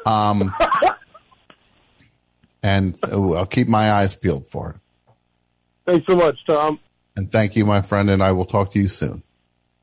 [0.05, 0.53] Um,
[2.63, 5.11] and uh, I'll keep my eyes peeled for it.
[5.85, 6.79] Thanks so much, Tom.
[7.15, 9.23] And thank you, my friend, and I will talk to you soon.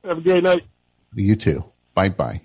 [0.05, 0.65] Have a great night.
[1.15, 1.65] You too.
[1.95, 2.41] Bye bye.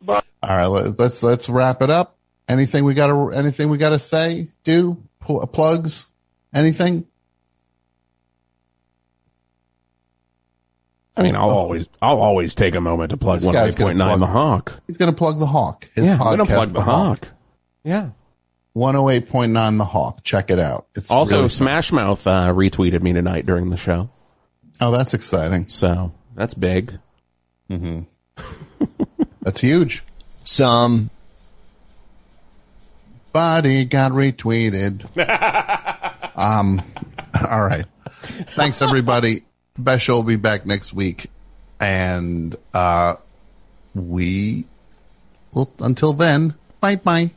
[0.00, 0.22] Bye.
[0.42, 2.16] All right, let- let's let's wrap it up.
[2.48, 4.48] Anything we got to anything we got to say?
[4.64, 6.06] Do Pl- plugs?
[6.52, 7.06] Anything?
[11.16, 13.78] I mean, I'll always, I'll always take a moment to plug This one guy's eight
[13.78, 14.80] gonna point nine plug- the Hawk.
[14.86, 15.86] He's going to plug the Hawk.
[15.94, 17.28] His Yeah, I'm gonna plug the Hawk.
[17.84, 18.10] Yeah.
[18.76, 20.22] 108.9 The Hawk.
[20.22, 20.86] Check it out.
[20.94, 24.08] It's Also, really- Smash Mouth uh, retweeted me tonight during the show,
[24.80, 25.68] oh, that's exciting.
[25.68, 26.98] so that's big.
[27.68, 28.00] hmm
[29.42, 30.04] that's huge.
[30.44, 31.10] Some
[33.32, 35.06] Body got retweeted.
[36.36, 36.82] um,
[37.48, 37.86] all right.
[38.54, 39.42] Thanks everybody.
[39.78, 41.30] Best will be back next week.
[41.80, 43.16] And, uh,
[43.94, 44.64] we,
[45.54, 47.32] well, until then, bye bye.